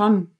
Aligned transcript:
Schon. 0.00 0.34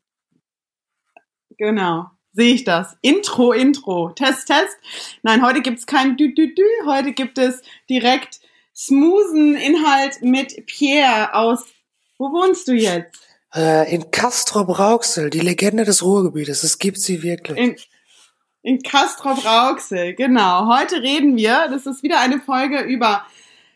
Genau. 1.59 2.07
Sehe 2.33 2.55
ich 2.55 2.65
das. 2.65 2.97
Intro, 3.03 3.53
Intro. 3.53 4.09
Test, 4.09 4.47
Test. 4.47 4.75
Nein, 5.23 5.45
heute 5.45 5.61
gibt 5.61 5.81
es 5.81 5.85
kein 5.85 6.17
Dü-Dü-Dü. 6.17 6.87
Heute 6.87 7.13
gibt 7.13 7.37
es 7.37 7.61
direkt 7.91 8.41
smoothen 8.75 9.57
Inhalt 9.57 10.23
mit 10.23 10.65
Pierre 10.65 11.35
aus. 11.35 11.67
Wo 12.17 12.33
wohnst 12.33 12.69
du 12.69 12.73
jetzt? 12.73 13.21
Äh, 13.55 13.95
in 13.95 14.11
Castrop-Rauxel, 14.11 15.29
die 15.29 15.41
Legende 15.41 15.85
des 15.85 16.03
Ruhrgebietes. 16.03 16.63
Es 16.63 16.79
gibt 16.79 16.99
sie 16.99 17.23
wirklich. 17.23 17.59
In, 17.59 17.77
in 18.63 18.83
Castrop-Rauxel, 18.83 20.15
genau. 20.15 20.75
Heute 20.75 21.03
reden 21.03 21.37
wir, 21.37 21.69
das 21.69 21.85
ist 21.85 22.03
wieder 22.03 22.21
eine 22.21 22.41
Folge 22.41 22.81
über 22.81 23.27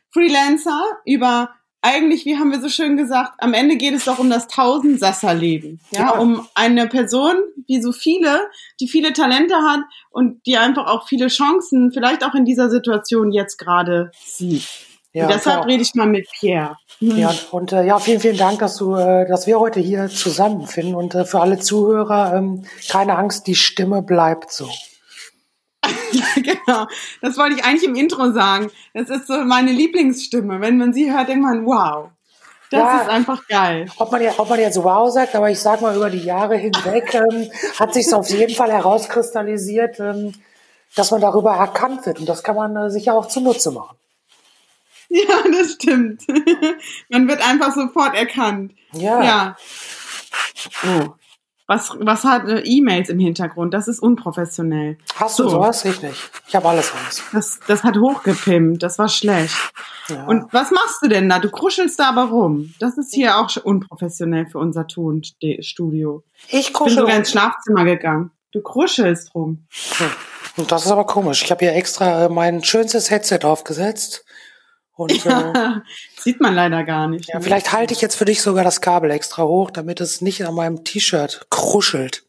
Freelancer, 0.09 0.83
über 1.05 1.55
eigentlich, 1.85 2.25
wie 2.25 2.39
haben 2.39 2.51
wir 2.51 2.61
so 2.61 2.71
schön 2.71 2.97
gesagt, 2.97 3.35
am 3.39 3.53
Ende 3.53 3.77
geht 3.77 3.95
es 3.95 4.07
doch 4.07 4.19
um 4.19 4.31
das 4.31 4.49
Tausendsasser-Leben. 4.49 5.81
Ja? 5.91 6.01
ja, 6.01 6.11
um 6.13 6.47
eine 6.55 6.89
Person, 6.89 7.35
wie 7.67 7.83
so 7.83 7.93
viele, 7.93 8.41
die 8.81 8.89
viele 8.89 9.13
Talente 9.13 9.55
hat 9.57 9.81
und 10.11 10.45
die 10.47 10.57
einfach 10.57 10.87
auch 10.87 11.07
viele 11.07 11.27
Chancen 11.29 11.93
vielleicht 11.93 12.25
auch 12.25 12.35
in 12.35 12.47
dieser 12.47 12.71
Situation 12.71 13.33
jetzt 13.33 13.59
gerade 13.59 14.11
sieht. 14.25 14.67
Ja, 15.13 15.29
deshalb 15.29 15.59
klar. 15.59 15.67
rede 15.67 15.83
ich 15.83 15.95
mal 15.95 16.07
mit 16.07 16.27
Pierre. 16.33 16.77
Mhm. 17.01 17.19
Ja, 17.19 17.35
und 17.51 17.73
äh, 17.73 17.85
ja, 17.85 17.99
vielen, 17.99 18.21
vielen 18.21 18.39
Dank, 18.39 18.59
dass 18.61 18.77
du, 18.77 18.97
äh, 18.97 19.29
dass 19.29 19.47
wir 19.47 19.61
heute 19.61 19.79
hier 19.79 20.09
zusammenfinden. 20.09 20.95
Und 20.95 21.15
äh, 21.15 21.25
für 21.25 21.41
alle 21.41 21.59
Zuhörer, 21.59 22.35
ähm, 22.35 22.65
keine 22.89 23.17
Angst, 23.17 23.47
die 23.47 23.55
Stimme 23.55 24.03
bleibt 24.03 24.51
so. 24.51 24.69
genau. 26.37 26.87
Das 27.21 27.37
wollte 27.37 27.57
ich 27.57 27.65
eigentlich 27.65 27.85
im 27.85 27.95
Intro 27.95 28.33
sagen. 28.33 28.71
Das 28.93 29.11
ist 29.11 29.27
so 29.27 29.45
meine 29.45 29.73
Lieblingsstimme. 29.73 30.61
Wenn 30.61 30.79
man 30.79 30.93
sie 30.93 31.13
hört, 31.13 31.29
denkt 31.29 31.43
man, 31.45 31.65
wow. 31.67 32.11
Das 32.71 32.81
ja, 32.81 33.03
ist 33.03 33.09
einfach 33.09 33.47
geil. 33.47 33.87
Ob 33.99 34.11
man, 34.11 34.23
ja, 34.23 34.33
ob 34.37 34.49
man 34.49 34.59
jetzt 34.59 34.83
wow 34.83 35.11
sagt, 35.11 35.35
aber 35.35 35.51
ich 35.51 35.61
sag 35.61 35.81
mal, 35.81 35.95
über 35.95 36.11
die 36.11 36.25
Jahre 36.25 36.57
hinweg 36.57 37.15
ähm, 37.15 37.51
hat 37.79 37.95
sich 37.95 38.13
auf 38.13 38.29
jeden 38.31 38.55
Fall 38.55 38.73
herauskristallisiert, 38.73 40.01
ähm, 40.01 40.33
dass 40.97 41.11
man 41.11 41.21
darüber 41.21 41.55
erkannt 41.55 42.05
wird. 42.07 42.19
Und 42.19 42.29
das 42.29 42.43
kann 42.43 42.57
man 42.57 42.75
äh, 42.77 42.91
sich 42.91 43.05
ja 43.07 43.13
auch 43.13 43.29
zunutze 43.29 43.71
machen. 43.71 43.97
Ja, 45.09 45.45
das 45.53 45.75
stimmt. 45.75 46.23
man 47.09 47.29
wird 47.29 47.47
einfach 47.47 47.73
sofort 47.73 48.17
erkannt. 48.17 48.73
Ja. 48.93 49.23
ja. 49.23 49.57
Oh. 50.85 51.15
Was, 51.67 51.97
was 51.99 52.25
hat 52.25 52.47
äh, 52.47 52.61
E-Mails 52.61 53.09
im 53.09 53.19
Hintergrund? 53.19 53.73
Das 53.73 53.89
ist 53.89 53.99
unprofessionell. 53.99 54.99
Hast 55.17 55.39
du 55.39 55.45
so. 55.45 55.51
sowas? 55.51 55.85
Ich 55.87 56.03
nicht. 56.03 56.31
Ich 56.47 56.55
habe 56.55 56.69
alles 56.69 56.93
alles. 56.93 57.23
Das, 57.33 57.61
das 57.67 57.83
hat 57.83 57.97
hochgepimpt. 57.97 58.83
Das 58.83 58.99
war 58.99 59.09
schlecht. 59.09 59.57
Ja. 60.09 60.27
Und 60.27 60.53
was 60.53 60.71
machst 60.71 60.99
du 61.03 61.09
denn 61.09 61.29
da? 61.29 61.39
Du 61.39 61.51
kruschelst 61.51 61.99
da 61.99 62.11
aber 62.11 62.25
rum. 62.25 62.75
Das 62.81 62.99
ist 62.99 63.15
hier 63.15 63.39
auch 63.39 63.49
unprofessionell 63.65 64.47
für 64.47 64.59
unser 64.59 64.87
Tonstudio. 64.87 66.23
Ich 66.51 66.75
kuschel. 66.75 66.93
Ich 66.93 66.97
bin 66.97 67.05
sogar 67.05 67.17
ins 67.17 67.31
Schlafzimmer 67.31 67.85
gegangen. 67.85 68.31
Du 68.53 68.61
kruschelst 68.61 69.35
rum. 69.35 69.67
Hm. 69.99 70.11
Und 70.57 70.71
das 70.71 70.85
ist 70.85 70.93
aber 70.93 71.07
komisch. 71.07 71.43
Ich 71.43 71.51
habe 71.51 71.65
hier 71.65 71.75
extra 71.75 72.27
äh, 72.27 72.29
mein 72.29 72.63
schönstes 72.63 73.11
Headset 73.11 73.41
aufgesetzt 73.43 74.25
und, 74.97 75.25
ja, 75.25 75.53
äh, 75.53 75.81
sieht 76.21 76.41
man 76.41 76.55
leider 76.55 76.85
gar 76.85 77.09
nicht. 77.09 77.29
Ja, 77.33 77.41
vielleicht 77.41 77.73
halte 77.73 77.95
ich 77.95 78.01
jetzt 78.01 78.17
für 78.17 78.25
dich 78.25 78.43
sogar 78.43 78.65
das 78.65 78.81
Kabel 78.81 79.11
extra 79.11 79.45
hoch, 79.45 79.71
damit 79.71 80.01
es 80.01 80.21
nicht 80.21 80.47
an 80.47 80.55
meinem 80.55 80.85
T-Shirt 80.85 81.47
kruschelt. 81.51 82.25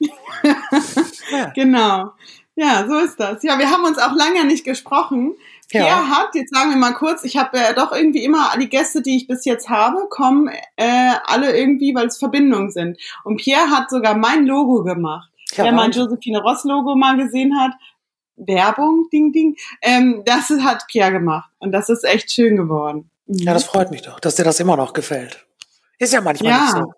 ja. 0.00 1.52
Genau. 1.54 2.12
Ja, 2.54 2.86
so 2.88 2.98
ist 2.98 3.20
das. 3.20 3.42
Ja, 3.44 3.58
wir 3.58 3.70
haben 3.70 3.84
uns 3.84 3.98
auch 3.98 4.14
lange 4.14 4.44
nicht 4.44 4.64
gesprochen. 4.64 5.34
Pierre 5.68 5.86
ja. 5.86 6.08
hat, 6.08 6.34
jetzt 6.34 6.52
sagen 6.52 6.70
wir 6.70 6.76
mal 6.76 6.94
kurz, 6.94 7.22
ich 7.24 7.36
habe 7.36 7.58
äh, 7.58 7.74
doch 7.74 7.92
irgendwie 7.92 8.24
immer 8.24 8.50
die 8.58 8.68
Gäste, 8.68 9.02
die 9.02 9.16
ich 9.16 9.28
bis 9.28 9.44
jetzt 9.44 9.68
habe, 9.68 10.08
kommen 10.08 10.48
äh, 10.76 11.12
alle 11.24 11.56
irgendwie, 11.56 11.94
weil 11.94 12.06
es 12.06 12.18
Verbindungen 12.18 12.70
sind. 12.70 12.98
Und 13.22 13.36
Pierre 13.36 13.70
hat 13.70 13.90
sogar 13.90 14.16
mein 14.16 14.46
Logo 14.46 14.82
gemacht. 14.82 15.30
Ja, 15.52 15.64
Wer 15.64 15.72
mein 15.72 15.92
Josephine 15.92 16.40
Ross 16.40 16.64
Logo 16.64 16.96
mal 16.96 17.16
gesehen 17.16 17.58
hat, 17.60 17.72
Werbung, 18.38 19.08
Ding, 19.12 19.32
Ding. 19.32 19.56
Ähm, 19.82 20.22
das 20.24 20.50
hat 20.50 20.84
Pierre 20.88 21.12
gemacht 21.12 21.50
und 21.58 21.72
das 21.72 21.88
ist 21.88 22.04
echt 22.04 22.30
schön 22.30 22.56
geworden. 22.56 23.10
Mhm. 23.26 23.38
Ja, 23.38 23.54
das 23.54 23.64
freut 23.64 23.90
mich 23.90 24.02
doch, 24.02 24.20
dass 24.20 24.36
dir 24.36 24.44
das 24.44 24.60
immer 24.60 24.76
noch 24.76 24.92
gefällt. 24.92 25.46
Ist 25.98 26.12
ja 26.12 26.20
manchmal 26.20 26.52
ja. 26.52 26.60
nicht 26.60 26.72
so. 26.72 26.92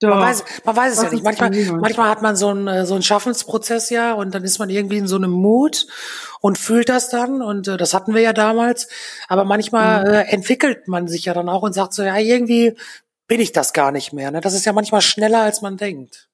Doch. 0.00 0.10
Man 0.10 0.20
weiß, 0.20 0.44
man 0.64 0.76
weiß 0.76 0.92
es 0.92 0.98
Was 0.98 1.04
ja 1.04 1.10
nicht. 1.12 1.24
Manchmal, 1.24 1.50
manchmal 1.80 2.10
hat 2.10 2.20
man 2.20 2.36
so 2.36 2.48
einen, 2.48 2.66
äh, 2.66 2.84
so 2.84 2.94
einen 2.94 3.02
Schaffensprozess 3.02 3.90
ja 3.90 4.12
und 4.12 4.34
dann 4.34 4.44
ist 4.44 4.58
man 4.58 4.68
irgendwie 4.68 4.98
in 4.98 5.06
so 5.06 5.16
einem 5.16 5.30
Mut 5.30 5.86
und 6.40 6.58
fühlt 6.58 6.88
das 6.88 7.08
dann 7.08 7.40
und 7.40 7.68
äh, 7.68 7.76
das 7.76 7.94
hatten 7.94 8.14
wir 8.14 8.20
ja 8.20 8.32
damals. 8.32 8.88
Aber 9.28 9.44
manchmal 9.44 10.04
mhm. 10.04 10.14
äh, 10.14 10.22
entwickelt 10.24 10.88
man 10.88 11.08
sich 11.08 11.24
ja 11.24 11.34
dann 11.34 11.48
auch 11.48 11.62
und 11.62 11.72
sagt 11.72 11.94
so, 11.94 12.02
ja, 12.02 12.18
irgendwie 12.18 12.76
bin 13.28 13.40
ich 13.40 13.52
das 13.52 13.72
gar 13.72 13.92
nicht 13.92 14.12
mehr. 14.12 14.30
Ne? 14.30 14.40
Das 14.40 14.52
ist 14.54 14.64
ja 14.64 14.72
manchmal 14.72 15.00
schneller, 15.00 15.40
als 15.40 15.62
man 15.62 15.76
denkt. 15.76 16.28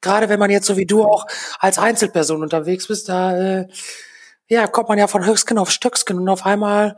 Gerade 0.00 0.28
wenn 0.28 0.38
man 0.38 0.50
jetzt 0.50 0.66
so 0.66 0.76
wie 0.76 0.86
du 0.86 1.04
auch 1.04 1.26
als 1.58 1.78
Einzelperson 1.78 2.42
unterwegs 2.42 2.88
bist, 2.88 3.08
da 3.08 3.36
äh, 3.36 3.68
ja, 4.48 4.66
kommt 4.66 4.88
man 4.88 4.98
ja 4.98 5.08
von 5.08 5.24
Höchstgen 5.24 5.58
auf 5.58 5.70
Stöcksken 5.70 6.18
und 6.18 6.28
auf 6.28 6.46
einmal 6.46 6.96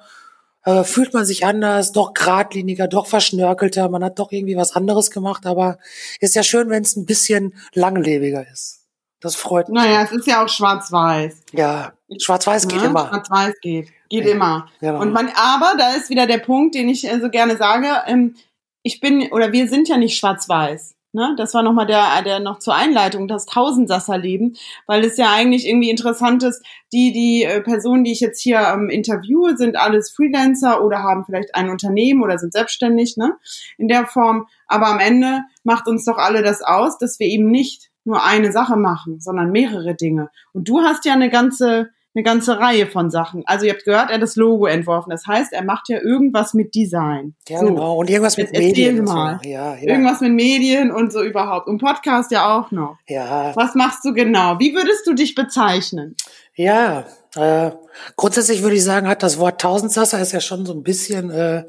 äh, 0.65 0.85
fühlt 0.85 1.15
man 1.15 1.25
sich 1.25 1.47
anders, 1.47 1.93
doch 1.93 2.13
geradliniger, 2.13 2.89
doch 2.89 3.07
verschnörkelter, 3.07 3.89
man 3.89 4.05
hat 4.05 4.19
doch 4.19 4.33
irgendwie 4.33 4.57
was 4.57 4.77
anderes 4.77 5.11
gemacht, 5.11 5.47
aber 5.47 5.79
ist 6.21 6.35
ja 6.35 6.43
schön, 6.43 6.69
wenn 6.69 6.83
es 6.83 6.97
ein 6.97 7.07
bisschen 7.07 7.55
langlebiger 7.73 8.47
ist. 8.53 8.79
Das 9.21 9.35
freut 9.35 9.69
mich. 9.69 9.83
Naja, 9.83 10.03
es 10.03 10.13
ist 10.13 10.27
ja 10.27 10.45
auch 10.45 10.49
schwarz-weiß. 10.49 11.43
Ja, 11.53 11.93
schwarz-weiß 12.21 12.65
ja, 12.65 12.69
geht 12.69 12.83
immer. 12.83 13.09
Schwarz-weiß 13.09 13.55
geht, 13.61 13.89
geht 14.09 14.25
ja, 14.25 14.31
immer. 14.33 14.69
Genau. 14.81 15.01
Und 15.01 15.13
man, 15.13 15.31
aber 15.35 15.75
da 15.77 15.95
ist 15.95 16.11
wieder 16.11 16.27
der 16.27 16.39
Punkt, 16.39 16.75
den 16.75 16.89
ich 16.89 17.05
äh, 17.05 17.19
so 17.21 17.29
gerne 17.29 17.57
sage, 17.57 17.89
ähm, 18.07 18.37
ich 18.83 19.01
bin, 19.01 19.33
oder 19.33 19.53
wir 19.53 19.69
sind 19.69 19.89
ja 19.89 19.97
nicht 19.97 20.19
schwarz-weiß. 20.19 20.95
Ne? 21.13 21.35
Das 21.39 21.55
war 21.55 21.63
nochmal 21.63 21.87
der, 21.87 22.23
der 22.23 22.39
noch 22.39 22.59
zur 22.59 22.75
Einleitung, 22.75 23.29
das 23.29 23.47
Tausendsasser-Leben, 23.47 24.57
weil 24.87 25.05
es 25.05 25.17
ja 25.17 25.33
eigentlich 25.33 25.67
irgendwie 25.67 25.91
interessant 25.91 26.43
ist, 26.43 26.63
die, 26.93 27.13
die 27.13 27.45
äh, 27.45 27.63
Personen, 27.63 28.05
die 28.05 28.13
ich 28.13 28.21
jetzt 28.21 28.41
hier 28.43 28.61
ähm, 28.61 28.91
interviewe, 28.91 29.57
sind 29.57 29.77
alles 29.77 30.11
Freelancer 30.11 30.85
oder 30.85 31.03
haben 31.03 31.25
vielleicht 31.25 31.55
ein 31.55 31.71
Unternehmen 31.71 32.23
oder 32.23 32.39
sind 32.39 32.53
selbstständig, 32.53 33.17
ne? 33.17 33.37
In 33.79 33.89
der 33.89 34.07
Form. 34.07 34.47
Aber 34.67 34.89
am 34.89 34.99
Ende 34.99 35.41
macht 35.65 35.89
uns 35.89 36.05
doch 36.05 36.19
alle 36.19 36.43
das 36.43 36.63
aus, 36.63 36.99
dass 36.99 37.19
wir 37.19 37.27
eben 37.27 37.51
nicht 37.51 37.91
nur 38.05 38.25
eine 38.25 38.53
Sache 38.53 38.77
machen, 38.77 39.21
sondern 39.21 39.51
mehrere 39.51 39.95
Dinge. 39.95 40.31
Und 40.53 40.69
du 40.69 40.81
hast 40.81 41.05
ja 41.05 41.13
eine 41.13 41.31
ganze 41.31 41.91
eine 42.19 42.25
ganze 42.25 42.59
Reihe 42.59 42.87
von 42.87 43.11
Sachen. 43.11 43.45
Also 43.47 43.65
ihr 43.65 43.73
habt 43.73 43.85
gehört, 43.85 44.11
er 44.11 44.17
hat 44.17 44.23
das 44.23 44.35
Logo 44.35 44.67
entworfen. 44.67 45.11
Das 45.11 45.27
heißt, 45.27 45.53
er 45.53 45.65
macht 45.65 45.89
ja 45.89 46.01
irgendwas 46.01 46.53
mit 46.53 46.75
Design. 46.75 47.35
Ja, 47.49 47.61
so. 47.61 47.67
genau. 47.67 47.97
Und 47.99 48.11
irgendwas 48.11 48.37
mit 48.37 48.49
Jetzt 48.53 48.59
Medien. 48.59 49.05
Mal. 49.05 49.39
So. 49.43 49.49
Ja, 49.49 49.75
ja. 49.77 49.89
Irgendwas 49.89 50.21
mit 50.21 50.33
Medien 50.33 50.91
und 50.91 51.13
so 51.13 51.23
überhaupt. 51.23 51.69
Und 51.69 51.79
Podcast 51.79 52.33
ja 52.33 52.59
auch 52.59 52.73
noch. 52.73 52.99
Ja. 53.07 53.53
Was 53.55 53.77
machst 53.77 54.05
du 54.05 54.13
genau? 54.13 54.59
Wie 54.59 54.75
würdest 54.75 55.07
du 55.07 55.15
dich 55.15 55.37
bezeichnen? 55.37 56.17
Ja, 56.55 57.05
äh, 57.37 57.71
grundsätzlich 58.17 58.63
würde 58.63 58.75
ich 58.75 58.83
sagen, 58.83 59.07
hat 59.07 59.23
das 59.23 59.39
Wort 59.39 59.61
Tausendsasser 59.61 60.21
ist 60.21 60.33
ja 60.33 60.41
schon 60.41 60.67
so 60.67 60.73
ein 60.73 60.83
bisschen, 60.83 61.31
äh, 61.31 61.65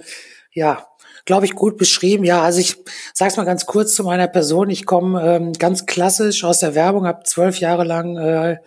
ja, 0.52 0.88
glaube 1.26 1.46
ich, 1.46 1.54
gut 1.54 1.78
beschrieben. 1.78 2.24
Ja, 2.24 2.42
also 2.42 2.60
ich 2.60 2.76
sage 3.14 3.30
es 3.30 3.38
mal 3.38 3.46
ganz 3.46 3.68
kurz 3.68 3.94
zu 3.94 4.04
meiner 4.04 4.28
Person. 4.28 4.72
Ich 4.72 4.88
komme 4.88 5.36
ähm, 5.36 5.54
ganz 5.54 5.86
klassisch 5.86 6.44
aus 6.44 6.58
der 6.58 6.74
Werbung, 6.74 7.06
habe 7.06 7.22
zwölf 7.24 7.60
Jahre 7.60 7.84
lang 7.84 8.18
äh, 8.18 8.58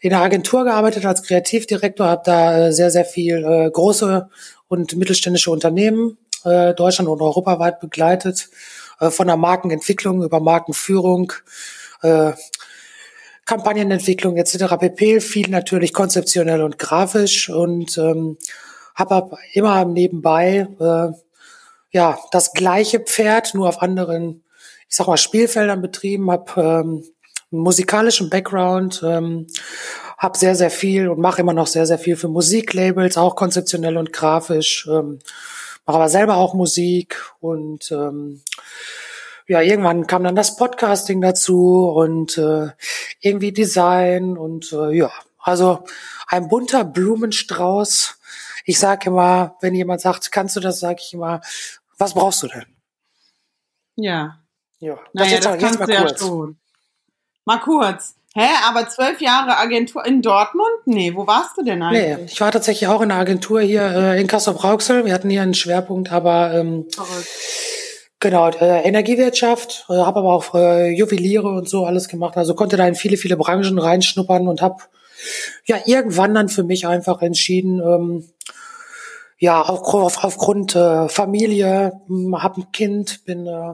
in 0.00 0.10
der 0.10 0.20
Agentur 0.20 0.64
gearbeitet 0.64 1.04
als 1.04 1.22
Kreativdirektor, 1.22 2.06
habe 2.06 2.22
da 2.24 2.66
äh, 2.66 2.72
sehr, 2.72 2.90
sehr 2.90 3.04
viel 3.04 3.44
äh, 3.44 3.70
große 3.70 4.28
und 4.68 4.96
mittelständische 4.96 5.50
Unternehmen 5.50 6.16
äh, 6.44 6.74
Deutschland 6.74 7.08
und 7.08 7.20
europaweit 7.20 7.80
begleitet, 7.80 8.48
äh, 8.98 9.10
von 9.10 9.26
der 9.26 9.36
Markenentwicklung 9.36 10.22
über 10.22 10.40
Markenführung, 10.40 11.32
äh, 12.02 12.32
Kampagnenentwicklung 13.44 14.36
etc. 14.36 14.76
pp. 14.78 15.20
Viel 15.20 15.50
natürlich 15.50 15.92
konzeptionell 15.92 16.62
und 16.62 16.78
grafisch 16.78 17.50
und 17.50 17.98
ähm, 17.98 18.38
habe 18.94 19.36
immer 19.52 19.84
nebenbei 19.84 20.68
äh, 20.78 21.08
ja 21.90 22.18
das 22.30 22.52
gleiche 22.52 23.00
Pferd 23.00 23.54
nur 23.54 23.68
auf 23.68 23.82
anderen, 23.82 24.44
ich 24.88 24.96
sag 24.96 25.08
mal 25.08 25.16
Spielfeldern 25.16 25.82
betrieben, 25.82 26.30
habe 26.30 26.60
ähm, 26.60 27.04
musikalischen 27.50 28.30
Background, 28.30 29.02
ähm, 29.04 29.46
habe 30.18 30.38
sehr, 30.38 30.54
sehr 30.54 30.70
viel 30.70 31.08
und 31.08 31.18
mache 31.18 31.40
immer 31.40 31.52
noch 31.52 31.66
sehr, 31.66 31.86
sehr 31.86 31.98
viel 31.98 32.16
für 32.16 32.28
Musiklabels, 32.28 33.16
auch 33.16 33.36
konzeptionell 33.36 33.96
und 33.96 34.12
grafisch, 34.12 34.86
ähm, 34.90 35.18
mache 35.86 35.96
aber 35.96 36.08
selber 36.08 36.36
auch 36.36 36.54
Musik 36.54 37.20
und 37.40 37.90
ähm, 37.90 38.42
ja, 39.48 39.60
irgendwann 39.62 40.06
kam 40.06 40.22
dann 40.22 40.36
das 40.36 40.56
Podcasting 40.56 41.20
dazu 41.20 41.88
und 41.88 42.38
äh, 42.38 42.68
irgendwie 43.20 43.52
Design 43.52 44.38
und 44.38 44.72
äh, 44.72 44.92
ja, 44.96 45.10
also 45.38 45.84
ein 46.28 46.48
bunter 46.48 46.84
Blumenstrauß. 46.84 48.20
Ich 48.64 48.78
sage 48.78 49.10
immer, 49.10 49.56
wenn 49.60 49.74
jemand 49.74 50.02
sagt, 50.02 50.30
kannst 50.30 50.54
du 50.54 50.60
das, 50.60 50.78
sage 50.78 51.00
ich 51.00 51.14
immer, 51.14 51.40
was 51.98 52.14
brauchst 52.14 52.44
du 52.44 52.46
denn? 52.46 52.66
Ja. 53.96 54.36
Ja, 54.78 54.94
das 54.94 55.04
naja, 55.12 55.32
jetzt, 55.32 55.62
das 55.62 55.78
mal 55.78 55.86
kurz. 55.86 56.20
Ja 56.20 56.26
schon. 56.26 56.59
Mal 57.50 57.58
kurz. 57.58 58.14
Hä, 58.32 58.46
aber 58.68 58.88
zwölf 58.88 59.20
Jahre 59.20 59.58
Agentur 59.58 60.06
in 60.06 60.22
Dortmund? 60.22 60.68
Nee, 60.86 61.16
wo 61.16 61.26
warst 61.26 61.58
du 61.58 61.64
denn 61.64 61.82
eigentlich? 61.82 62.16
Nee, 62.18 62.24
ich 62.26 62.40
war 62.40 62.52
tatsächlich 62.52 62.88
auch 62.88 63.00
in 63.00 63.08
der 63.08 63.18
Agentur 63.18 63.60
hier 63.60 63.82
äh, 63.82 64.20
in 64.20 64.28
Kassel-Brauxel. 64.28 65.04
Wir 65.04 65.12
hatten 65.12 65.28
hier 65.28 65.42
einen 65.42 65.54
Schwerpunkt, 65.54 66.12
aber 66.12 66.54
ähm, 66.54 66.86
Genau, 68.20 68.50
äh, 68.50 68.82
Energiewirtschaft, 68.82 69.86
äh, 69.88 69.94
habe 69.94 70.20
aber 70.20 70.32
auch 70.32 70.54
äh, 70.54 70.90
Juweliere 70.92 71.48
und 71.48 71.68
so 71.68 71.86
alles 71.86 72.06
gemacht. 72.06 72.36
Also 72.36 72.54
konnte 72.54 72.76
da 72.76 72.86
in 72.86 72.94
viele, 72.94 73.16
viele 73.16 73.36
Branchen 73.36 73.80
reinschnuppern 73.80 74.46
und 74.46 74.62
habe 74.62 74.84
ja 75.64 75.78
irgendwann 75.86 76.32
dann 76.32 76.48
für 76.48 76.62
mich 76.62 76.86
einfach 76.86 77.22
entschieden, 77.22 77.80
ähm, 77.80 78.28
ja, 79.38 79.60
auch 79.60 79.92
auf, 79.92 80.22
aufgrund 80.22 80.76
äh, 80.76 81.08
Familie, 81.08 82.00
hm, 82.06 82.40
habe 82.40 82.60
ein 82.60 82.70
Kind, 82.70 83.24
bin 83.24 83.48
äh, 83.48 83.72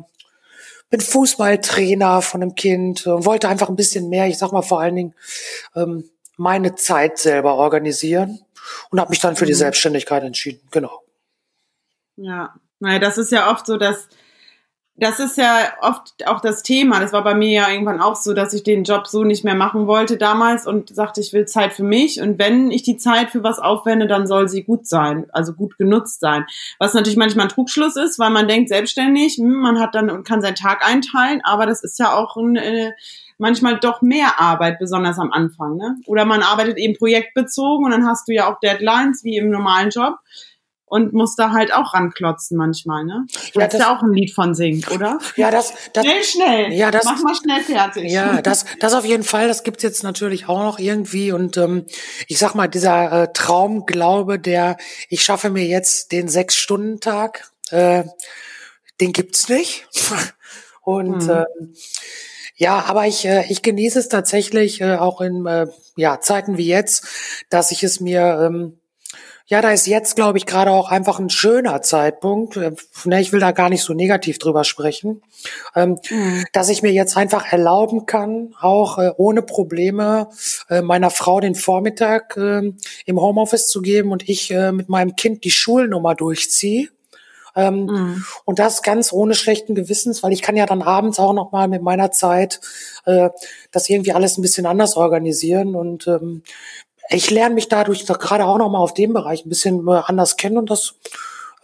bin 0.91 1.01
Fußballtrainer 1.01 2.23
von 2.23 2.43
einem 2.43 2.55
Kind 2.55 3.07
und 3.07 3.25
wollte 3.25 3.49
einfach 3.49 3.69
ein 3.69 3.77
bisschen 3.77 4.09
mehr, 4.09 4.27
ich 4.27 4.39
sag 4.39 4.53
mal 4.53 4.63
vor 4.63 4.81
allen 4.81 4.97
Dingen, 4.97 5.15
ähm, 5.75 6.09
meine 6.37 6.75
Zeit 6.75 7.19
selber 7.19 7.55
organisieren 7.55 8.41
und 8.91 9.01
habe 9.01 9.11
mich 9.11 9.21
dann 9.21 9.37
für 9.37 9.47
die 9.47 9.53
mhm. 9.53 9.59
Selbstständigkeit 9.59 10.23
entschieden, 10.23 10.67
genau. 10.71 11.03
Ja, 12.17 12.55
naja, 12.79 12.99
das 12.99 13.19
ist 13.19 13.33
ja 13.33 13.51
oft 13.51 13.67
so, 13.67 13.77
dass 13.77 14.09
das 14.99 15.21
ist 15.21 15.37
ja 15.37 15.73
oft 15.83 16.27
auch 16.27 16.41
das 16.41 16.63
Thema. 16.63 17.01
Das 17.01 17.13
war 17.13 17.23
bei 17.23 17.35
mir 17.35 17.51
ja 17.51 17.71
irgendwann 17.71 18.01
auch 18.01 18.17
so, 18.17 18.33
dass 18.33 18.55
ich 18.55 18.63
den 18.63 18.85
Job 18.85 19.07
so 19.07 19.25
nicht 19.25 19.45
mehr 19.45 19.55
machen 19.55 19.87
wollte 19.87 20.17
damals 20.17 20.67
und 20.67 20.95
sagte, 20.95 21.21
ich 21.21 21.35
will 21.35 21.45
Zeit 21.45 21.75
für 21.75 21.83
mich. 21.83 22.21
Und 22.23 22.39
wenn 22.39 22.71
ich 22.71 22.83
die 22.83 22.97
Zeit 22.97 23.31
für 23.31 23.43
was 23.43 23.59
aufwende, 23.59 24.07
dann 24.07 24.27
soll 24.27 24.49
sie 24.49 24.63
gut 24.63 24.87
sein, 24.87 25.27
also 25.33 25.53
gut 25.53 25.77
genutzt 25.77 26.21
sein. 26.21 26.47
Was 26.79 26.95
natürlich 26.95 27.19
manchmal 27.19 27.47
ein 27.47 27.51
Trugschluss 27.51 27.97
ist, 27.97 28.19
weil 28.19 28.31
man 28.31 28.49
denkt 28.49 28.71
selbstständig, 28.71 29.35
hm, 29.35 29.61
man 29.61 29.79
hat 29.79 29.95
dann 29.95 30.09
und 30.09 30.27
kann 30.27 30.41
seinen 30.41 30.55
Tag 30.55 30.87
einteilen, 30.87 31.43
aber 31.45 31.67
das 31.67 31.85
ist 31.85 31.99
ja 31.99 32.15
auch 32.15 32.37
ein, 32.37 32.57
äh, 32.57 32.93
manchmal 33.37 33.79
doch 33.79 34.01
mehr 34.01 34.41
Arbeit, 34.41 34.79
besonders 34.79 35.19
am 35.19 35.31
Anfang. 35.31 35.77
Ne? 35.77 35.97
Oder 36.07 36.25
man 36.25 36.43
arbeitet 36.43 36.79
eben 36.79 36.97
projektbezogen 36.97 37.85
und 37.85 37.91
dann 37.91 38.07
hast 38.07 38.29
du 38.29 38.33
ja 38.33 38.51
auch 38.51 38.59
Deadlines 38.61 39.25
wie 39.25 39.37
im 39.37 39.51
normalen 39.51 39.91
Job 39.91 40.15
und 40.87 41.13
muss 41.13 41.35
da 41.35 41.51
halt 41.51 41.75
auch 41.75 41.95
ranklotzen 41.95 42.57
manchmal, 42.57 43.05
ne? 43.05 43.27
Du 43.53 43.61
ja, 43.61 43.67
das 43.67 43.81
ja 43.81 43.97
auch 43.97 44.03
ein 44.03 44.13
Lied 44.13 44.33
von 44.33 44.55
singen, 44.55 44.85
oder? 44.95 45.19
Ja, 45.35 45.51
das, 45.51 45.75
das 45.93 46.05
schnell, 46.05 46.23
schnell. 46.25 46.73
Ja, 46.73 46.93
das, 46.93 47.05
mach 47.05 47.21
mal 47.23 47.35
schnell 47.35 47.63
fertig. 47.63 48.11
Ja, 48.11 48.41
das, 48.41 48.65
das 48.79 48.95
auf 48.95 49.05
jeden 49.05 49.25
Fall. 49.25 49.49
Das 49.49 49.65
gibt's 49.65 49.83
jetzt 49.83 50.05
natürlich 50.05 50.49
auch 50.49 50.61
noch 50.61 50.79
irgendwie 50.79 51.33
und 51.33 51.57
ähm, 51.57 51.87
ich 52.29 52.39
sag 52.39 52.55
mal 52.55 52.69
dieser 52.69 53.25
äh, 53.25 53.33
Traumglaube, 53.33 54.39
der 54.39 54.77
ich 55.09 55.25
schaffe 55.25 55.51
mir 55.51 55.67
jetzt 55.67 56.13
den 56.13 56.29
sechs 56.29 56.55
Stunden 56.55 57.01
Tag, 57.01 57.51
äh, 57.71 58.05
den 59.01 59.13
gibt's 59.13 59.49
nicht 59.49 59.89
und 60.83 61.23
hm. 61.25 61.31
äh, 61.31 61.45
ja, 62.59 62.85
aber 62.87 63.07
ich, 63.07 63.27
äh, 63.27 63.45
ich 63.51 63.63
genieße 63.63 63.99
es 63.99 64.09
tatsächlich 64.09 64.81
äh, 64.81 64.97
auch 64.97 65.21
in 65.21 65.45
äh, 65.47 65.67
ja, 65.97 66.21
Zeiten 66.21 66.57
wie 66.57 66.67
jetzt, 66.67 67.07
dass 67.51 67.71
ich 67.71 67.83
es 67.83 68.01
mir 68.01 68.41
ähm, 68.47 68.79
ja, 69.49 69.63
da 69.63 69.71
ist 69.71 69.87
jetzt, 69.87 70.17
glaube 70.17 70.39
ich, 70.39 70.47
gerade 70.47 70.73
auch 70.73 70.91
einfach 70.91 71.21
ein 71.21 71.31
schöner 71.31 71.81
Zeitpunkt. 71.81 72.57
Äh, 72.57 72.73
ne, 73.05 73.21
ich 73.21 73.33
will 73.33 73.39
da 73.39 73.53
gar 73.53 73.69
nicht 73.69 73.83
so 73.83 73.95
negativ 73.95 74.39
drüber 74.39 74.65
sprechen, 74.65 75.23
ähm, 75.77 76.01
mhm. 76.11 76.45
dass 76.53 76.69
ich 76.69 76.83
mir 76.83 76.93
jetzt 76.93 77.17
einfach 77.17 77.53
erlauben 77.53 78.07
kann, 78.07 78.55
auch 78.61 78.99
äh, 78.99 79.13
ohne 79.17 79.43
Probleme 79.43 80.29
äh, 80.69 80.83
meiner 80.83 81.11
Frau 81.11 81.39
den 81.39 81.55
Vormittag 81.55 82.37
äh, 82.37 82.73
im 83.05 83.21
Homeoffice 83.21 83.69
zu 83.69 83.83
geben 83.83 84.11
und 84.11 84.29
ich 84.29 84.51
mit 84.51 84.89
meinem 84.89 85.17
Kind 85.17 85.45
die 85.45 85.51
Schulnummer 85.51 86.15
durchziehe. 86.15 86.89
Ähm, 87.57 87.87
mhm. 87.87 88.25
Und 88.45 88.59
das 88.59 88.83
ganz 88.83 89.13
ohne 89.13 89.35
schlechten 89.35 89.75
Gewissens, 89.75 90.23
weil 90.23 90.33
ich 90.33 90.43
kann 90.43 90.57
ja 90.57 90.67
dann 90.67 90.83
abends 90.83 91.19
auch 91.19 91.33
noch 91.33 91.53
mal 91.53 91.69
mit 91.69 91.83
meiner 91.83 92.13
Zeit 92.13 92.61
äh, 93.07 93.31
das 93.73 93.89
irgendwie 93.89 94.13
alles 94.13 94.37
ein 94.37 94.43
bisschen 94.43 94.67
anders 94.67 94.97
organisieren. 94.97 95.75
Und 95.75 96.07
ähm, 96.07 96.43
ich 97.11 97.31
lerne 97.31 97.55
mich 97.55 97.69
dadurch 97.69 98.05
doch 98.05 98.19
gerade 98.19 98.45
auch 98.45 98.59
noch 98.59 98.71
mal 98.71 98.79
auf 98.79 98.95
dem 98.95 99.13
Bereich 99.13 99.45
ein 99.45 99.49
bisschen 99.49 99.87
äh, 99.87 100.03
anders 100.05 100.37
kennen 100.37 100.59
und 100.59 100.71
das 100.71 100.95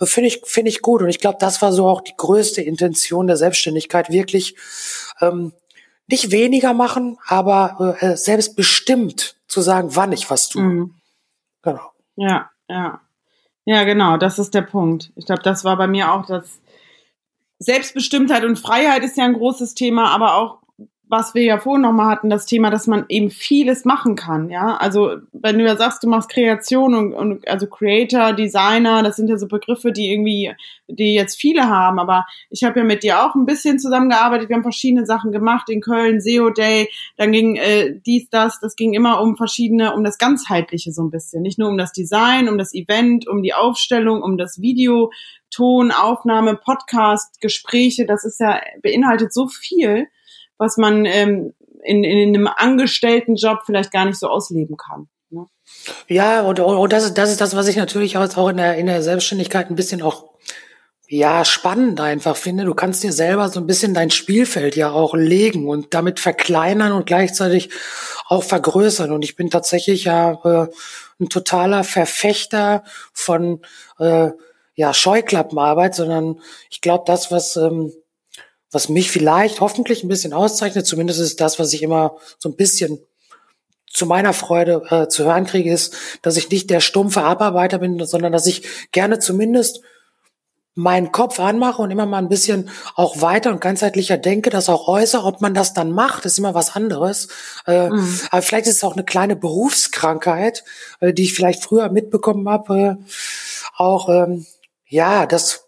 äh, 0.01 0.07
finde 0.07 0.29
ich 0.29 0.43
finde 0.45 0.71
ich 0.71 0.83
gut 0.83 1.03
und 1.03 1.09
ich 1.09 1.21
glaube, 1.21 1.39
das 1.41 1.63
war 1.63 1.73
so 1.73 1.87
auch 1.87 2.01
die 2.01 2.17
größte 2.17 2.63
Intention 2.63 3.27
der 3.27 3.37
Selbstständigkeit 3.37 4.11
wirklich 4.11 4.57
ähm, 5.21 5.53
nicht 6.07 6.31
weniger 6.31 6.75
machen, 6.75 7.19
aber 7.27 7.97
äh, 8.01 8.17
selbstbestimmt 8.17 9.37
zu 9.47 9.61
sagen, 9.61 9.95
wann 9.95 10.13
ich 10.13 10.31
was 10.31 10.49
tue. 10.49 10.63
Mhm. 10.63 10.95
Genau. 11.63 11.93
Ja, 12.17 12.51
ja. 12.69 13.01
Ja, 13.65 13.85
genau, 13.85 14.17
das 14.17 14.41
ist 14.41 14.55
der 14.55 14.63
Punkt. 14.63 15.13
Ich 15.15 15.27
glaube, 15.27 15.43
das 15.43 15.65
war 15.65 15.77
bei 15.77 15.87
mir 15.87 16.13
auch 16.13 16.27
das 16.27 16.61
Selbstbestimmtheit 17.61 18.45
und 18.45 18.59
Freiheit 18.59 19.05
ist 19.05 19.17
ja 19.17 19.25
ein 19.25 19.35
großes 19.35 19.75
Thema, 19.75 20.11
aber 20.13 20.35
auch 20.35 20.62
was 21.13 21.35
wir 21.35 21.43
ja 21.43 21.59
vorhin 21.59 21.83
nochmal 21.83 22.07
hatten, 22.07 22.31
das 22.31 22.47
Thema, 22.47 22.71
dass 22.71 22.87
man 22.87 23.05
eben 23.11 23.29
vieles 23.29 23.85
machen 23.85 24.17
kann, 24.17 24.49
ja. 24.49 24.79
Also, 24.79 25.17
wenn 25.33 25.59
du 25.59 25.65
ja 25.67 25.77
sagst, 25.77 26.03
du 26.03 26.09
machst 26.09 26.31
Kreation 26.31 26.95
und, 26.95 27.13
und 27.13 27.47
also 27.47 27.67
Creator, 27.67 28.33
Designer, 28.33 29.03
das 29.03 29.17
sind 29.17 29.29
ja 29.29 29.37
so 29.37 29.47
Begriffe, 29.47 29.93
die 29.93 30.11
irgendwie, 30.11 30.55
die 30.89 31.13
jetzt 31.13 31.39
viele 31.39 31.69
haben, 31.69 31.99
aber 31.99 32.25
ich 32.49 32.65
habe 32.65 32.81
ja 32.81 32.87
mit 32.87 33.03
dir 33.03 33.23
auch 33.23 33.35
ein 33.35 33.45
bisschen 33.45 33.79
zusammengearbeitet, 33.79 34.49
wir 34.49 34.57
haben 34.57 34.63
verschiedene 34.63 35.05
Sachen 35.05 35.33
gemacht, 35.33 35.69
in 35.69 35.83
Köln, 35.83 36.23
SEO 36.23 36.49
Day, 36.49 36.89
dann 37.19 37.31
ging 37.31 37.57
äh, 37.57 37.95
dies, 38.07 38.31
das, 38.31 38.59
das 38.61 38.75
ging 38.75 38.95
immer 38.95 39.21
um 39.21 39.37
verschiedene, 39.37 39.95
um 39.95 40.05
das 40.05 40.17
Ganzheitliche 40.17 40.93
so 40.93 41.03
ein 41.03 41.11
bisschen. 41.11 41.43
Nicht 41.43 41.59
nur 41.59 41.69
um 41.69 41.77
das 41.77 41.93
Design, 41.93 42.49
um 42.49 42.57
das 42.57 42.73
Event, 42.73 43.29
um 43.29 43.43
die 43.43 43.53
Aufstellung, 43.53 44.23
um 44.23 44.39
das 44.39 44.63
Video, 44.63 45.13
Ton, 45.51 45.91
Aufnahme, 45.91 46.57
Podcast, 46.57 47.39
Gespräche, 47.43 48.07
das 48.07 48.25
ist 48.25 48.41
ja, 48.41 48.63
beinhaltet 48.81 49.35
so 49.35 49.47
viel 49.47 50.07
was 50.63 50.77
man 50.77 51.05
ähm, 51.05 51.53
in, 51.83 52.05
in 52.05 52.29
einem 52.29 52.47
Angestelltenjob 52.47 53.63
vielleicht 53.67 53.91
gar 53.91 54.05
nicht 54.05 54.19
so 54.19 54.29
ausleben 54.29 54.77
kann. 54.77 55.09
Ne? 55.31 55.47
Ja, 56.09 56.43
und, 56.43 56.61
und 56.61 56.93
das, 56.93 57.05
ist, 57.05 57.19
das 57.19 57.31
ist 57.31 57.41
das, 57.41 57.57
was 57.57 57.67
ich 57.67 57.77
natürlich 57.77 58.17
auch 58.17 58.49
in 58.49 58.57
der, 58.57 58.77
in 58.77 58.87
der 58.87 59.03
Selbstständigkeit 59.03 59.69
ein 59.69 59.77
bisschen 59.77 60.01
auch 60.01 60.31
ja, 61.09 61.45
spannend 61.45 62.01
einfach 62.01 62.37
finde. 62.37 62.65
Du 62.65 62.75
kannst 62.75 63.03
dir 63.03 63.13
selber 63.13 63.49
so 63.49 63.61
ein 63.61 63.67
bisschen 63.67 63.93
dein 63.93 64.11
Spielfeld 64.11 64.77
ja 64.77 64.93
auch 64.93 65.15
legen 65.15 65.69
und 65.69 65.93
damit 65.93 66.21
verkleinern 66.21 66.93
und 66.93 67.05
gleichzeitig 67.05 67.69
auch 68.29 68.45
vergrößern. 68.45 69.11
Und 69.11 69.23
ich 69.23 69.37
bin 69.37 69.51
tatsächlich 69.51 70.05
ja 70.05 70.39
äh, 70.45 70.69
ein 71.21 71.29
totaler 71.29 71.85
Verfechter 71.85 72.85
von 73.13 73.61
äh, 73.99 74.31
ja, 74.75 74.95
Scheuklappenarbeit, 74.95 75.95
sondern 75.95 76.41
ich 76.71 76.81
glaube, 76.81 77.05
das, 77.07 77.31
was 77.31 77.57
ähm, 77.57 77.93
was 78.73 78.89
mich 78.89 79.11
vielleicht 79.11 79.61
hoffentlich 79.61 80.03
ein 80.03 80.09
bisschen 80.09 80.33
auszeichnet, 80.33 80.87
zumindest 80.87 81.21
ist 81.21 81.41
das, 81.41 81.59
was 81.59 81.73
ich 81.73 81.83
immer 81.83 82.17
so 82.39 82.49
ein 82.49 82.57
bisschen 82.57 82.99
zu 83.87 84.07
meiner 84.07 84.33
Freude 84.33 84.83
äh, 84.89 85.09
zu 85.09 85.25
hören 85.25 85.45
kriege, 85.45 85.73
ist, 85.73 85.95
dass 86.23 86.39
ich 86.39 86.51
nicht 86.51 86.71
der 86.71 86.81
stumpfe 86.81 87.23
Abarbeiter 87.23 87.79
bin, 87.79 88.03
sondern 88.07 88.33
dass 88.33 88.47
ich 88.47 88.63
gerne 88.91 89.19
zumindest 89.19 89.83
meinen 90.75 91.13
Kopf 91.13 91.39
anmache 91.39 91.83
und 91.83 91.91
immer 91.91 92.07
mal 92.07 92.19
ein 92.19 92.31
bisschen 92.31 92.71
auch 92.95 93.21
weiter 93.21 93.51
und 93.51 93.61
ganzheitlicher 93.61 94.17
denke, 94.17 94.49
das 94.49 94.71
auch 94.71 94.89
äußere. 94.89 95.25
Ob 95.27 95.43
man 95.43 95.53
das 95.53 95.75
dann 95.75 95.93
macht, 95.93 96.25
ist 96.25 96.39
immer 96.39 96.55
was 96.55 96.75
anderes. 96.75 97.29
Äh, 97.67 97.91
mhm. 97.91 98.21
Aber 98.31 98.41
vielleicht 98.41 98.67
ist 98.67 98.77
es 98.77 98.85
auch 98.85 98.95
eine 98.95 99.05
kleine 99.05 99.37
Berufskrankheit, 99.37 100.65
äh, 101.01 101.13
die 101.13 101.25
ich 101.25 101.35
vielleicht 101.35 101.63
früher 101.63 101.91
mitbekommen 101.91 102.49
habe. 102.49 102.79
Äh, 102.79 102.97
auch, 103.77 104.09
ähm, 104.09 104.47
ja, 104.87 105.27
das 105.27 105.62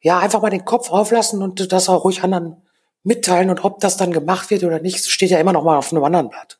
ja, 0.00 0.18
einfach 0.18 0.42
mal 0.42 0.50
den 0.50 0.64
Kopf 0.64 0.90
auflassen 0.90 1.42
und 1.42 1.72
das 1.72 1.88
auch 1.88 2.04
ruhig 2.04 2.22
anderen 2.22 2.56
mitteilen 3.02 3.50
und 3.50 3.64
ob 3.64 3.80
das 3.80 3.96
dann 3.96 4.12
gemacht 4.12 4.50
wird 4.50 4.64
oder 4.64 4.80
nicht, 4.80 5.06
steht 5.06 5.30
ja 5.30 5.38
immer 5.38 5.52
noch 5.52 5.64
mal 5.64 5.78
auf 5.78 5.92
einem 5.92 6.04
anderen 6.04 6.28
Blatt. 6.28 6.58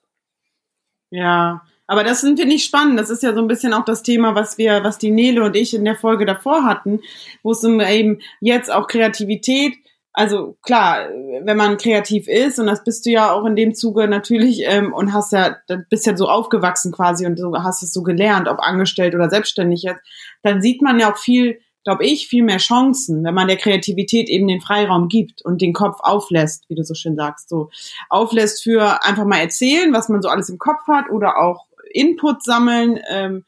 Ja, 1.11 1.63
aber 1.87 2.05
das 2.05 2.21
finde 2.21 2.43
ich 2.45 2.65
spannend. 2.65 2.99
Das 2.99 3.11
ist 3.11 3.23
ja 3.23 3.35
so 3.35 3.41
ein 3.41 3.49
bisschen 3.49 3.73
auch 3.73 3.85
das 3.85 4.03
Thema, 4.03 4.35
was 4.35 4.59
wir, 4.59 4.85
was 4.85 4.99
die 4.99 5.11
Nele 5.11 5.43
und 5.43 5.57
ich 5.57 5.75
in 5.75 5.85
der 5.85 5.97
Folge 5.97 6.27
davor 6.27 6.65
hatten, 6.65 7.01
wo 7.43 7.53
es 7.53 7.65
um 7.65 7.81
eben 7.81 8.21
jetzt 8.41 8.71
auch 8.71 8.87
Kreativität, 8.87 9.75
also 10.13 10.57
klar, 10.63 11.09
wenn 11.43 11.57
man 11.57 11.79
kreativ 11.79 12.29
ist, 12.29 12.59
und 12.59 12.67
das 12.67 12.83
bist 12.83 13.07
du 13.07 13.11
ja 13.11 13.33
auch 13.33 13.45
in 13.47 13.57
dem 13.57 13.75
Zuge 13.75 14.09
natürlich, 14.09 14.63
ähm, 14.65 14.93
und 14.93 15.13
hast 15.13 15.33
ja, 15.33 15.57
bist 15.89 16.07
ja 16.07 16.17
so 16.17 16.29
aufgewachsen 16.29 16.93
quasi 16.93 17.25
und 17.25 17.39
so, 17.39 17.55
hast 17.55 17.83
es 17.83 17.93
so 17.93 18.03
gelernt, 18.03 18.49
ob 18.49 18.59
angestellt 18.59 19.15
oder 19.15 19.31
selbstständig 19.31 19.83
jetzt, 19.83 20.03
dann 20.43 20.61
sieht 20.61 20.83
man 20.83 20.99
ja 20.99 21.13
auch 21.13 21.19
viel 21.19 21.61
glaube 21.89 22.05
ich, 22.05 22.29
viel 22.29 22.43
mehr 22.43 22.59
Chancen, 22.59 23.25
wenn 23.25 23.33
man 23.33 23.49
der 23.49 23.57
Kreativität 23.57 24.29
eben 24.29 24.47
den 24.47 24.61
Freiraum 24.61 25.09
gibt 25.09 25.41
und 25.41 25.63
den 25.63 25.73
Kopf 25.73 26.01
auflässt, 26.01 26.69
wie 26.69 26.75
du 26.75 26.85
so 26.85 26.93
schön 26.93 27.17
sagst, 27.17 27.49
so 27.49 27.71
auflässt 28.11 28.63
für 28.63 29.03
einfach 29.07 29.25
mal 29.25 29.39
erzählen, 29.39 29.91
was 29.95 30.11
man 30.11 30.21
so 30.21 30.29
alles 30.29 30.51
im 30.51 30.59
Kopf 30.59 30.87
hat 30.87 31.09
oder 31.09 31.39
auch 31.39 31.65
Input 31.91 32.45
sammeln. 32.45 33.01
Ähm, 33.09 33.47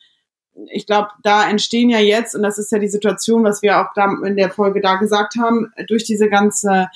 ich 0.73 0.87
glaube, 0.87 1.09
da 1.23 1.51
entstehen 1.51 1.91
ja 1.91 1.99
jetzt, 1.99 2.35
und 2.35 2.43
das 2.43 2.57
ist 2.57 2.73
ja 2.73 2.79
die 2.79 2.89
Situation, 2.89 3.45
was 3.45 3.61
wir 3.61 3.79
auch 3.79 3.93
da 3.95 4.11
in 4.25 4.37
der 4.37 4.49
Folge 4.49 4.81
da 4.81 4.95
gesagt 4.95 5.35
haben, 5.39 5.71
durch 5.87 6.05
diese 6.05 6.31
ganze 6.31 6.89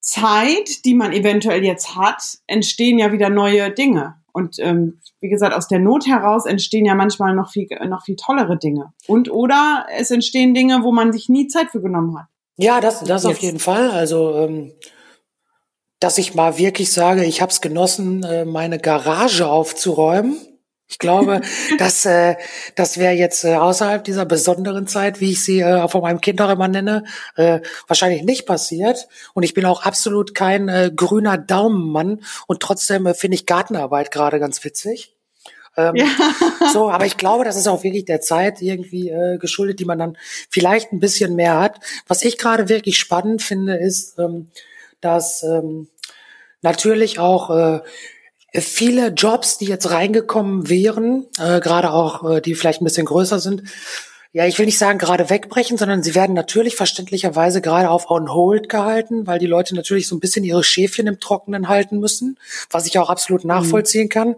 Zeit, 0.00 0.84
die 0.84 0.94
man 0.94 1.14
eventuell 1.14 1.64
jetzt 1.64 1.96
hat, 1.96 2.22
entstehen 2.46 2.98
ja 2.98 3.10
wieder 3.10 3.30
neue 3.30 3.70
Dinge. 3.70 4.21
Und 4.32 4.56
ähm, 4.58 5.00
wie 5.20 5.28
gesagt, 5.28 5.54
aus 5.54 5.68
der 5.68 5.78
Not 5.78 6.06
heraus 6.06 6.46
entstehen 6.46 6.86
ja 6.86 6.94
manchmal 6.94 7.34
noch 7.34 7.50
viel, 7.50 7.68
noch 7.86 8.02
viel 8.02 8.16
tollere 8.16 8.58
Dinge. 8.58 8.92
Und 9.06 9.30
oder 9.30 9.86
es 9.96 10.10
entstehen 10.10 10.54
Dinge, 10.54 10.82
wo 10.82 10.92
man 10.92 11.12
sich 11.12 11.28
nie 11.28 11.48
Zeit 11.48 11.70
für 11.70 11.82
genommen 11.82 12.18
hat. 12.18 12.26
Ja, 12.56 12.80
das, 12.80 13.04
das 13.04 13.26
auf 13.26 13.38
jeden 13.38 13.58
Fall. 13.58 13.90
Also, 13.90 14.34
ähm, 14.36 14.72
dass 16.00 16.18
ich 16.18 16.34
mal 16.34 16.58
wirklich 16.58 16.92
sage, 16.92 17.24
ich 17.24 17.40
habe 17.40 17.50
es 17.50 17.60
genossen, 17.60 18.24
äh, 18.24 18.44
meine 18.44 18.78
Garage 18.78 19.48
aufzuräumen. 19.48 20.36
Ich 20.92 20.98
glaube, 20.98 21.40
dass 21.78 22.04
äh, 22.04 22.36
das 22.76 22.98
wäre 22.98 23.14
jetzt 23.14 23.44
äh, 23.44 23.54
außerhalb 23.54 24.04
dieser 24.04 24.26
besonderen 24.26 24.86
Zeit, 24.86 25.20
wie 25.20 25.30
ich 25.32 25.42
sie 25.42 25.60
äh, 25.60 25.88
von 25.88 26.02
meinem 26.02 26.20
Kind 26.20 26.40
auch 26.42 26.50
immer 26.50 26.68
nenne, 26.68 27.04
äh, 27.34 27.60
wahrscheinlich 27.86 28.24
nicht 28.24 28.46
passiert. 28.46 29.08
Und 29.32 29.42
ich 29.42 29.54
bin 29.54 29.64
auch 29.64 29.84
absolut 29.84 30.34
kein 30.34 30.68
äh, 30.68 30.92
grüner 30.94 31.38
Daumenmann 31.38 32.20
und 32.46 32.60
trotzdem 32.60 33.06
äh, 33.06 33.14
finde 33.14 33.36
ich 33.36 33.46
Gartenarbeit 33.46 34.10
gerade 34.10 34.38
ganz 34.38 34.62
witzig. 34.64 35.14
Ähm, 35.78 35.96
ja. 35.96 36.06
So, 36.72 36.90
aber 36.90 37.06
ich 37.06 37.16
glaube, 37.16 37.44
das 37.44 37.56
ist 37.56 37.68
auch 37.68 37.82
wirklich 37.82 38.04
der 38.04 38.20
Zeit 38.20 38.60
irgendwie 38.60 39.08
äh, 39.08 39.38
geschuldet, 39.38 39.80
die 39.80 39.86
man 39.86 39.98
dann 39.98 40.18
vielleicht 40.50 40.92
ein 40.92 41.00
bisschen 41.00 41.34
mehr 41.34 41.58
hat. 41.58 41.80
Was 42.06 42.22
ich 42.22 42.36
gerade 42.36 42.68
wirklich 42.68 42.98
spannend 42.98 43.42
finde, 43.42 43.76
ist, 43.76 44.18
ähm, 44.18 44.48
dass 45.00 45.42
ähm, 45.42 45.88
natürlich 46.60 47.18
auch 47.18 47.48
äh, 47.50 47.80
viele 48.60 49.08
Jobs, 49.08 49.58
die 49.58 49.66
jetzt 49.66 49.90
reingekommen 49.90 50.68
wären, 50.68 51.26
äh, 51.38 51.60
gerade 51.60 51.92
auch 51.92 52.28
äh, 52.28 52.40
die 52.40 52.54
vielleicht 52.54 52.82
ein 52.82 52.84
bisschen 52.84 53.06
größer 53.06 53.38
sind, 53.38 53.62
ja, 54.34 54.46
ich 54.46 54.58
will 54.58 54.64
nicht 54.64 54.78
sagen 54.78 54.98
gerade 54.98 55.28
wegbrechen, 55.28 55.76
sondern 55.76 56.02
sie 56.02 56.14
werden 56.14 56.34
natürlich 56.34 56.74
verständlicherweise 56.74 57.60
gerade 57.60 57.90
auf 57.90 58.10
on 58.10 58.32
hold 58.32 58.70
gehalten, 58.70 59.26
weil 59.26 59.38
die 59.38 59.46
Leute 59.46 59.74
natürlich 59.74 60.08
so 60.08 60.16
ein 60.16 60.20
bisschen 60.20 60.42
ihre 60.42 60.64
Schäfchen 60.64 61.06
im 61.06 61.20
Trockenen 61.20 61.68
halten 61.68 62.00
müssen, 62.00 62.38
was 62.70 62.86
ich 62.86 62.98
auch 62.98 63.10
absolut 63.10 63.44
nachvollziehen 63.44 64.04
mhm. 64.04 64.08
kann. 64.08 64.36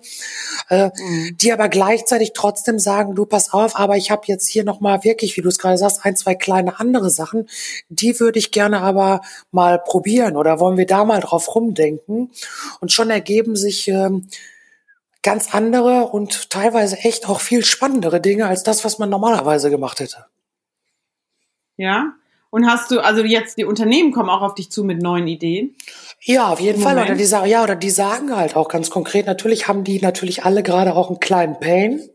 Äh, 0.69 0.87
mhm. 0.87 1.37
Die 1.41 1.53
aber 1.53 1.69
gleichzeitig 1.69 2.33
trotzdem 2.35 2.81
sagen, 2.81 3.15
du 3.15 3.25
pass 3.25 3.53
auf, 3.53 3.79
aber 3.79 3.97
ich 3.97 4.11
habe 4.11 4.23
jetzt 4.27 4.49
hier 4.49 4.65
nochmal 4.65 5.05
wirklich, 5.05 5.37
wie 5.37 5.43
du 5.43 5.49
es 5.49 5.59
gerade 5.59 5.79
sagst, 5.79 6.05
ein, 6.05 6.17
zwei 6.17 6.35
kleine 6.35 6.81
andere 6.81 7.09
Sachen, 7.09 7.49
die 7.89 8.19
würde 8.19 8.41
ich 8.41 8.51
gerne 8.51 8.81
aber 8.81 9.21
mal 9.53 9.79
probieren 9.79 10.37
oder 10.37 10.59
wollen 10.59 10.77
wir 10.77 10.87
da 10.87 11.05
mal 11.05 11.21
drauf 11.21 11.55
rumdenken? 11.55 12.33
Und 12.81 12.91
schon 12.91 13.11
ergeben 13.11 13.55
sich 13.55 13.87
ähm, 13.87 14.27
ganz 15.25 15.53
andere 15.53 16.09
und 16.09 16.51
teilweise 16.51 16.99
echt 16.99 17.29
auch 17.29 17.41
viel 17.41 17.65
spannendere 17.65 18.21
Dinge 18.21 18.47
als 18.47 18.63
das, 18.63 18.85
was 18.85 19.01
man 19.01 19.11
normalerweise 19.11 19.71
gemacht 19.71 19.99
hätte. 19.99 20.27
Ja. 21.77 22.13
Und 22.51 22.69
hast 22.69 22.93
du, 22.93 23.01
also 23.01 23.25
jetzt 23.25 23.59
die 23.59 23.65
Unternehmen 23.65 24.13
kommen 24.13 24.31
auch 24.31 24.43
auf 24.43 24.55
dich 24.55 24.71
zu 24.71 24.85
mit 24.85 25.03
neuen 25.03 25.27
Ideen? 25.27 25.75
Ja, 26.21 26.51
auf 26.51 26.61
jeden 26.61 26.81
Fall. 26.81 26.97
Oder 26.97 27.17
die 27.17 27.25
sagen, 27.25 27.49
ja, 27.49 27.65
oder 27.65 27.75
die 27.75 27.91
sagen 27.91 28.37
halt 28.37 28.55
auch 28.55 28.69
ganz 28.69 28.91
konkret, 28.91 29.27
natürlich 29.27 29.67
haben 29.67 29.83
die 29.83 30.01
natürlich 30.01 30.45
alle 30.45 30.63
gerade 30.63 30.95
auch 30.95 31.09
einen 31.09 31.19
kleinen 31.19 31.59
Pain 31.59 32.09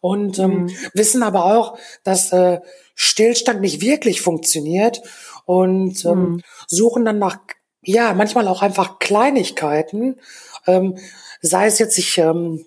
und 0.00 0.38
ähm, 0.38 0.50
mhm. 0.50 0.76
wissen 0.94 1.24
aber 1.24 1.46
auch, 1.46 1.78
dass 2.04 2.32
äh, 2.32 2.60
Stillstand 2.94 3.60
nicht 3.60 3.80
wirklich 3.80 4.20
funktioniert 4.20 5.02
und 5.46 6.04
ähm, 6.04 6.18
mhm. 6.18 6.42
suchen 6.68 7.04
dann 7.04 7.18
nach, 7.18 7.38
ja, 7.82 8.14
manchmal 8.14 8.46
auch 8.46 8.62
einfach 8.62 9.00
Kleinigkeiten, 9.00 10.20
ähm, 10.68 10.96
sei 11.40 11.66
es 11.66 11.78
jetzt, 11.78 11.98
ich, 11.98 12.18
ähm, 12.18 12.64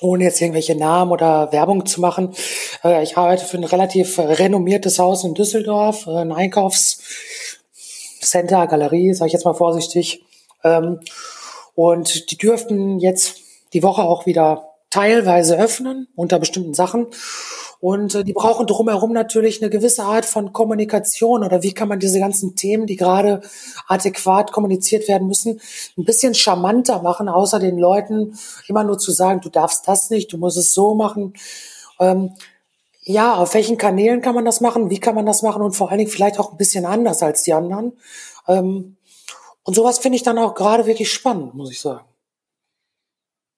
ohne 0.00 0.24
jetzt 0.24 0.40
irgendwelche 0.40 0.74
Namen 0.74 1.12
oder 1.12 1.52
Werbung 1.52 1.86
zu 1.86 2.00
machen, 2.00 2.34
äh, 2.84 3.02
ich 3.02 3.16
arbeite 3.16 3.44
für 3.44 3.56
ein 3.56 3.64
relativ 3.64 4.18
renommiertes 4.18 4.98
Haus 4.98 5.24
in 5.24 5.34
Düsseldorf, 5.34 6.06
äh, 6.06 6.18
ein 6.18 6.32
Einkaufscenter, 6.32 8.66
Galerie, 8.66 9.14
sage 9.14 9.28
ich 9.28 9.32
jetzt 9.32 9.44
mal 9.44 9.54
vorsichtig. 9.54 10.24
Ähm, 10.64 11.00
und 11.74 12.30
die 12.30 12.36
dürften 12.36 12.98
jetzt 12.98 13.38
die 13.72 13.82
Woche 13.82 14.02
auch 14.02 14.26
wieder 14.26 14.74
teilweise 14.90 15.58
öffnen 15.58 16.08
unter 16.14 16.38
bestimmten 16.38 16.74
Sachen. 16.74 17.06
Und 17.86 18.16
äh, 18.16 18.24
die 18.24 18.32
brauchen 18.32 18.66
drumherum 18.66 19.12
natürlich 19.12 19.62
eine 19.62 19.70
gewisse 19.70 20.02
Art 20.02 20.26
von 20.26 20.52
Kommunikation 20.52 21.44
oder 21.44 21.62
wie 21.62 21.72
kann 21.72 21.86
man 21.86 22.00
diese 22.00 22.18
ganzen 22.18 22.56
Themen, 22.56 22.88
die 22.88 22.96
gerade 22.96 23.42
adäquat 23.86 24.50
kommuniziert 24.50 25.06
werden 25.06 25.28
müssen, 25.28 25.60
ein 25.96 26.04
bisschen 26.04 26.34
charmanter 26.34 27.00
machen, 27.02 27.28
außer 27.28 27.60
den 27.60 27.78
Leuten 27.78 28.36
immer 28.66 28.82
nur 28.82 28.98
zu 28.98 29.12
sagen, 29.12 29.40
du 29.40 29.50
darfst 29.50 29.86
das 29.86 30.10
nicht, 30.10 30.32
du 30.32 30.36
musst 30.36 30.56
es 30.56 30.74
so 30.74 30.96
machen. 30.96 31.34
Ähm, 32.00 32.32
ja, 33.04 33.36
auf 33.36 33.54
welchen 33.54 33.76
Kanälen 33.76 34.20
kann 34.20 34.34
man 34.34 34.44
das 34.44 34.60
machen? 34.60 34.90
Wie 34.90 34.98
kann 34.98 35.14
man 35.14 35.24
das 35.24 35.42
machen? 35.42 35.62
Und 35.62 35.76
vor 35.76 35.90
allen 35.90 35.98
Dingen 35.98 36.10
vielleicht 36.10 36.40
auch 36.40 36.50
ein 36.50 36.58
bisschen 36.58 36.86
anders 36.86 37.22
als 37.22 37.44
die 37.44 37.52
anderen. 37.52 37.92
Ähm, 38.48 38.96
und 39.62 39.76
sowas 39.76 40.00
finde 40.00 40.16
ich 40.16 40.24
dann 40.24 40.38
auch 40.38 40.56
gerade 40.56 40.86
wirklich 40.86 41.12
spannend, 41.12 41.54
muss 41.54 41.70
ich 41.70 41.80
sagen. 41.80 42.04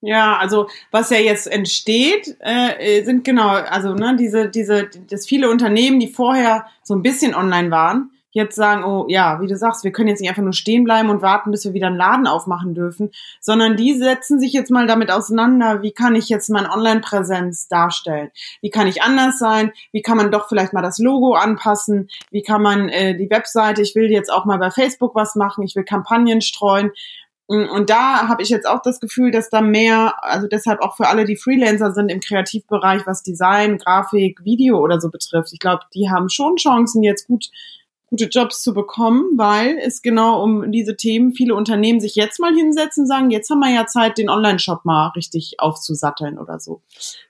Ja, 0.01 0.37
also 0.37 0.69
was 0.91 1.09
ja 1.09 1.17
jetzt 1.17 1.45
entsteht, 1.45 2.37
äh, 2.39 3.03
sind 3.03 3.25
genau, 3.25 3.49
also 3.49 3.93
ne, 3.93 4.15
diese, 4.17 4.47
diese, 4.47 4.89
dass 5.09 5.25
viele 5.25 5.49
Unternehmen, 5.49 5.99
die 5.99 6.07
vorher 6.07 6.67
so 6.83 6.95
ein 6.95 7.01
bisschen 7.01 7.35
online 7.35 7.69
waren, 7.69 8.11
jetzt 8.31 8.55
sagen, 8.55 8.83
oh 8.83 9.05
ja, 9.09 9.41
wie 9.41 9.47
du 9.47 9.57
sagst, 9.57 9.83
wir 9.83 9.91
können 9.91 10.09
jetzt 10.09 10.19
nicht 10.19 10.29
einfach 10.29 10.43
nur 10.43 10.53
stehen 10.53 10.83
bleiben 10.83 11.09
und 11.09 11.21
warten, 11.21 11.51
bis 11.51 11.65
wir 11.65 11.73
wieder 11.73 11.87
einen 11.87 11.97
Laden 11.97 12.27
aufmachen 12.27 12.75
dürfen, 12.75 13.09
sondern 13.39 13.75
die 13.75 13.97
setzen 13.97 14.39
sich 14.39 14.53
jetzt 14.53 14.69
mal 14.69 14.85
damit 14.87 15.11
auseinander, 15.11 15.81
wie 15.81 15.91
kann 15.91 16.15
ich 16.15 16.29
jetzt 16.29 16.49
meine 16.49 16.71
Online-Präsenz 16.71 17.67
darstellen? 17.67 18.29
Wie 18.61 18.69
kann 18.69 18.87
ich 18.87 19.01
anders 19.01 19.39
sein? 19.39 19.71
Wie 19.91 20.01
kann 20.01 20.17
man 20.17 20.31
doch 20.31 20.47
vielleicht 20.47 20.73
mal 20.73 20.83
das 20.83 20.99
Logo 20.99 21.33
anpassen? 21.33 22.09
Wie 22.29 22.43
kann 22.43 22.61
man 22.61 22.89
äh, 22.89 23.17
die 23.17 23.29
Webseite, 23.29 23.81
ich 23.81 23.95
will 23.95 24.11
jetzt 24.11 24.31
auch 24.31 24.45
mal 24.45 24.59
bei 24.59 24.69
Facebook 24.69 25.15
was 25.15 25.35
machen, 25.35 25.63
ich 25.63 25.75
will 25.75 25.83
Kampagnen 25.83 26.41
streuen 26.41 26.91
und 27.49 27.89
da 27.89 28.27
habe 28.27 28.43
ich 28.43 28.49
jetzt 28.49 28.67
auch 28.67 28.81
das 28.83 28.99
Gefühl, 28.99 29.31
dass 29.31 29.49
da 29.49 29.61
mehr, 29.61 30.13
also 30.21 30.47
deshalb 30.47 30.81
auch 30.81 30.95
für 30.95 31.07
alle, 31.07 31.25
die 31.25 31.35
Freelancer 31.35 31.93
sind 31.93 32.09
im 32.09 32.19
Kreativbereich, 32.19 33.07
was 33.07 33.23
Design, 33.23 33.79
Grafik, 33.79 34.43
Video 34.43 34.77
oder 34.77 35.01
so 35.01 35.09
betrifft, 35.09 35.51
ich 35.51 35.59
glaube, 35.59 35.81
die 35.95 36.09
haben 36.09 36.29
schon 36.29 36.57
Chancen, 36.57 37.01
jetzt 37.01 37.27
gut 37.27 37.49
gute 38.09 38.25
Jobs 38.25 38.63
zu 38.63 38.73
bekommen, 38.73 39.37
weil 39.37 39.77
es 39.77 40.01
genau 40.01 40.41
um 40.41 40.71
diese 40.71 40.95
Themen 40.95 41.33
viele 41.33 41.53
Unternehmen 41.53 41.99
sich 41.99 42.15
jetzt 42.15 42.39
mal 42.39 42.53
hinsetzen 42.55 43.05
sagen, 43.05 43.29
jetzt 43.29 43.49
haben 43.51 43.59
wir 43.59 43.71
ja 43.71 43.85
Zeit, 43.85 44.17
den 44.17 44.29
Online-Shop 44.29 44.83
mal 44.83 45.09
richtig 45.09 45.55
aufzusatteln 45.59 46.39
oder 46.39 46.59
so. 46.59 46.81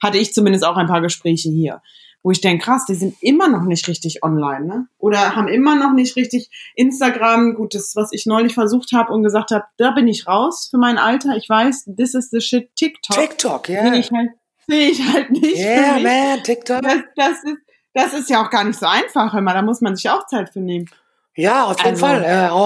Hatte 0.01 0.17
ich 0.17 0.33
zumindest 0.33 0.65
auch 0.65 0.77
ein 0.77 0.87
paar 0.87 1.01
Gespräche 1.01 1.49
hier 1.49 1.81
wo 2.21 2.31
ich 2.31 2.41
denke, 2.41 2.65
krass, 2.65 2.85
die 2.85 2.95
sind 2.95 3.15
immer 3.21 3.47
noch 3.47 3.63
nicht 3.63 3.87
richtig 3.87 4.23
online, 4.23 4.65
ne? 4.65 4.87
Oder 4.97 5.35
haben 5.35 5.47
immer 5.47 5.75
noch 5.75 5.93
nicht 5.93 6.15
richtig 6.15 6.49
Instagram, 6.75 7.55
gut, 7.55 7.75
das, 7.75 7.93
was 7.95 8.11
ich 8.11 8.25
neulich 8.25 8.53
versucht 8.53 8.91
habe 8.93 9.13
und 9.13 9.23
gesagt 9.23 9.51
habe, 9.51 9.65
da 9.77 9.91
bin 9.91 10.07
ich 10.07 10.27
raus 10.27 10.67
für 10.69 10.77
mein 10.77 10.97
Alter. 10.97 11.37
Ich 11.37 11.47
weiß, 11.47 11.89
this 11.97 12.13
is 12.13 12.29
the 12.29 12.41
shit 12.41 12.75
TikTok. 12.75 13.17
TikTok, 13.17 13.69
ja. 13.69 13.83
Yeah. 13.85 13.93
ich 13.95 14.11
halt, 14.11 14.29
sehe 14.67 14.89
ich 14.89 15.13
halt 15.13 15.31
nicht. 15.31 15.57
Yeah, 15.57 15.99
man, 15.99 16.43
TikTok. 16.43 16.81
Das, 16.81 16.97
das, 17.15 17.43
ist, 17.43 17.57
das 17.93 18.13
ist 18.13 18.29
ja 18.29 18.45
auch 18.45 18.49
gar 18.49 18.65
nicht 18.65 18.79
so 18.79 18.85
einfach 18.85 19.33
immer. 19.33 19.53
Da 19.53 19.61
muss 19.61 19.79
man 19.79 19.95
sich 19.95 20.09
auch 20.09 20.25
Zeit 20.27 20.49
für 20.49 20.59
nehmen. 20.59 20.89
Ja, 21.35 21.65
auf 21.65 21.77
jeden 21.77 21.91
also. 21.91 22.05
Fall. 22.05 22.23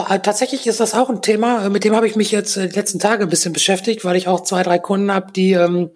Äh, 0.09 0.19
tatsächlich 0.21 0.65
ist 0.65 0.79
das 0.79 0.95
auch 0.95 1.09
ein 1.11 1.21
Thema, 1.21 1.69
mit 1.69 1.83
dem 1.83 1.95
habe 1.95 2.07
ich 2.07 2.15
mich 2.15 2.31
jetzt 2.31 2.57
äh, 2.57 2.67
die 2.67 2.75
letzten 2.75 2.97
Tage 2.97 3.23
ein 3.23 3.29
bisschen 3.29 3.53
beschäftigt, 3.53 4.03
weil 4.03 4.15
ich 4.15 4.27
auch 4.27 4.41
zwei, 4.41 4.63
drei 4.63 4.79
Kunden 4.79 5.13
habe, 5.13 5.31
die 5.31 5.51
ähm, 5.51 5.91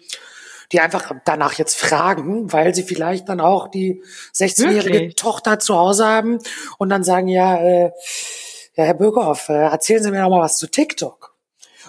die 0.71 0.81
einfach 0.81 1.11
danach 1.25 1.53
jetzt 1.53 1.75
fragen, 1.75 2.51
weil 2.51 2.75
sie 2.75 2.83
vielleicht 2.83 3.29
dann 3.29 3.39
auch 3.39 3.69
die 3.69 4.03
16-jährige 4.33 5.15
Tochter 5.15 5.59
zu 5.59 5.75
Hause 5.75 6.05
haben 6.05 6.39
und 6.77 6.89
dann 6.89 7.03
sagen, 7.03 7.27
ja, 7.27 7.57
äh, 7.57 7.91
ja 8.75 8.83
Herr 8.83 8.93
Bürgerhoff, 8.93 9.49
äh, 9.49 9.53
erzählen 9.53 10.03
Sie 10.03 10.11
mir 10.11 10.21
noch 10.21 10.29
mal 10.29 10.41
was 10.41 10.57
zu 10.57 10.67
TikTok. 10.67 11.35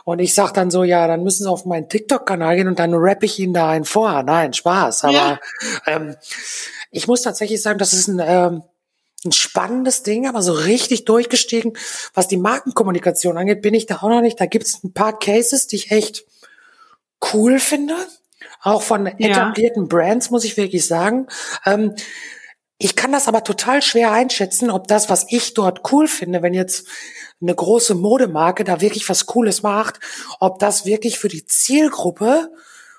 Und 0.05 0.21
ich 0.21 0.33
sag 0.33 0.53
dann 0.53 0.71
so, 0.71 0.85
ja, 0.85 1.07
dann 1.07 1.23
müssen 1.23 1.43
Sie 1.43 1.51
auf 1.51 1.67
meinen 1.67 1.89
TikTok-Kanal 1.89 2.57
gehen 2.57 2.69
und 2.69 2.79
dann 2.79 2.95
rappe 2.95 3.27
ich 3.27 3.39
Ihnen 3.39 3.53
da 3.53 3.69
einen 3.69 3.85
vor. 3.85 4.23
Nein, 4.23 4.53
Spaß. 4.53 5.05
Aber 5.05 5.13
ja. 5.13 5.39
ähm, 5.87 6.17
ich 6.91 7.09
muss 7.09 7.23
tatsächlich 7.23 7.61
sagen, 7.61 7.79
das 7.79 7.93
ist 7.93 8.09
ein, 8.09 8.21
ähm, 8.25 8.63
ein 9.25 9.33
spannendes 9.33 10.05
Ding, 10.05 10.29
aber 10.29 10.41
so 10.41 10.53
richtig 10.53 11.05
durchgestiegen. 11.05 11.77
Was 12.15 12.29
die 12.29 12.37
Markenkommunikation 12.37 13.37
angeht, 13.37 13.61
bin 13.61 13.75
ich 13.75 13.87
da 13.87 13.97
auch 13.97 14.09
noch 14.09 14.23
nicht. 14.23 14.41
Da 14.41 14.47
gibt's 14.47 14.83
ein 14.85 14.95
paar 14.95 15.19
Cases, 15.19 15.67
die 15.67 15.77
ich 15.77 15.91
echt 15.91 16.25
cool 17.35 17.59
finde 17.59 17.97
auch 18.63 18.83
von 18.83 19.07
etablierten 19.07 19.85
ja. 19.85 19.89
Brands, 19.89 20.31
muss 20.31 20.45
ich 20.45 20.57
wirklich 20.57 20.87
sagen. 20.87 21.27
Ähm, 21.65 21.95
ich 22.79 22.95
kann 22.95 23.11
das 23.11 23.27
aber 23.27 23.43
total 23.43 23.83
schwer 23.83 24.13
einschätzen, 24.13 24.71
ob 24.71 24.87
das, 24.87 25.11
was 25.11 25.27
ich 25.31 25.55
dort 25.55 25.93
cool 25.93 26.07
finde, 26.07 26.43
wenn 26.43 26.55
jetzt 26.55 26.87
eine 27.41 27.55
große 27.55 27.95
Modemarke 27.97 28.63
da 28.65 28.81
wirklich 28.81 29.09
was 29.09 29.27
Cooles 29.27 29.63
macht, 29.63 29.99
ob 30.39 30.61
das 30.61 30.87
wirklich 30.87 31.19
für 31.19 31.29
die 31.29 31.45
Zielgruppe 31.45 32.51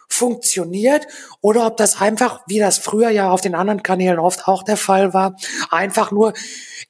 funktioniert 0.10 1.08
oder 1.40 1.68
ob 1.68 1.78
das 1.78 2.02
einfach, 2.02 2.42
wie 2.48 2.60
das 2.60 2.80
früher 2.80 3.10
ja 3.10 3.30
auf 3.30 3.42
den 3.42 3.56
anderen 3.56 3.84
Kanälen 3.84 4.20
oft 4.20 4.48
auch 4.48 4.64
der 4.64 4.76
Fall 4.76 5.14
war, 5.14 5.36
einfach 5.70 6.12
nur, 6.12 6.34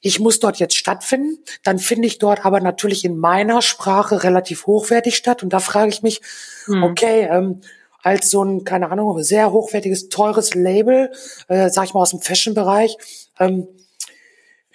ich 0.00 0.18
muss 0.18 0.40
dort 0.40 0.56
jetzt 0.56 0.74
stattfinden, 0.74 1.38
dann 1.62 1.78
finde 1.78 2.08
ich 2.08 2.18
dort 2.18 2.46
aber 2.46 2.60
natürlich 2.60 3.04
in 3.04 3.18
meiner 3.18 3.60
Sprache 3.60 4.24
relativ 4.24 4.66
hochwertig 4.66 5.16
statt 5.16 5.42
und 5.42 5.52
da 5.52 5.60
frage 5.60 5.90
ich 5.90 6.02
mich, 6.02 6.22
hm. 6.64 6.82
okay, 6.82 7.28
ähm, 7.30 7.60
als 8.02 8.30
so 8.30 8.44
ein, 8.44 8.64
keine 8.64 8.90
Ahnung, 8.90 9.22
sehr 9.22 9.52
hochwertiges, 9.52 10.08
teures 10.08 10.54
Label, 10.54 11.12
äh, 11.48 11.70
sag 11.70 11.84
ich 11.84 11.94
mal 11.94 12.00
aus 12.00 12.10
dem 12.10 12.20
Fashion-Bereich. 12.20 12.96
Ähm, 13.38 13.68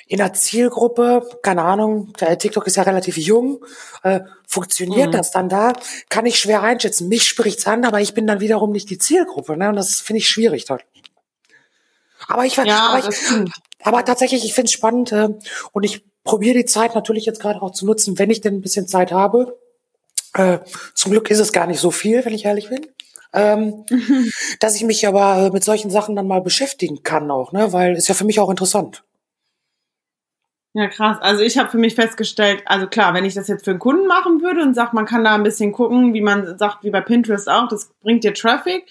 in 0.08 0.17
der 0.20 0.34
Zielgruppe, 0.34 1.27
keine 1.41 1.63
Ahnung, 1.63 2.13
der 2.20 2.38
TikTok 2.38 2.67
ist 2.67 2.75
ja 2.75 2.84
relativ 2.84 3.17
jung, 3.17 3.65
äh, 4.03 4.20
funktioniert 4.48 5.08
mhm. 5.08 5.12
das 5.13 5.32
dann 5.32 5.50
da? 5.50 5.74
Kann 6.10 6.27
ich 6.27 6.38
schwer 6.38 6.62
einschätzen. 6.62 7.08
Mich 7.08 7.27
spricht's 7.27 7.65
an, 7.65 7.86
aber 7.86 8.01
ich 8.01 8.13
bin 8.13 8.27
dann 8.27 8.39
wiederum 8.39 8.72
nicht 8.72 8.89
die 8.91 9.00
Zielgruppe, 9.00 9.58
ne? 9.58 9.70
Und 9.70 9.75
das 9.75 10.01
finde 10.01 10.20
ich 10.20 10.29
schwierig 10.29 10.65
dort. 10.65 10.84
Aber 12.27 12.46
ich, 12.46 12.55
ja, 12.55 12.89
aber, 12.89 13.10
ich 13.10 13.51
aber 13.84 14.05
tatsächlich, 14.05 14.46
ich 14.46 14.53
finde 14.53 14.67
es 14.67 14.74
spannend 14.74 15.12
äh, 15.12 15.29
und 15.72 15.84
ich 15.84 16.03
probiere 16.24 16.58
die 16.58 16.65
Zeit 16.65 16.96
natürlich 16.96 17.25
jetzt 17.25 17.39
gerade 17.39 17.62
auch 17.62 17.72
zu 17.72 17.86
nutzen, 17.86 18.20
wenn 18.20 18.29
ich 18.29 18.41
denn 18.41 18.55
ein 18.55 18.62
bisschen 18.62 18.88
Zeit 18.88 19.12
habe. 19.12 19.58
Äh, 20.34 20.60
zum 20.94 21.12
Glück 21.12 21.29
ist 21.29 21.39
es 21.39 21.51
gar 21.51 21.65
nicht 21.65 21.79
so 21.79 21.91
viel, 21.91 22.25
wenn 22.25 22.34
ich 22.34 22.46
ehrlich 22.46 22.70
bin. 22.70 22.86
Ähm, 23.36 23.86
dass 24.60 24.75
ich 24.75 24.84
mich 24.84 25.08
aber 25.08 25.48
äh, 25.48 25.50
mit 25.51 25.63
solchen 25.63 25.92
Sachen 25.92 26.15
dann 26.15 26.27
mal 26.27 26.42
beschäftigen 26.42 27.04
kann 27.04 27.30
auch, 27.30 27.51
ne? 27.51 27.72
Weil 27.74 27.96
ist 27.96 28.08
ja 28.08 28.15
für 28.15 28.25
mich 28.25 28.39
auch 28.39 28.50
interessant. 28.50 29.04
Ja, 30.74 30.88
krass. 30.89 31.18
Also 31.22 31.42
ich 31.42 31.58
habe 31.58 31.70
für 31.70 31.77
mich 31.77 31.96
festgestellt, 31.96 32.63
also 32.65 32.88
klar, 32.88 33.13
wenn 33.13 33.24
ich 33.24 33.34
das 33.34 33.48
jetzt 33.48 33.63
für 33.63 33.72
einen 33.72 33.80
Kunden 33.80 34.08
machen 34.08 34.42
würde 34.42 34.62
und 34.62 34.74
sagt, 34.74 34.94
man 34.94 35.06
kann 35.06 35.24
da 35.24 35.34
ein 35.34 35.44
bisschen 35.44 35.72
gucken, 35.72 36.13
wie 36.13 36.22
man 36.22 36.58
sagt, 36.58 36.84
wie 36.84 36.89
bei 36.89 37.00
Pinterest 37.00 37.50
auch, 37.50 37.70
das 37.70 37.94
bringt 38.01 38.25
dir 38.25 38.34
Traffic. 38.34 38.86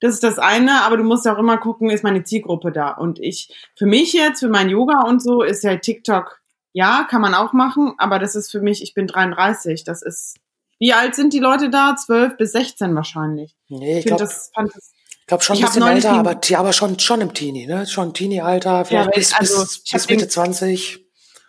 Das 0.00 0.14
ist 0.14 0.24
das 0.24 0.38
eine, 0.38 0.82
aber 0.82 0.96
du 0.96 1.04
musst 1.04 1.26
ja 1.26 1.34
auch 1.34 1.38
immer 1.38 1.58
gucken, 1.58 1.90
ist 1.90 2.02
meine 2.02 2.24
Zielgruppe 2.24 2.72
da? 2.72 2.90
Und 2.90 3.20
ich, 3.20 3.54
für 3.76 3.86
mich 3.86 4.12
jetzt, 4.12 4.40
für 4.40 4.48
mein 4.48 4.68
Yoga 4.68 5.02
und 5.02 5.22
so, 5.22 5.42
ist 5.42 5.62
ja 5.62 5.76
TikTok, 5.76 6.40
ja, 6.72 7.06
kann 7.08 7.20
man 7.20 7.34
auch 7.34 7.52
machen, 7.52 7.94
aber 7.98 8.18
das 8.18 8.34
ist 8.34 8.50
für 8.50 8.60
mich, 8.60 8.82
ich 8.82 8.94
bin 8.94 9.06
33, 9.06 9.84
das 9.84 10.02
ist, 10.02 10.36
wie 10.78 10.92
alt 10.92 11.14
sind 11.14 11.32
die 11.32 11.38
Leute 11.38 11.70
da? 11.70 11.96
12 11.96 12.36
bis 12.36 12.52
16 12.52 12.94
wahrscheinlich. 12.94 13.56
Nee, 13.68 13.92
ich, 13.92 13.98
ich 14.00 14.06
glaube, 14.06 14.22
das 14.22 14.50
fand 14.54 14.74
das, 14.74 14.92
ich 15.20 15.26
glaube 15.26 15.44
schon 15.44 15.56
ein 15.56 15.62
bisschen 15.62 15.82
älter, 15.82 16.12
aber, 16.12 16.40
aber 16.56 16.72
schon, 16.72 16.98
schon 16.98 17.20
im 17.20 17.34
Teenie, 17.34 17.66
ne? 17.66 17.86
Schon 17.86 18.14
Teenie-Alter, 18.14 18.84
vielleicht 18.84 19.06
ja, 19.06 19.12
bis, 19.14 19.34
also, 19.34 19.60
bis, 19.62 19.82
bis 19.84 20.08
Mitte 20.08 20.28
20. 20.28 21.04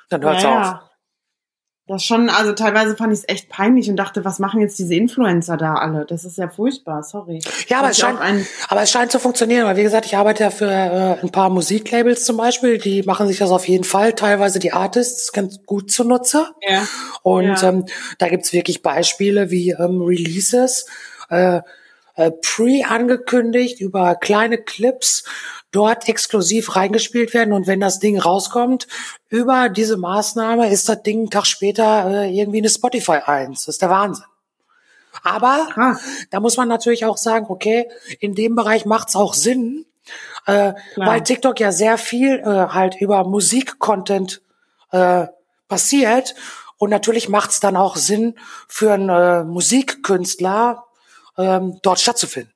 Dann 0.10 0.24
hört's 0.24 0.44
ja, 0.44 0.74
auf. 0.74 0.89
Ja. 1.90 1.96
Das 1.96 2.04
schon, 2.04 2.30
also 2.30 2.54
teilweise 2.54 2.96
fand 2.96 3.12
ich 3.12 3.20
es 3.20 3.28
echt 3.28 3.50
peinlich 3.50 3.90
und 3.90 3.96
dachte, 3.96 4.24
was 4.24 4.38
machen 4.38 4.62
jetzt 4.62 4.78
diese 4.78 4.94
Influencer 4.94 5.58
da 5.58 5.74
alle? 5.74 6.06
Das 6.06 6.24
ist 6.24 6.38
ja 6.38 6.48
furchtbar, 6.48 7.04
sorry. 7.04 7.42
Ja, 7.68 7.80
aber 7.80 7.90
es, 7.90 7.98
scheint, 7.98 8.20
aber 8.68 8.82
es 8.84 8.92
scheint 8.92 9.12
zu 9.12 9.20
funktionieren, 9.20 9.66
weil 9.66 9.76
wie 9.76 9.84
gesagt, 9.84 10.06
ich 10.06 10.16
arbeite 10.16 10.44
ja 10.44 10.52
für 10.52 10.70
äh, 10.70 11.22
ein 11.22 11.32
paar 11.32 11.50
Musiklabels 11.50 12.26
zum 12.26 12.38
Beispiel, 12.38 12.78
die 12.78 13.02
machen 13.04 13.28
sich 13.28 13.40
das 13.40 13.50
auf 13.50 13.68
jeden 13.68 13.84
Fall, 13.84 14.14
teilweise 14.14 14.60
die 14.60 14.72
Artists 14.72 15.32
ganz 15.32 15.66
gut 15.66 15.92
zunutze. 15.92 16.48
Ja. 16.62 16.88
Und 17.24 17.62
ja. 17.62 17.70
Ähm, 17.70 17.86
da 18.20 18.30
gibt's 18.30 18.54
wirklich 18.54 18.84
Beispiele 18.84 19.50
wie 19.50 19.72
ähm, 19.72 20.02
Releases, 20.02 20.86
äh, 21.30 21.62
äh, 22.20 22.32
pre 22.32 22.84
angekündigt 22.88 23.80
über 23.80 24.16
kleine 24.16 24.58
Clips 24.58 25.24
dort 25.72 26.08
exklusiv 26.10 26.76
reingespielt 26.76 27.34
werden 27.34 27.54
und 27.54 27.68
wenn 27.68 27.80
das 27.80 28.00
Ding 28.00 28.20
rauskommt, 28.20 28.88
über 29.30 29.70
diese 29.70 29.98
Maßnahme 29.98 30.70
ist 30.70 30.90
das 30.90 31.04
Ding 31.04 31.20
einen 31.20 31.30
Tag 31.30 31.46
später 31.46 32.24
äh, 32.24 32.36
irgendwie 32.36 32.60
eine 32.60 32.70
Spotify 32.70 33.20
1. 33.26 33.66
Das 33.66 33.76
ist 33.76 33.82
der 33.82 33.90
Wahnsinn. 33.90 34.26
Aber 35.24 35.68
Krass. 35.72 36.02
da 36.30 36.40
muss 36.40 36.58
man 36.58 36.68
natürlich 36.68 37.06
auch 37.06 37.18
sagen, 37.18 37.48
okay, 37.50 37.90
in 38.20 38.36
dem 38.36 38.56
Bereich 38.56 38.86
macht's 38.86 39.16
auch 39.16 39.34
Sinn, 39.34 39.86
äh, 40.46 40.74
weil 40.96 41.24
TikTok 41.24 41.60
ja 41.60 41.72
sehr 41.72 41.98
viel 41.98 42.40
äh, 42.40 42.46
halt 42.46 43.00
über 43.00 43.24
Musikcontent 43.24 44.42
äh, 44.92 45.28
passiert 45.68 46.36
und 46.78 46.90
natürlich 46.90 47.30
macht's 47.30 47.60
dann 47.60 47.76
auch 47.76 47.96
Sinn 47.96 48.36
für 48.68 48.94
einen 48.94 49.10
äh, 49.10 49.44
Musikkünstler 49.44 50.86
ähm, 51.38 51.80
dort 51.84 52.00
stattzufinden. 52.00 52.54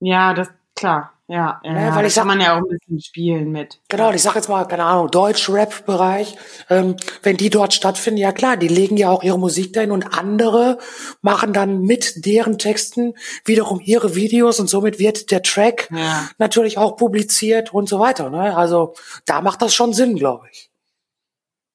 Ja, 0.00 0.34
das 0.34 0.48
klar. 0.74 1.15
Ja, 1.28 1.60
ja, 1.64 1.72
ne, 1.72 1.90
weil 1.92 2.06
ich 2.06 2.14
sag, 2.14 2.20
kann 2.20 2.28
man 2.28 2.40
ja 2.40 2.54
auch 2.54 2.58
ein 2.58 2.68
bisschen 2.68 3.00
spielen 3.00 3.50
mit. 3.50 3.80
Genau, 3.88 4.12
ich 4.12 4.22
sag 4.22 4.36
jetzt 4.36 4.48
mal, 4.48 4.64
keine 4.64 4.84
Ahnung, 4.84 5.10
Deutsch-Rap-Bereich, 5.10 6.36
ähm, 6.70 6.96
wenn 7.24 7.36
die 7.36 7.50
dort 7.50 7.74
stattfinden, 7.74 8.20
ja 8.20 8.30
klar, 8.30 8.56
die 8.56 8.68
legen 8.68 8.96
ja 8.96 9.10
auch 9.10 9.24
ihre 9.24 9.38
Musik 9.38 9.72
dahin 9.72 9.90
und 9.90 10.16
andere 10.16 10.78
machen 11.22 11.52
dann 11.52 11.82
mit 11.82 12.24
deren 12.24 12.58
Texten 12.58 13.14
wiederum 13.44 13.80
ihre 13.80 14.14
Videos 14.14 14.60
und 14.60 14.70
somit 14.70 15.00
wird 15.00 15.32
der 15.32 15.42
Track 15.42 15.88
ja. 15.90 16.28
natürlich 16.38 16.78
auch 16.78 16.96
publiziert 16.96 17.74
und 17.74 17.88
so 17.88 17.98
weiter. 17.98 18.30
Ne? 18.30 18.56
Also 18.56 18.94
da 19.24 19.40
macht 19.40 19.62
das 19.62 19.74
schon 19.74 19.92
Sinn, 19.92 20.14
glaube 20.14 20.46
ich. 20.52 20.70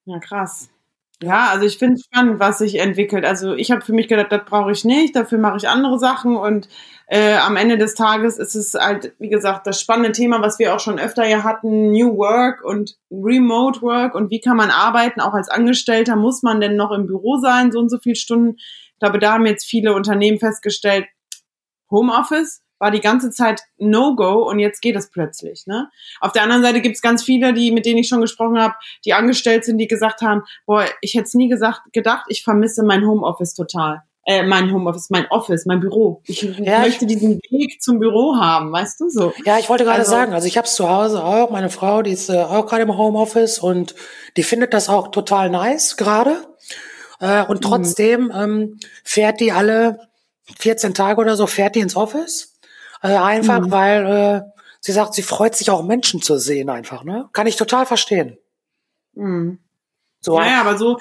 Ja, 0.05 0.19
krass. 0.19 0.69
Ja, 1.23 1.49
also 1.51 1.67
ich 1.67 1.77
finde 1.77 1.95
es 1.95 2.05
spannend, 2.05 2.39
was 2.39 2.57
sich 2.57 2.79
entwickelt. 2.79 3.25
Also 3.25 3.53
ich 3.53 3.69
habe 3.69 3.81
für 3.81 3.93
mich 3.93 4.07
gedacht, 4.07 4.31
das 4.31 4.43
brauche 4.43 4.71
ich 4.71 4.83
nicht, 4.85 5.15
dafür 5.15 5.37
mache 5.37 5.57
ich 5.57 5.67
andere 5.69 5.99
Sachen 5.99 6.35
und 6.35 6.67
äh, 7.05 7.35
am 7.35 7.57
Ende 7.57 7.77
des 7.77 7.93
Tages 7.93 8.39
ist 8.39 8.55
es 8.55 8.73
halt, 8.73 9.13
wie 9.19 9.29
gesagt, 9.29 9.67
das 9.67 9.79
spannende 9.79 10.13
Thema, 10.13 10.41
was 10.41 10.57
wir 10.57 10.73
auch 10.73 10.79
schon 10.79 10.97
öfter 10.97 11.27
ja 11.27 11.43
hatten, 11.43 11.91
New 11.91 12.17
Work 12.17 12.63
und 12.63 12.97
Remote 13.11 13.83
Work 13.83 14.15
und 14.15 14.31
wie 14.31 14.39
kann 14.39 14.57
man 14.57 14.71
arbeiten, 14.71 15.21
auch 15.21 15.33
als 15.33 15.49
Angestellter, 15.49 16.15
muss 16.15 16.41
man 16.41 16.59
denn 16.59 16.75
noch 16.75 16.91
im 16.91 17.05
Büro 17.05 17.37
sein, 17.37 17.71
so 17.71 17.77
und 17.79 17.89
so 17.89 17.99
viele 17.99 18.15
Stunden. 18.15 18.55
Ich 18.57 18.99
glaube, 18.99 19.19
da 19.19 19.33
haben 19.33 19.45
jetzt 19.45 19.65
viele 19.65 19.93
Unternehmen 19.93 20.39
festgestellt, 20.39 21.05
Homeoffice 21.91 22.61
war 22.81 22.91
die 22.91 22.99
ganze 22.99 23.29
Zeit 23.29 23.61
No-Go 23.77 24.49
und 24.49 24.59
jetzt 24.59 24.81
geht 24.81 24.95
es 24.95 25.09
plötzlich. 25.09 25.67
Ne? 25.67 25.89
Auf 26.19 26.31
der 26.31 26.43
anderen 26.43 26.63
Seite 26.63 26.81
gibt 26.81 26.95
es 26.95 27.01
ganz 27.01 27.23
viele, 27.23 27.53
die, 27.53 27.71
mit 27.71 27.85
denen 27.85 27.99
ich 27.99 28.07
schon 28.07 28.21
gesprochen 28.21 28.59
habe, 28.59 28.73
die 29.05 29.13
angestellt 29.13 29.63
sind, 29.63 29.77
die 29.77 29.87
gesagt 29.87 30.21
haben, 30.21 30.41
boah, 30.65 30.85
ich 31.01 31.13
hätte 31.13 31.25
es 31.25 31.33
nie 31.35 31.47
gesagt, 31.47 31.81
gedacht, 31.93 32.25
ich 32.27 32.43
vermisse 32.43 32.83
mein 32.83 33.05
Homeoffice 33.05 33.53
total 33.53 34.03
äh, 34.25 34.43
mein 34.43 34.71
Homeoffice, 34.71 35.09
mein 35.09 35.25
Office, 35.31 35.65
mein 35.65 35.79
Büro. 35.79 36.21
Ich 36.25 36.43
ja, 36.43 36.81
möchte 36.81 37.07
diesen 37.07 37.39
Weg 37.49 37.81
zum 37.81 37.99
Büro 37.99 38.35
haben, 38.35 38.71
weißt 38.71 38.99
du 38.99 39.09
so. 39.09 39.33
Ja, 39.45 39.57
ich 39.57 39.67
wollte 39.67 39.83
gerade 39.83 39.99
also, 39.99 40.11
sagen, 40.11 40.33
also 40.33 40.47
ich 40.47 40.57
habe 40.57 40.67
es 40.67 40.75
zu 40.75 40.87
Hause 40.89 41.23
auch, 41.23 41.49
meine 41.49 41.69
Frau, 41.69 42.03
die 42.03 42.11
ist 42.11 42.29
äh, 42.29 42.37
auch 42.37 42.67
gerade 42.67 42.83
im 42.83 42.95
Homeoffice 42.95 43.57
und 43.57 43.95
die 44.37 44.43
findet 44.43 44.73
das 44.73 44.89
auch 44.89 45.09
total 45.09 45.49
nice 45.49 45.97
gerade. 45.97 46.37
Äh, 47.19 47.43
und 47.45 47.61
mhm. 47.61 47.67
trotzdem 47.67 48.23
mhm. 48.25 48.31
ähm, 48.35 48.79
fährt 49.03 49.39
die 49.39 49.51
alle 49.51 49.99
14 50.59 50.93
Tage 50.93 51.19
oder 51.19 51.35
so, 51.35 51.47
fährt 51.47 51.75
die 51.75 51.79
ins 51.79 51.95
Office. 51.95 52.50
Äh, 53.01 53.15
einfach, 53.15 53.61
mhm. 53.61 53.71
weil 53.71 54.05
äh, 54.05 54.41
sie 54.79 54.91
sagt, 54.91 55.13
sie 55.13 55.23
freut 55.23 55.55
sich 55.55 55.69
auch 55.69 55.83
Menschen 55.83 56.21
zu 56.21 56.37
sehen 56.37 56.69
einfach. 56.69 57.03
Ne? 57.03 57.29
Kann 57.33 57.47
ich 57.47 57.55
total 57.55 57.85
verstehen. 57.85 58.37
Mhm. 59.13 59.59
So, 60.19 60.39
ja, 60.39 60.61
aber 60.61 60.77
so, 60.77 60.97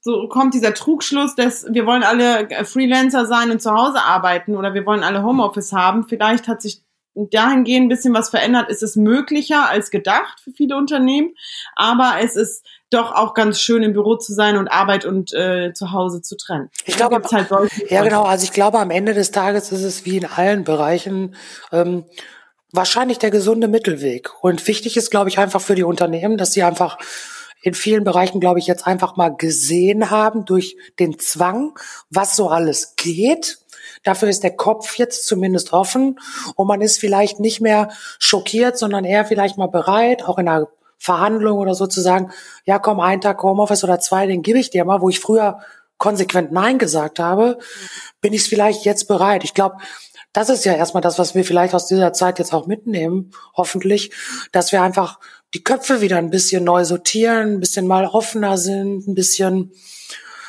so 0.00 0.28
kommt 0.28 0.54
dieser 0.54 0.74
Trugschluss, 0.74 1.36
dass 1.36 1.66
wir 1.70 1.86
wollen 1.86 2.02
alle 2.02 2.48
Freelancer 2.64 3.26
sein 3.26 3.50
und 3.50 3.62
zu 3.62 3.70
Hause 3.70 4.02
arbeiten 4.02 4.56
oder 4.56 4.74
wir 4.74 4.84
wollen 4.86 5.04
alle 5.04 5.22
Homeoffice 5.22 5.72
haben. 5.72 6.08
Vielleicht 6.08 6.48
hat 6.48 6.60
sich 6.62 6.82
dahingehend 7.26 7.86
ein 7.86 7.88
bisschen 7.88 8.14
was 8.14 8.30
verändert. 8.30 8.66
Es 8.70 8.82
ist 8.82 8.96
möglicher 8.96 9.68
als 9.68 9.90
gedacht 9.90 10.40
für 10.40 10.52
viele 10.52 10.76
Unternehmen, 10.76 11.34
aber 11.74 12.16
es 12.22 12.36
ist 12.36 12.64
doch 12.90 13.12
auch 13.12 13.34
ganz 13.34 13.60
schön 13.60 13.82
im 13.82 13.92
Büro 13.92 14.16
zu 14.16 14.32
sein 14.32 14.56
und 14.56 14.68
Arbeit 14.68 15.04
und 15.04 15.32
äh, 15.34 15.72
zu 15.74 15.92
Hause 15.92 16.22
zu 16.22 16.36
trennen. 16.36 16.70
Ich 16.86 16.96
glaube, 16.96 17.20
halt 17.30 17.50
ja 17.88 18.02
genau. 18.02 18.24
Also 18.24 18.44
ich 18.44 18.52
glaube, 18.52 18.78
am 18.78 18.90
Ende 18.90 19.14
des 19.14 19.30
Tages 19.30 19.72
ist 19.72 19.82
es 19.82 20.06
wie 20.06 20.16
in 20.16 20.24
allen 20.24 20.64
Bereichen 20.64 21.34
ähm, 21.72 22.04
wahrscheinlich 22.72 23.18
der 23.18 23.30
gesunde 23.30 23.68
Mittelweg. 23.68 24.30
Und 24.42 24.66
wichtig 24.66 24.96
ist, 24.96 25.10
glaube 25.10 25.28
ich, 25.28 25.38
einfach 25.38 25.60
für 25.60 25.74
die 25.74 25.84
Unternehmen, 25.84 26.38
dass 26.38 26.52
sie 26.52 26.62
einfach 26.62 26.98
in 27.60 27.74
vielen 27.74 28.04
Bereichen, 28.04 28.40
glaube 28.40 28.58
ich, 28.58 28.66
jetzt 28.66 28.86
einfach 28.86 29.16
mal 29.16 29.30
gesehen 29.30 30.10
haben 30.10 30.44
durch 30.44 30.76
den 30.98 31.18
Zwang, 31.18 31.78
was 32.10 32.36
so 32.36 32.48
alles 32.48 32.94
geht. 32.96 33.58
Dafür 34.08 34.30
ist 34.30 34.42
der 34.42 34.56
Kopf 34.56 34.96
jetzt 34.96 35.26
zumindest 35.26 35.74
offen 35.74 36.18
und 36.54 36.66
man 36.66 36.80
ist 36.80 36.98
vielleicht 36.98 37.40
nicht 37.40 37.60
mehr 37.60 37.90
schockiert, 38.18 38.78
sondern 38.78 39.04
eher 39.04 39.26
vielleicht 39.26 39.58
mal 39.58 39.66
bereit, 39.66 40.26
auch 40.26 40.38
in 40.38 40.48
einer 40.48 40.68
Verhandlung 40.96 41.58
oder 41.58 41.74
so 41.74 41.86
zu 41.86 42.00
sagen, 42.00 42.32
ja 42.64 42.78
komm, 42.78 43.00
einen 43.00 43.20
Tag 43.20 43.42
Homeoffice 43.42 43.84
oder 43.84 44.00
zwei, 44.00 44.26
den 44.26 44.40
gebe 44.40 44.58
ich 44.58 44.70
dir 44.70 44.86
mal, 44.86 45.02
wo 45.02 45.10
ich 45.10 45.20
früher 45.20 45.58
konsequent 45.98 46.52
Nein 46.52 46.78
gesagt 46.78 47.18
habe, 47.18 47.58
bin 48.22 48.32
ich 48.32 48.40
es 48.40 48.46
vielleicht 48.46 48.86
jetzt 48.86 49.08
bereit. 49.08 49.44
Ich 49.44 49.52
glaube, 49.52 49.76
das 50.32 50.48
ist 50.48 50.64
ja 50.64 50.72
erstmal 50.72 51.02
das, 51.02 51.18
was 51.18 51.34
wir 51.34 51.44
vielleicht 51.44 51.74
aus 51.74 51.86
dieser 51.86 52.14
Zeit 52.14 52.38
jetzt 52.38 52.54
auch 52.54 52.66
mitnehmen, 52.66 53.32
hoffentlich, 53.58 54.10
dass 54.52 54.72
wir 54.72 54.80
einfach 54.80 55.18
die 55.52 55.62
Köpfe 55.62 56.00
wieder 56.00 56.16
ein 56.16 56.30
bisschen 56.30 56.64
neu 56.64 56.86
sortieren, 56.86 57.56
ein 57.56 57.60
bisschen 57.60 57.86
mal 57.86 58.06
offener 58.06 58.56
sind, 58.56 59.06
ein 59.06 59.14
bisschen, 59.14 59.72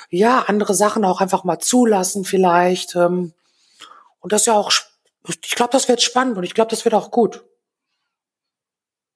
ja, 0.10 0.46
andere 0.48 0.74
Sachen 0.74 1.04
auch 1.04 1.20
einfach 1.20 1.44
mal 1.44 1.60
zulassen 1.60 2.24
vielleicht. 2.24 2.96
Ähm, 2.96 3.34
und 4.20 4.32
das 4.32 4.46
ja 4.46 4.54
auch, 4.54 4.72
ich 5.28 5.56
glaube, 5.56 5.72
das 5.72 5.88
wird 5.88 6.02
spannend 6.02 6.38
und 6.38 6.44
ich 6.44 6.54
glaube, 6.54 6.70
das 6.70 6.86
wird 6.86 6.96
auch 6.96 7.12
gut. 7.12 7.44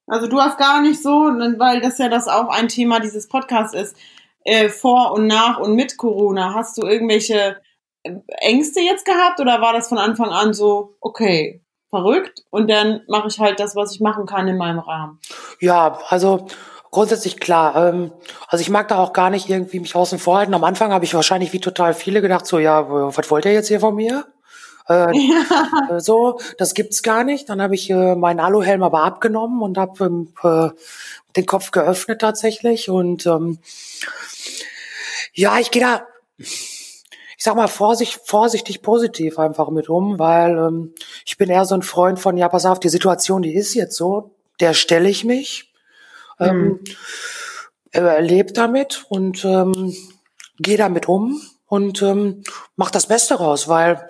Also 0.08 0.28
du 0.28 0.40
hast 0.40 0.58
gar 0.58 0.82
nicht 0.82 1.02
so, 1.02 1.10
weil 1.12 1.82
das 1.82 1.98
ja 1.98 2.10
das 2.10 2.28
auch 2.28 2.50
ein 2.50 2.68
Thema 2.68 3.00
dieses 3.00 3.28
Podcasts 3.30 3.74
ist, 3.74 3.96
äh, 4.44 4.70
vor 4.70 5.14
und 5.14 5.28
nach 5.28 5.60
und 5.60 5.76
mit 5.76 5.98
Corona. 5.98 6.54
Hast 6.54 6.78
du 6.78 6.86
irgendwelche 6.86 7.58
äh, 8.04 8.16
Ängste 8.42 8.82
jetzt 8.82 9.06
gehabt 9.06 9.40
oder 9.40 9.62
war 9.62 9.74
das 9.74 9.88
von 9.88 9.98
Anfang 9.98 10.30
an 10.30 10.54
so, 10.54 10.98
okay, 11.00 11.64
verrückt 11.90 12.44
und 12.50 12.70
dann 12.70 13.02
mache 13.08 13.28
ich 13.28 13.40
halt 13.40 13.60
das, 13.60 13.76
was 13.76 13.94
ich 13.94 14.02
machen 14.02 14.26
kann 14.26 14.48
in 14.48 14.58
meinem 14.58 14.80
Rahmen. 14.80 15.20
Ja, 15.60 16.00
also 16.10 16.48
grundsätzlich 16.92 17.40
klar. 17.40 17.76
Ähm, 17.76 18.12
also 18.48 18.62
ich 18.62 18.70
mag 18.70 18.88
da 18.88 18.98
auch 18.98 19.14
gar 19.14 19.30
nicht 19.30 19.48
irgendwie 19.48 19.80
mich 19.80 19.96
außen 19.96 20.20
vor 20.20 20.38
halten. 20.38 20.54
Am 20.54 20.64
Anfang 20.64 20.92
habe 20.92 21.06
ich 21.06 21.14
wahrscheinlich 21.14 21.54
wie 21.54 21.60
total 21.60 21.94
viele 21.94 22.22
gedacht, 22.22 22.46
so 22.46 22.60
ja, 22.60 22.90
was 22.90 23.30
wollt 23.30 23.46
ihr 23.46 23.54
jetzt 23.54 23.68
hier 23.68 23.80
von 23.80 23.96
mir? 23.96 24.26
Äh, 24.88 25.18
ja. 25.18 26.00
So, 26.00 26.40
das 26.58 26.74
gibt's 26.74 27.04
gar 27.04 27.24
nicht. 27.24 27.50
Dann 27.50 27.62
habe 27.62 27.76
ich 27.76 27.90
äh, 27.90 28.16
meinen 28.16 28.40
Aluhelm 28.40 28.84
aber 28.84 29.04
abgenommen 29.04 29.62
und 29.62 29.78
habe 29.78 30.06
ähm, 30.06 30.34
äh, 30.44 30.70
den 31.36 31.46
Kopf 31.46 31.72
geöffnet 31.72 32.22
tatsächlich. 32.22 32.90
Und 32.90 33.26
ähm, 33.26 33.60
ja, 35.34 35.60
ich 35.60 35.72
gehe 35.72 35.82
da 35.82 36.06
ich 37.44 37.46
sag 37.46 37.58
mal, 37.58 37.68
vorsichtig, 37.68 38.22
vorsichtig 38.24 38.82
positiv 38.82 39.38
einfach 39.38 39.70
mit 39.70 39.90
um, 39.90 40.18
weil 40.18 40.58
ähm, 40.58 40.94
ich 41.26 41.38
bin 41.38 41.50
eher 41.50 41.66
so 41.66 41.76
ein 41.76 41.82
Freund 41.82 42.18
von, 42.18 42.38
ja, 42.38 42.48
pass 42.48 42.66
auf, 42.66 42.80
die 42.80 42.88
Situation, 42.88 43.42
die 43.42 43.54
ist 43.54 43.74
jetzt 43.74 43.98
so, 43.98 44.32
der 44.62 44.74
stelle 44.74 45.10
ich 45.10 45.26
mich, 45.26 45.74
ähm, 46.40 46.58
mhm. 46.58 46.80
äh, 47.92 48.22
lebe 48.22 48.54
damit 48.54 49.06
und 49.10 49.44
ähm, 49.44 49.94
gehe 50.58 50.78
damit 50.78 51.10
um 51.10 51.42
und 51.68 52.02
ähm, 52.02 52.44
mach 52.78 52.92
das 52.92 53.08
Beste 53.08 53.36
raus, 53.36 53.68
weil 53.68 54.08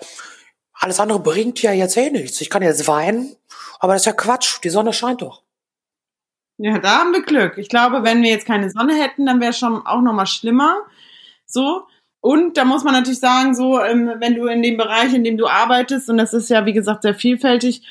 alles 0.74 1.00
andere 1.00 1.20
bringt 1.20 1.62
ja 1.62 1.72
jetzt 1.72 1.96
eh 1.96 2.10
nichts. 2.10 2.40
Ich 2.40 2.50
kann 2.50 2.62
jetzt 2.62 2.86
weinen, 2.86 3.36
aber 3.78 3.92
das 3.92 4.02
ist 4.02 4.06
ja 4.06 4.12
Quatsch. 4.12 4.58
Die 4.62 4.70
Sonne 4.70 4.92
scheint 4.92 5.22
doch. 5.22 5.42
Ja, 6.58 6.78
da 6.78 7.00
haben 7.00 7.12
wir 7.12 7.22
Glück. 7.22 7.58
Ich 7.58 7.68
glaube, 7.68 8.04
wenn 8.04 8.22
wir 8.22 8.30
jetzt 8.30 8.46
keine 8.46 8.70
Sonne 8.70 8.94
hätten, 8.94 9.26
dann 9.26 9.40
wäre 9.40 9.50
es 9.50 9.58
schon 9.58 9.84
auch 9.86 10.00
noch 10.00 10.12
mal 10.12 10.26
schlimmer. 10.26 10.82
So. 11.46 11.86
Und 12.20 12.56
da 12.56 12.64
muss 12.64 12.84
man 12.84 12.94
natürlich 12.94 13.20
sagen, 13.20 13.54
so, 13.54 13.80
ähm, 13.82 14.14
wenn 14.18 14.34
du 14.34 14.46
in 14.46 14.62
dem 14.62 14.76
Bereich, 14.76 15.12
in 15.12 15.24
dem 15.24 15.36
du 15.36 15.46
arbeitest, 15.46 16.08
und 16.08 16.16
das 16.16 16.32
ist 16.32 16.48
ja, 16.48 16.64
wie 16.64 16.72
gesagt, 16.72 17.02
sehr 17.02 17.14
vielfältig, 17.14 17.82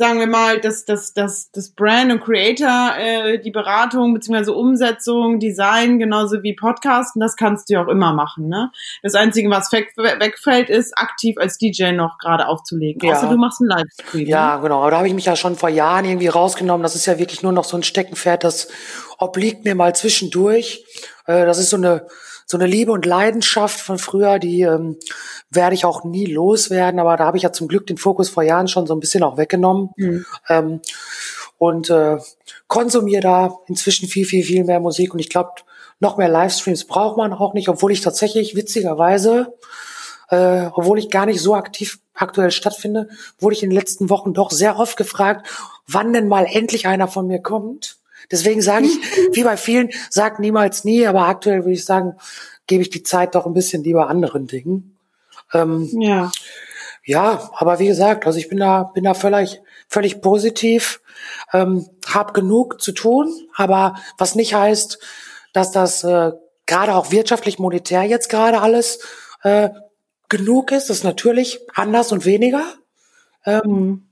sagen 0.00 0.18
wir 0.18 0.26
mal, 0.26 0.58
dass 0.58 0.86
das, 0.86 1.12
das, 1.12 1.50
das 1.52 1.72
Brand 1.72 2.10
und 2.10 2.20
Creator, 2.20 2.94
äh, 2.98 3.38
die 3.38 3.50
Beratung 3.50 4.14
beziehungsweise 4.14 4.54
Umsetzung, 4.54 5.38
Design, 5.38 5.98
genauso 5.98 6.42
wie 6.42 6.56
Podcasten, 6.56 7.20
das 7.20 7.36
kannst 7.36 7.68
du 7.68 7.74
ja 7.74 7.84
auch 7.84 7.88
immer 7.88 8.14
machen. 8.14 8.48
Ne? 8.48 8.70
Das 9.02 9.14
Einzige, 9.14 9.50
was 9.50 9.70
weg, 9.72 9.92
wegfällt, 9.98 10.70
ist 10.70 10.96
aktiv 10.96 11.36
als 11.38 11.58
DJ 11.58 11.92
noch 11.92 12.16
gerade 12.16 12.48
aufzulegen. 12.48 13.06
Ja. 13.06 13.14
Außer 13.14 13.28
du 13.28 13.36
machst 13.36 13.60
einen 13.60 13.68
Livestream. 13.68 14.26
Ja, 14.26 14.56
ne? 14.56 14.62
genau. 14.62 14.80
Aber 14.80 14.90
da 14.90 14.96
habe 14.96 15.08
ich 15.08 15.12
mich 15.12 15.26
ja 15.26 15.36
schon 15.36 15.54
vor 15.54 15.68
Jahren 15.68 16.06
irgendwie 16.06 16.28
rausgenommen. 16.28 16.82
Das 16.82 16.94
ist 16.96 17.04
ja 17.04 17.18
wirklich 17.18 17.42
nur 17.42 17.52
noch 17.52 17.64
so 17.64 17.76
ein 17.76 17.82
Steckenpferd, 17.82 18.42
das 18.42 18.68
obliegt 19.18 19.66
mir 19.66 19.74
mal 19.74 19.94
zwischendurch. 19.94 20.82
Äh, 21.26 21.44
das 21.44 21.58
ist 21.58 21.68
so 21.68 21.76
eine 21.76 22.06
so 22.50 22.58
eine 22.58 22.66
Liebe 22.66 22.90
und 22.90 23.06
Leidenschaft 23.06 23.78
von 23.78 23.96
früher, 23.96 24.40
die 24.40 24.62
ähm, 24.62 24.96
werde 25.50 25.74
ich 25.74 25.84
auch 25.84 26.02
nie 26.02 26.26
loswerden, 26.26 26.98
aber 26.98 27.16
da 27.16 27.24
habe 27.24 27.36
ich 27.36 27.44
ja 27.44 27.52
zum 27.52 27.68
Glück 27.68 27.86
den 27.86 27.96
Fokus 27.96 28.28
vor 28.28 28.42
Jahren 28.42 28.66
schon 28.66 28.88
so 28.88 28.94
ein 28.94 28.98
bisschen 28.98 29.22
auch 29.22 29.36
weggenommen. 29.36 29.90
Mhm. 29.96 30.26
Ähm, 30.48 30.80
und 31.58 31.90
äh, 31.90 32.18
konsumiere 32.66 33.22
da 33.22 33.58
inzwischen 33.68 34.08
viel, 34.08 34.24
viel, 34.26 34.42
viel 34.42 34.64
mehr 34.64 34.80
Musik. 34.80 35.12
Und 35.12 35.20
ich 35.20 35.28
glaube, 35.28 35.50
noch 36.00 36.16
mehr 36.16 36.28
Livestreams 36.28 36.86
braucht 36.86 37.18
man 37.18 37.32
auch 37.32 37.54
nicht, 37.54 37.68
obwohl 37.68 37.92
ich 37.92 38.00
tatsächlich 38.00 38.56
witzigerweise, 38.56 39.54
äh, 40.30 40.66
obwohl 40.72 40.98
ich 40.98 41.08
gar 41.08 41.26
nicht 41.26 41.40
so 41.40 41.54
aktiv 41.54 42.00
aktuell 42.14 42.50
stattfinde, 42.50 43.10
wurde 43.38 43.54
ich 43.54 43.62
in 43.62 43.70
den 43.70 43.78
letzten 43.78 44.10
Wochen 44.10 44.34
doch 44.34 44.50
sehr 44.50 44.76
oft 44.76 44.96
gefragt, 44.96 45.48
wann 45.86 46.12
denn 46.12 46.26
mal 46.26 46.46
endlich 46.50 46.88
einer 46.88 47.06
von 47.06 47.28
mir 47.28 47.40
kommt. 47.40 47.99
Deswegen 48.30 48.62
sage 48.62 48.86
ich, 48.86 48.92
wie 49.32 49.44
bei 49.44 49.56
vielen, 49.56 49.90
sag 50.08 50.38
niemals 50.38 50.84
nie, 50.84 51.06
aber 51.06 51.26
aktuell 51.26 51.64
würde 51.64 51.72
ich 51.72 51.84
sagen, 51.84 52.16
gebe 52.66 52.82
ich 52.82 52.90
die 52.90 53.02
Zeit 53.02 53.34
doch 53.34 53.46
ein 53.46 53.54
bisschen 53.54 53.82
lieber 53.82 54.08
anderen 54.08 54.46
Dingen. 54.46 54.96
Ähm, 55.52 55.88
ja. 56.00 56.30
Ja, 57.04 57.50
aber 57.54 57.78
wie 57.78 57.86
gesagt, 57.86 58.26
also 58.26 58.38
ich 58.38 58.48
bin 58.48 58.58
da, 58.58 58.84
bin 58.84 59.04
da 59.04 59.14
völlig, 59.14 59.62
völlig 59.88 60.20
positiv, 60.20 61.00
ähm, 61.52 61.88
hab 62.06 62.34
genug 62.34 62.80
zu 62.80 62.92
tun, 62.92 63.32
aber 63.56 63.94
was 64.18 64.34
nicht 64.34 64.54
heißt, 64.54 64.98
dass 65.52 65.72
das 65.72 66.04
äh, 66.04 66.32
gerade 66.66 66.94
auch 66.94 67.10
wirtschaftlich, 67.10 67.58
monetär 67.58 68.04
jetzt 68.04 68.28
gerade 68.28 68.60
alles 68.60 69.00
äh, 69.42 69.70
genug 70.28 70.70
ist. 70.72 70.88
Das 70.88 70.98
ist 70.98 71.04
natürlich 71.04 71.60
anders 71.74 72.12
und 72.12 72.24
weniger. 72.24 72.62
Ähm, 73.46 73.60
mhm. 73.64 74.08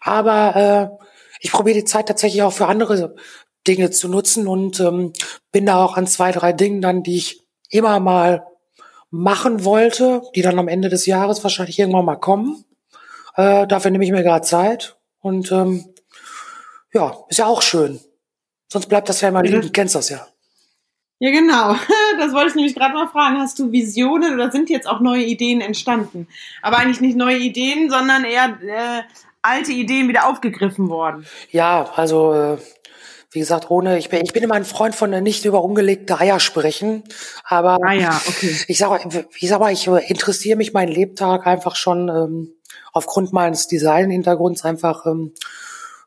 aber 0.00 0.56
äh, 1.00 1.03
ich 1.44 1.52
probiere 1.52 1.78
die 1.78 1.84
Zeit 1.84 2.08
tatsächlich 2.08 2.42
auch 2.42 2.54
für 2.54 2.66
andere 2.66 3.14
Dinge 3.68 3.90
zu 3.90 4.08
nutzen 4.08 4.48
und 4.48 4.80
ähm, 4.80 5.12
bin 5.52 5.66
da 5.66 5.84
auch 5.84 5.98
an 5.98 6.06
zwei, 6.06 6.32
drei 6.32 6.54
Dingen 6.54 6.80
dann, 6.80 7.02
die 7.02 7.16
ich 7.18 7.44
immer 7.68 8.00
mal 8.00 8.46
machen 9.10 9.62
wollte, 9.62 10.22
die 10.34 10.40
dann 10.40 10.58
am 10.58 10.68
Ende 10.68 10.88
des 10.88 11.04
Jahres 11.04 11.42
wahrscheinlich 11.44 11.78
irgendwann 11.78 12.06
mal 12.06 12.16
kommen. 12.16 12.64
Äh, 13.36 13.66
dafür 13.66 13.90
nehme 13.90 14.04
ich 14.04 14.10
mir 14.10 14.22
gerade 14.22 14.44
Zeit 14.44 14.96
und 15.20 15.52
ähm, 15.52 15.84
ja, 16.94 17.14
ist 17.28 17.38
ja 17.38 17.46
auch 17.46 17.60
schön. 17.60 18.00
Sonst 18.72 18.86
bleibt 18.86 19.10
das 19.10 19.20
ja 19.20 19.28
immer 19.28 19.42
liegen, 19.42 19.60
du 19.60 19.70
kennst 19.70 19.94
das 19.94 20.08
ja. 20.08 20.26
Ja, 21.18 21.30
genau. 21.30 21.76
Das 22.18 22.32
wollte 22.32 22.50
ich 22.50 22.54
nämlich 22.54 22.74
gerade 22.74 22.94
mal 22.94 23.08
fragen. 23.08 23.38
Hast 23.38 23.58
du 23.58 23.70
Visionen 23.70 24.34
oder 24.34 24.50
sind 24.50 24.70
jetzt 24.70 24.88
auch 24.88 25.00
neue 25.00 25.24
Ideen 25.24 25.60
entstanden? 25.60 26.26
Aber 26.62 26.78
eigentlich 26.78 27.00
nicht 27.00 27.16
neue 27.16 27.38
Ideen, 27.38 27.90
sondern 27.90 28.24
eher 28.24 28.56
äh, 28.62 29.02
alte 29.44 29.72
Ideen 29.72 30.08
wieder 30.08 30.28
aufgegriffen 30.28 30.88
worden? 30.88 31.26
Ja, 31.50 31.90
also 31.94 32.34
äh, 32.34 32.56
wie 33.30 33.40
gesagt, 33.40 33.70
ohne, 33.70 33.98
ich 33.98 34.08
bin, 34.08 34.22
ich 34.22 34.32
bin 34.32 34.42
immer 34.42 34.54
ein 34.54 34.64
Freund 34.64 34.94
von 34.94 35.10
nicht 35.10 35.44
über 35.44 35.62
ungelegte 35.62 36.18
Eier 36.18 36.40
sprechen, 36.40 37.02
aber 37.44 37.78
ah 37.84 37.92
ja, 37.92 38.20
okay. 38.28 38.56
ich 38.68 38.78
sage, 38.78 39.26
ich 39.38 39.48
sag 39.48 39.60
mal, 39.60 39.72
ich 39.72 39.86
interessiere 39.86 40.56
mich 40.56 40.72
meinen 40.72 40.92
Lebtag 40.92 41.46
einfach 41.46 41.74
schon 41.76 42.08
ähm, 42.08 42.54
aufgrund 42.92 43.32
meines 43.32 43.66
Design-Hintergrunds 43.66 44.64
einfach 44.64 45.04
ähm, 45.06 45.32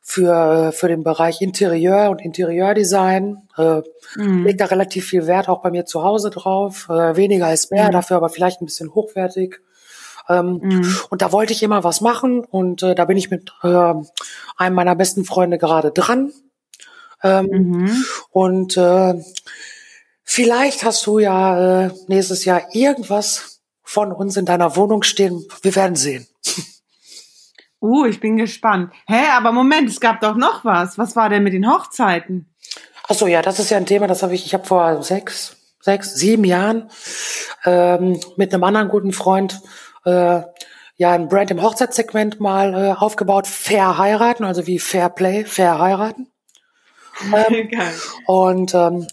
für, 0.08 0.72
für 0.72 0.88
den 0.88 1.02
Bereich 1.02 1.42
Interieur 1.42 2.08
und 2.08 2.22
Interieurdesign. 2.22 3.42
Äh, 3.58 3.82
mhm. 4.16 4.44
Legt 4.44 4.62
da 4.62 4.64
relativ 4.64 5.06
viel 5.06 5.26
Wert 5.26 5.50
auch 5.50 5.60
bei 5.60 5.70
mir 5.70 5.84
zu 5.84 6.02
Hause 6.02 6.30
drauf. 6.30 6.86
Äh, 6.88 7.14
weniger 7.16 7.52
ist 7.52 7.70
mehr, 7.70 7.88
mhm. 7.88 7.92
dafür 7.92 8.16
aber 8.16 8.30
vielleicht 8.30 8.62
ein 8.62 8.64
bisschen 8.64 8.94
hochwertig. 8.94 9.60
Ähm, 10.28 10.60
mhm. 10.62 10.96
Und 11.10 11.22
da 11.22 11.32
wollte 11.32 11.52
ich 11.52 11.62
immer 11.62 11.84
was 11.84 12.00
machen 12.00 12.44
und 12.44 12.82
äh, 12.82 12.94
da 12.94 13.04
bin 13.06 13.16
ich 13.16 13.30
mit 13.30 13.52
äh, 13.62 13.94
einem 14.56 14.74
meiner 14.74 14.94
besten 14.94 15.24
Freunde 15.24 15.58
gerade 15.58 15.90
dran. 15.90 16.32
Ähm, 17.22 17.46
mhm. 17.46 18.04
Und 18.30 18.76
äh, 18.76 19.14
vielleicht 20.22 20.84
hast 20.84 21.06
du 21.06 21.18
ja 21.18 21.86
äh, 21.86 21.90
nächstes 22.06 22.44
Jahr 22.44 22.62
irgendwas 22.74 23.60
von 23.82 24.12
uns 24.12 24.36
in 24.36 24.44
deiner 24.44 24.76
Wohnung 24.76 25.02
stehen. 25.02 25.46
Wir 25.62 25.74
werden 25.74 25.96
sehen. 25.96 26.26
Uh, 27.80 28.06
ich 28.06 28.20
bin 28.20 28.36
gespannt. 28.36 28.92
Hä, 29.06 29.28
aber 29.36 29.52
Moment, 29.52 29.88
es 29.88 30.00
gab 30.00 30.20
doch 30.20 30.34
noch 30.34 30.64
was. 30.64 30.98
Was 30.98 31.14
war 31.14 31.28
denn 31.28 31.44
mit 31.44 31.52
den 31.52 31.70
Hochzeiten? 31.70 32.52
Ach 33.08 33.14
so, 33.14 33.26
ja, 33.26 33.40
das 33.40 33.60
ist 33.60 33.70
ja 33.70 33.76
ein 33.76 33.86
Thema, 33.86 34.06
das 34.06 34.22
habe 34.22 34.34
ich, 34.34 34.44
ich 34.44 34.52
habe 34.52 34.66
vor 34.66 35.02
sechs, 35.02 35.56
sechs, 35.80 36.14
sieben 36.14 36.44
Jahren 36.44 36.90
ähm, 37.64 38.20
mit 38.36 38.52
einem 38.52 38.64
anderen 38.64 38.88
guten 38.88 39.12
Freund 39.12 39.60
äh, 40.04 40.42
ja 40.96 41.12
ein 41.12 41.28
Brand 41.28 41.50
im 41.50 41.62
Hochzeitssegment 41.62 42.40
mal 42.40 42.74
äh, 42.74 42.92
aufgebaut, 42.92 43.46
fair 43.46 43.98
heiraten, 43.98 44.44
also 44.44 44.66
wie 44.66 44.78
Fair 44.78 45.08
Play, 45.08 45.44
fair 45.44 45.78
heiraten. 45.78 46.28
Ähm, 47.34 47.68
und 48.26 48.74
ähm, 48.74 49.08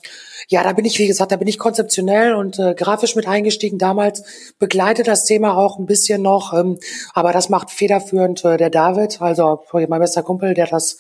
ja, 0.48 0.64
da 0.64 0.74
bin 0.74 0.86
ich, 0.86 1.00
wie 1.00 1.08
gesagt, 1.08 1.32
da 1.32 1.38
bin 1.38 1.48
ich 1.48 1.58
konzeptionell 1.58 2.36
und 2.36 2.60
äh, 2.60 2.76
grafisch 2.76 3.16
mit 3.16 3.28
eingestiegen. 3.28 3.80
Damals 3.80 4.54
begleite 4.60 5.02
das 5.02 5.24
Thema 5.24 5.58
auch 5.58 5.80
ein 5.80 5.88
bisschen 5.88 6.22
noch, 6.22 6.54
ähm, 6.54 6.78
aber 7.16 7.32
das 7.32 7.50
macht 7.50 7.72
federführend 7.72 8.46
äh, 8.46 8.58
der 8.58 8.70
David, 8.70 9.22
also 9.22 9.64
mein 9.74 10.00
bester 10.00 10.22
Kumpel, 10.22 10.54
der 10.54 10.68
das 10.68 11.00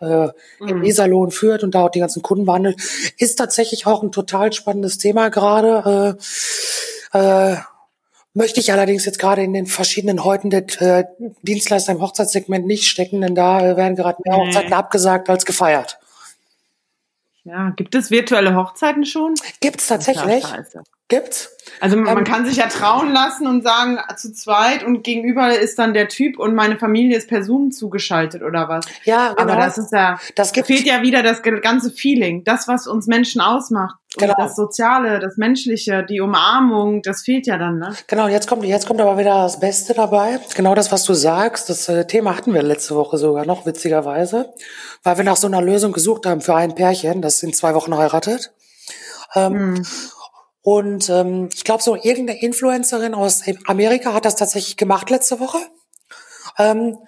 äh, 0.00 0.28
im 0.60 0.78
mhm. 0.78 0.84
Iserlohn 0.84 1.30
führt 1.30 1.64
und 1.64 1.74
da 1.74 1.84
auch 1.84 1.90
die 1.90 2.00
ganzen 2.00 2.22
Kunden 2.22 2.46
behandelt. 2.46 2.80
Ist 3.18 3.36
tatsächlich 3.36 3.86
auch 3.86 4.02
ein 4.02 4.12
total 4.12 4.52
spannendes 4.52 4.98
Thema 4.98 5.28
gerade. 5.28 6.16
Äh, 7.12 7.18
äh, 7.18 7.56
Möchte 8.38 8.60
ich 8.60 8.70
allerdings 8.70 9.04
jetzt 9.04 9.18
gerade 9.18 9.42
in 9.42 9.52
den 9.52 9.66
verschiedenen 9.66 10.22
Häuten 10.22 10.48
der 10.48 10.62
äh, 10.80 11.04
Dienstleister 11.42 11.90
im 11.90 12.00
Hochzeitssegment 12.00 12.66
nicht 12.66 12.86
stecken, 12.86 13.20
denn 13.20 13.34
da 13.34 13.60
äh, 13.60 13.76
werden 13.76 13.96
gerade 13.96 14.22
mehr 14.24 14.36
Hochzeiten 14.36 14.72
abgesagt 14.72 15.28
als 15.28 15.44
gefeiert. 15.44 15.98
Ja, 17.42 17.70
gibt 17.70 17.96
es 17.96 18.12
virtuelle 18.12 18.54
Hochzeiten 18.54 19.04
schon? 19.04 19.34
Gibt's 19.60 19.88
tatsächlich. 19.88 20.44
Gibt's. 21.08 21.56
Also 21.80 21.96
man 21.96 22.18
ähm, 22.18 22.24
kann 22.24 22.44
sich 22.44 22.56
ja 22.56 22.66
trauen 22.66 23.12
lassen 23.12 23.46
und 23.46 23.62
sagen 23.62 23.98
zu 24.16 24.32
zweit 24.32 24.84
und 24.84 25.02
gegenüber 25.02 25.58
ist 25.58 25.78
dann 25.78 25.94
der 25.94 26.08
Typ 26.08 26.38
und 26.38 26.54
meine 26.54 26.76
Familie 26.76 27.16
ist 27.16 27.28
per 27.28 27.42
Zoom 27.42 27.72
zugeschaltet 27.72 28.42
oder 28.42 28.68
was. 28.68 28.84
Ja, 29.04 29.32
genau. 29.32 29.52
Aber 29.52 29.56
das 29.56 29.78
ist 29.78 29.92
ja, 29.92 30.18
das 30.34 30.52
gibt, 30.52 30.66
fehlt 30.66 30.84
ja 30.84 31.02
wieder 31.02 31.22
das 31.22 31.42
ganze 31.42 31.90
Feeling, 31.90 32.44
das 32.44 32.68
was 32.68 32.86
uns 32.86 33.06
Menschen 33.06 33.40
ausmacht. 33.40 33.96
Genau. 34.16 34.34
das 34.36 34.56
Soziale, 34.56 35.18
das 35.20 35.36
Menschliche, 35.36 36.02
die 36.02 36.20
Umarmung, 36.20 37.02
das 37.02 37.22
fehlt 37.22 37.46
ja 37.46 37.56
dann, 37.56 37.78
ne? 37.78 37.94
Genau, 38.06 38.26
jetzt 38.26 38.48
kommt, 38.48 38.64
jetzt 38.64 38.86
kommt 38.86 39.00
aber 39.00 39.16
wieder 39.18 39.42
das 39.42 39.60
Beste 39.60 39.94
dabei. 39.94 40.40
Genau 40.56 40.74
das, 40.74 40.90
was 40.90 41.04
du 41.04 41.14
sagst. 41.14 41.68
Das 41.68 41.88
äh, 41.88 42.06
Thema 42.06 42.36
hatten 42.36 42.52
wir 42.52 42.62
letzte 42.62 42.96
Woche 42.96 43.18
sogar 43.18 43.46
noch, 43.46 43.64
witzigerweise. 43.66 44.52
Weil 45.04 45.18
wir 45.18 45.24
nach 45.24 45.36
so 45.36 45.46
einer 45.46 45.62
Lösung 45.62 45.92
gesucht 45.92 46.26
haben 46.26 46.40
für 46.40 46.56
ein 46.56 46.74
Pärchen, 46.74 47.22
das 47.22 47.42
in 47.42 47.52
zwei 47.52 47.74
Wochen 47.74 47.96
heiratet. 47.96 48.50
Ähm, 49.34 49.76
hm. 49.76 49.86
Und 50.70 51.08
ähm, 51.08 51.48
ich 51.54 51.64
glaube, 51.64 51.82
so 51.82 51.94
irgendeine 51.94 52.42
Influencerin 52.42 53.14
aus 53.14 53.42
Amerika 53.64 54.12
hat 54.12 54.26
das 54.26 54.36
tatsächlich 54.36 54.76
gemacht 54.76 55.08
letzte 55.08 55.40
Woche. 55.40 55.56
Ähm, 56.58 56.98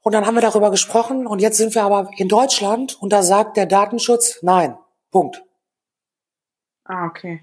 und 0.00 0.12
dann 0.12 0.24
haben 0.24 0.34
wir 0.34 0.40
darüber 0.40 0.70
gesprochen 0.70 1.26
und 1.26 1.42
jetzt 1.42 1.58
sind 1.58 1.74
wir 1.74 1.82
aber 1.82 2.08
in 2.16 2.30
Deutschland 2.30 2.96
und 2.98 3.12
da 3.12 3.22
sagt 3.22 3.58
der 3.58 3.66
Datenschutz 3.66 4.38
nein. 4.40 4.78
Punkt. 5.10 5.42
Ah, 6.84 7.04
okay. 7.04 7.42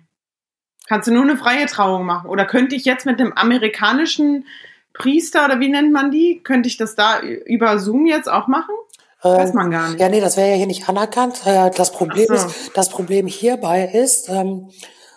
Kannst 0.87 1.07
du 1.07 1.13
nur 1.13 1.21
eine 1.21 1.37
freie 1.37 1.67
Trauung 1.67 2.03
machen? 2.03 2.31
Oder 2.31 2.45
könnte 2.45 2.75
ich 2.75 2.85
jetzt 2.85 3.05
mit 3.05 3.19
einem 3.19 3.33
amerikanischen 3.33 4.47
Priester 4.93 5.45
oder 5.45 5.59
wie 5.59 5.69
nennt 5.69 5.93
man 5.93 6.09
die, 6.09 6.41
könnte 6.43 6.67
ich 6.67 6.77
das 6.77 6.95
da 6.95 7.19
über 7.19 7.77
Zoom 7.77 8.07
jetzt 8.07 8.27
auch 8.27 8.47
machen? 8.47 8.73
Weiß 9.21 9.51
ähm, 9.51 9.55
man 9.55 9.69
gar 9.69 9.89
nicht. 9.89 9.99
Ja, 9.99 10.09
nee, 10.09 10.19
das 10.19 10.35
wäre 10.35 10.49
ja 10.49 10.55
hier 10.55 10.65
nicht 10.65 10.89
anerkannt. 10.89 11.45
Äh, 11.45 11.69
das 11.69 11.91
Problem 11.91 12.25
so. 12.25 12.33
ist, 12.33 12.71
das 12.73 12.89
Problem 12.89 13.27
hierbei 13.27 13.87
ist, 13.93 14.29
ähm, 14.29 14.71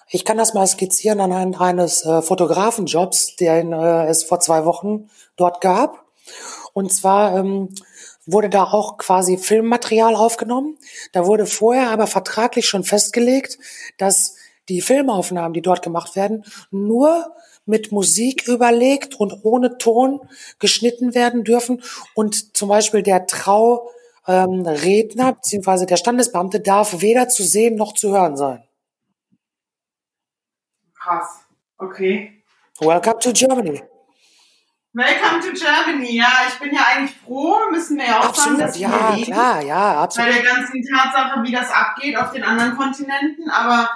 ich 0.09 0.25
kann 0.25 0.39
das 0.39 0.55
mal 0.55 0.67
skizzieren 0.67 1.21
anhand 1.21 1.61
eines 1.61 2.05
äh, 2.05 2.23
Fotografenjobs, 2.23 3.37
den 3.37 3.73
äh, 3.73 4.07
es 4.07 4.23
vor 4.23 4.41
zwei 4.41 4.65
Wochen 4.65 5.11
dort 5.37 5.61
gab. 5.61 6.05
Und 6.73 6.93
zwar 6.93 7.37
ähm, 7.37 7.75
wurde 8.25 8.49
da 8.49 8.65
auch 8.65 8.99
quasi 8.99 9.37
Filmmaterial 9.39 10.15
aufgenommen. 10.15 10.79
Da 11.13 11.27
wurde 11.27 11.47
vorher 11.47 11.91
aber 11.91 12.07
vertraglich 12.07 12.69
schon 12.69 12.85
festgelegt, 12.85 13.59
dass 13.99 14.37
die 14.69 14.81
Filmaufnahmen, 14.81 15.55
die 15.55 15.63
dort 15.63 15.83
gemacht 15.83 16.17
werden, 16.17 16.45
nur 16.71 17.33
mit 17.67 17.91
Musik 17.93 18.47
überlegt 18.47 19.19
und 19.19 19.45
ohne 19.45 19.79
Ton 19.79 20.21
geschnitten 20.59 21.15
werden 21.15 21.45
dürfen. 21.45 21.83
Und 22.15 22.57
zum 22.57 22.69
Beispiel 22.69 23.03
der 23.03 23.27
Trauredner 23.27 23.89
ähm, 24.29 25.37
bzw. 25.43 25.87
der 25.87 25.97
Standesbeamte 25.97 26.61
darf 26.61 27.01
weder 27.01 27.29
zu 27.29 27.43
sehen 27.43 27.75
noch 27.77 27.93
zu 27.93 28.11
hören 28.11 28.37
sein. 28.37 28.66
Krass. 31.07 31.45
Okay. 31.79 32.43
Welcome 32.81 33.21
to 33.21 33.33
Germany. 33.33 33.81
Welcome 34.93 35.41
to 35.41 35.53
Germany. 35.53 36.17
Ja, 36.17 36.33
ich 36.49 36.59
bin 36.59 36.75
ja 36.75 36.81
eigentlich 36.85 37.17
froh, 37.25 37.71
müssen 37.71 37.97
wir 37.97 38.07
ja 38.07 38.19
auch 38.19 38.31
absolut, 38.31 38.59
sagen, 38.59 38.73
dass 38.73 38.79
ja, 38.81 38.91
wir 38.91 39.17
leben. 39.17 39.33
klar, 39.33 39.63
ja, 39.63 40.03
absolut. 40.03 40.31
Bei 40.31 40.35
der 40.35 40.43
ganzen 40.43 40.83
Tatsache, 40.83 41.45
wie 41.45 41.53
das 41.53 41.71
abgeht 41.71 42.17
auf 42.17 42.33
den 42.33 42.43
anderen 42.43 42.77
Kontinenten. 42.77 43.49
Aber 43.51 43.89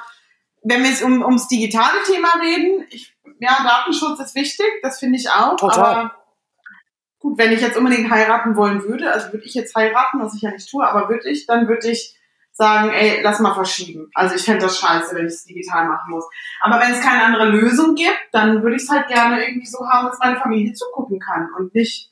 wenn 0.62 0.85
wir 0.85 0.90
jetzt 0.90 1.03
um, 1.03 1.20
ums 1.25 1.49
digitale 1.49 2.01
Thema 2.07 2.29
reden, 2.40 2.87
ich, 2.90 3.12
ja, 3.40 3.59
Datenschutz 3.61 4.20
ist 4.20 4.37
wichtig, 4.37 4.68
das 4.85 5.01
finde 5.01 5.18
ich 5.18 5.29
auch. 5.29 5.57
Total. 5.57 5.85
Aber 5.85 6.14
gut, 7.18 7.38
wenn 7.38 7.51
ich 7.51 7.61
jetzt 7.61 7.77
unbedingt 7.77 8.09
heiraten 8.09 8.55
wollen 8.55 8.85
würde, 8.85 9.12
also 9.12 9.33
würde 9.33 9.46
ich 9.46 9.55
jetzt 9.55 9.75
heiraten, 9.75 10.20
was 10.20 10.37
ich 10.37 10.42
ja 10.42 10.53
nicht 10.53 10.70
tue, 10.70 10.87
aber 10.87 11.09
würde 11.09 11.29
ich, 11.29 11.44
dann 11.46 11.66
würde 11.66 11.90
ich 11.90 12.19
sagen, 12.52 12.90
ey, 12.90 13.20
lass 13.22 13.40
mal 13.40 13.54
verschieben. 13.54 14.10
Also 14.14 14.34
ich 14.34 14.42
fände 14.42 14.62
das 14.62 14.78
scheiße, 14.78 15.14
wenn 15.14 15.26
ich 15.26 15.32
es 15.32 15.44
digital 15.44 15.86
machen 15.86 16.10
muss. 16.10 16.24
Aber 16.60 16.80
wenn 16.80 16.92
es 16.92 17.00
keine 17.00 17.24
andere 17.24 17.48
Lösung 17.48 17.94
gibt, 17.94 18.18
dann 18.32 18.62
würde 18.62 18.76
ich 18.76 18.82
es 18.82 18.90
halt 18.90 19.08
gerne 19.08 19.42
irgendwie 19.42 19.66
so 19.66 19.78
haben, 19.88 20.08
dass 20.08 20.18
meine 20.18 20.38
Familie 20.40 20.72
zugucken 20.74 21.18
kann 21.20 21.48
und 21.58 21.74
nicht, 21.74 22.10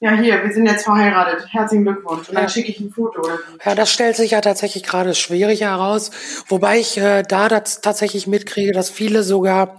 ja 0.00 0.12
hier, 0.12 0.42
wir 0.42 0.52
sind 0.52 0.66
jetzt 0.66 0.84
verheiratet, 0.84 1.46
herzlichen 1.50 1.84
Glückwunsch. 1.84 2.28
Und 2.28 2.34
dann 2.34 2.48
schicke 2.48 2.70
ich 2.70 2.80
ein 2.80 2.90
Foto. 2.90 3.20
Oder 3.20 3.36
so. 3.36 3.58
Ja, 3.64 3.74
das 3.74 3.92
stellt 3.92 4.16
sich 4.16 4.30
ja 4.30 4.40
tatsächlich 4.40 4.82
gerade 4.82 5.14
schwierig 5.14 5.62
heraus, 5.62 6.10
wobei 6.48 6.78
ich 6.78 6.96
äh, 6.96 7.22
da 7.22 7.48
das 7.48 7.80
tatsächlich 7.80 8.26
mitkriege, 8.26 8.72
dass 8.72 8.90
viele 8.90 9.22
sogar 9.22 9.78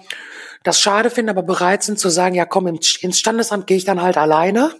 das 0.64 0.82
schade 0.82 1.10
finden, 1.10 1.30
aber 1.30 1.44
bereit 1.44 1.84
sind 1.84 1.98
zu 1.98 2.10
sagen, 2.10 2.36
ja 2.36 2.46
komm, 2.46 2.68
ins 2.68 3.18
Standesamt 3.18 3.68
gehe 3.68 3.78
ich 3.78 3.86
dann 3.86 4.02
halt 4.02 4.18
alleine. 4.18 4.72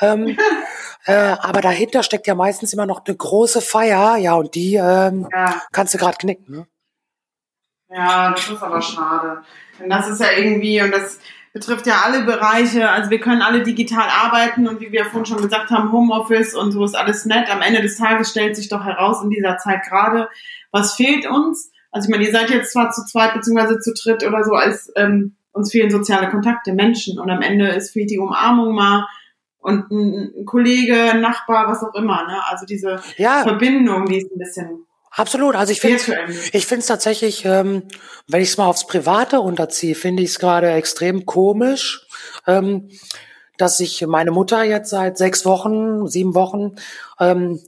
Ähm, 0.00 0.38
äh, 1.06 1.36
aber 1.40 1.60
dahinter 1.60 2.02
steckt 2.02 2.26
ja 2.26 2.34
meistens 2.34 2.72
immer 2.72 2.86
noch 2.86 3.04
eine 3.04 3.16
große 3.16 3.60
Feier, 3.60 4.16
ja, 4.16 4.34
und 4.34 4.54
die 4.54 4.74
ähm, 4.74 5.28
Ja. 5.32 5.62
kannst 5.72 5.94
du 5.94 5.98
gerade 5.98 6.16
knicken. 6.18 6.56
Ne? 6.56 6.66
Ja, 7.88 8.30
das 8.32 8.48
ist 8.48 8.62
aber 8.62 8.80
schade. 8.80 9.42
Denn 9.78 9.90
das 9.90 10.08
ist 10.08 10.20
ja 10.20 10.28
irgendwie, 10.36 10.80
und 10.80 10.92
das 10.92 11.18
betrifft 11.52 11.86
ja 11.86 12.02
alle 12.04 12.22
Bereiche, 12.22 12.88
also 12.88 13.10
wir 13.10 13.18
können 13.18 13.42
alle 13.42 13.62
digital 13.62 14.08
arbeiten 14.08 14.68
und 14.68 14.80
wie 14.80 14.92
wir 14.92 15.04
vorhin 15.04 15.26
schon 15.26 15.42
gesagt 15.42 15.70
haben, 15.70 15.90
Homeoffice 15.90 16.54
und 16.54 16.70
so 16.70 16.84
ist 16.84 16.96
alles 16.96 17.24
nett. 17.26 17.50
Am 17.50 17.60
Ende 17.62 17.82
des 17.82 17.98
Tages 17.98 18.30
stellt 18.30 18.54
sich 18.54 18.68
doch 18.68 18.84
heraus 18.84 19.22
in 19.24 19.30
dieser 19.30 19.56
Zeit 19.58 19.82
gerade, 19.82 20.28
was 20.70 20.94
fehlt 20.94 21.26
uns. 21.26 21.72
Also 21.90 22.06
ich 22.06 22.10
meine, 22.12 22.24
ihr 22.24 22.32
seid 22.32 22.50
jetzt 22.50 22.72
zwar 22.72 22.92
zu 22.92 23.04
zweit 23.04 23.34
beziehungsweise 23.34 23.80
zu 23.80 23.92
dritt 23.94 24.24
oder 24.24 24.44
so, 24.44 24.52
als 24.52 24.92
ähm, 24.94 25.34
uns 25.52 25.72
fehlen 25.72 25.90
soziale 25.90 26.30
Kontakte, 26.30 26.72
Menschen 26.72 27.18
und 27.18 27.28
am 27.30 27.42
Ende 27.42 27.66
ist 27.70 27.90
fehlt 27.90 28.10
die 28.10 28.20
Umarmung 28.20 28.72
mal 28.72 29.08
und 29.60 29.90
ein, 29.90 30.44
Kollege, 30.46 31.12
ein 31.12 31.20
Nachbar, 31.20 31.68
was 31.68 31.82
auch 31.82 31.94
immer. 31.94 32.26
Ne? 32.26 32.40
Also 32.48 32.66
diese 32.66 33.00
Ja, 33.16 33.42
Verbindung, 33.42 34.06
die 34.06 34.18
ist 34.18 34.32
ein 34.32 34.38
bisschen 34.38 34.86
absolut. 35.10 35.54
Also 35.54 35.72
ich 35.72 35.80
finde 35.80 36.00
ich 36.52 36.66
finde 36.66 36.80
es 36.80 36.86
tatsächlich, 36.86 37.44
ähm, 37.44 37.82
wenn 38.26 38.42
ich 38.42 38.50
es 38.50 38.58
mal 38.58 38.66
aufs 38.66 38.86
Private 38.86 39.40
unterziehe, 39.40 39.94
finde 39.94 40.22
ich 40.22 40.30
es 40.30 40.38
gerade 40.38 40.70
extrem 40.70 41.26
komisch, 41.26 42.06
ähm, 42.46 42.88
dass 43.58 43.80
ich 43.80 44.06
meine 44.06 44.30
Mutter 44.30 44.62
jetzt 44.62 44.90
seit 44.90 45.18
sechs 45.18 45.44
Wochen, 45.44 46.06
sieben 46.06 46.34
Wochen 46.34 46.76
ähm, 47.18 47.60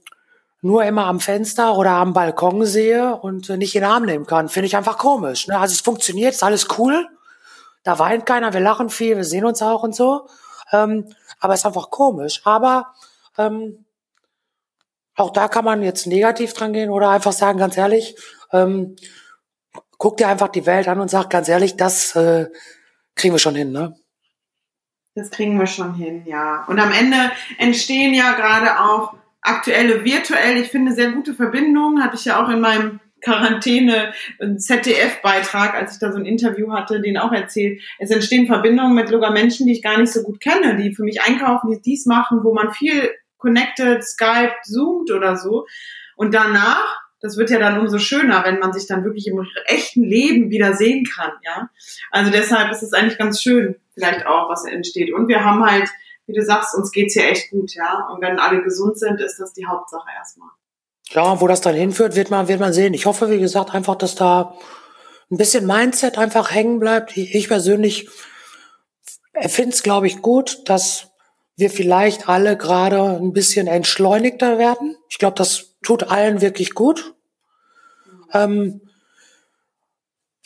nur 0.62 0.84
immer 0.84 1.06
am 1.06 1.20
Fenster 1.20 1.76
oder 1.76 1.90
am 1.90 2.12
Balkon 2.12 2.64
sehe 2.64 3.16
und 3.16 3.50
äh, 3.50 3.56
nicht 3.56 3.74
in 3.74 3.82
den 3.82 3.90
Arm 3.90 4.04
nehmen 4.04 4.26
kann. 4.26 4.48
Finde 4.48 4.66
ich 4.68 4.76
einfach 4.76 4.96
komisch. 4.96 5.48
Ne? 5.48 5.58
Also 5.58 5.72
es 5.72 5.80
funktioniert, 5.80 6.32
ist 6.32 6.44
alles 6.44 6.68
cool. 6.78 7.06
Da 7.82 7.98
weint 7.98 8.26
keiner, 8.26 8.52
wir 8.52 8.60
lachen 8.60 8.88
viel, 8.88 9.16
wir 9.16 9.24
sehen 9.24 9.44
uns 9.44 9.60
auch 9.60 9.82
und 9.82 9.94
so. 9.94 10.28
Ähm, 10.72 11.06
aber 11.42 11.54
ist 11.54 11.66
einfach 11.66 11.90
komisch. 11.90 12.40
Aber 12.44 12.94
ähm, 13.36 13.84
auch 15.16 15.30
da 15.30 15.48
kann 15.48 15.64
man 15.64 15.82
jetzt 15.82 16.06
negativ 16.06 16.54
dran 16.54 16.72
gehen 16.72 16.88
oder 16.88 17.10
einfach 17.10 17.32
sagen, 17.32 17.58
ganz 17.58 17.76
ehrlich, 17.76 18.16
ähm, 18.52 18.96
guck 19.98 20.16
dir 20.16 20.28
einfach 20.28 20.48
die 20.48 20.66
Welt 20.66 20.88
an 20.88 21.00
und 21.00 21.10
sag 21.10 21.30
ganz 21.30 21.48
ehrlich, 21.48 21.76
das 21.76 22.14
äh, 22.16 22.46
kriegen 23.16 23.34
wir 23.34 23.40
schon 23.40 23.56
hin, 23.56 23.72
ne? 23.72 23.96
Das 25.14 25.30
kriegen 25.30 25.58
wir 25.58 25.66
schon 25.66 25.94
hin, 25.94 26.24
ja. 26.26 26.64
Und 26.68 26.78
am 26.78 26.92
Ende 26.92 27.32
entstehen 27.58 28.14
ja 28.14 28.32
gerade 28.32 28.80
auch 28.80 29.12
aktuelle 29.42 30.04
virtuell, 30.04 30.56
ich 30.56 30.70
finde, 30.70 30.92
sehr 30.92 31.10
gute 31.10 31.34
Verbindungen. 31.34 32.02
Hatte 32.02 32.16
ich 32.16 32.24
ja 32.24 32.42
auch 32.42 32.48
in 32.48 32.60
meinem 32.60 33.00
Quarantäne 33.22 34.12
ZDF-Beitrag, 34.38 35.74
als 35.74 35.94
ich 35.94 35.98
da 35.98 36.12
so 36.12 36.18
ein 36.18 36.26
Interview 36.26 36.72
hatte, 36.72 37.00
den 37.00 37.16
auch 37.16 37.32
erzählt. 37.32 37.80
Es 37.98 38.10
entstehen 38.10 38.46
Verbindungen 38.46 38.94
mit 38.94 39.08
sogar 39.08 39.32
Menschen, 39.32 39.66
die 39.66 39.72
ich 39.72 39.82
gar 39.82 39.98
nicht 39.98 40.12
so 40.12 40.22
gut 40.22 40.40
kenne, 40.40 40.76
die 40.76 40.94
für 40.94 41.04
mich 41.04 41.22
einkaufen, 41.22 41.70
die 41.70 41.80
dies 41.80 42.06
machen, 42.06 42.40
wo 42.42 42.52
man 42.52 42.72
viel 42.72 43.10
connected, 43.38 44.04
Skype, 44.04 44.54
zoomt 44.64 45.10
oder 45.10 45.36
so. 45.36 45.66
Und 46.16 46.34
danach, 46.34 47.00
das 47.20 47.36
wird 47.36 47.50
ja 47.50 47.58
dann 47.58 47.78
umso 47.78 47.98
schöner, 47.98 48.44
wenn 48.44 48.58
man 48.58 48.72
sich 48.72 48.86
dann 48.86 49.04
wirklich 49.04 49.26
im 49.26 49.46
echten 49.66 50.02
Leben 50.02 50.50
wieder 50.50 50.74
sehen 50.74 51.04
kann, 51.04 51.32
ja. 51.44 51.68
Also 52.10 52.30
deshalb 52.30 52.70
ist 52.70 52.82
es 52.82 52.92
eigentlich 52.92 53.18
ganz 53.18 53.40
schön, 53.42 53.76
vielleicht 53.94 54.26
auch, 54.26 54.48
was 54.48 54.64
entsteht. 54.64 55.12
Und 55.12 55.28
wir 55.28 55.44
haben 55.44 55.64
halt, 55.64 55.88
wie 56.26 56.32
du 56.34 56.42
sagst, 56.42 56.74
uns 56.74 56.92
geht's 56.92 57.14
hier 57.14 57.28
echt 57.28 57.50
gut, 57.50 57.74
ja. 57.74 58.08
Und 58.12 58.20
wenn 58.20 58.38
alle 58.38 58.62
gesund 58.62 58.98
sind, 58.98 59.20
ist 59.20 59.38
das 59.38 59.52
die 59.52 59.66
Hauptsache 59.66 60.08
erstmal. 60.16 60.50
Ja, 61.10 61.40
wo 61.40 61.46
das 61.46 61.60
dann 61.60 61.74
hinführt, 61.74 62.16
wird 62.16 62.30
man, 62.30 62.48
wird 62.48 62.60
man 62.60 62.72
sehen. 62.72 62.94
Ich 62.94 63.06
hoffe, 63.06 63.30
wie 63.30 63.38
gesagt, 63.38 63.74
einfach, 63.74 63.96
dass 63.96 64.14
da 64.14 64.56
ein 65.30 65.36
bisschen 65.36 65.66
Mindset 65.66 66.18
einfach 66.18 66.50
hängen 66.50 66.78
bleibt. 66.78 67.16
Ich 67.16 67.34
ich 67.34 67.48
persönlich 67.48 68.08
finde 69.40 69.72
es, 69.72 69.82
glaube 69.82 70.06
ich, 70.06 70.22
gut, 70.22 70.68
dass 70.68 71.08
wir 71.56 71.70
vielleicht 71.70 72.28
alle 72.28 72.56
gerade 72.56 73.16
ein 73.16 73.32
bisschen 73.32 73.66
entschleunigter 73.66 74.58
werden. 74.58 74.96
Ich 75.08 75.18
glaube, 75.18 75.36
das 75.36 75.76
tut 75.82 76.04
allen 76.04 76.40
wirklich 76.40 76.74
gut. 76.74 77.14
Ähm, 78.32 78.80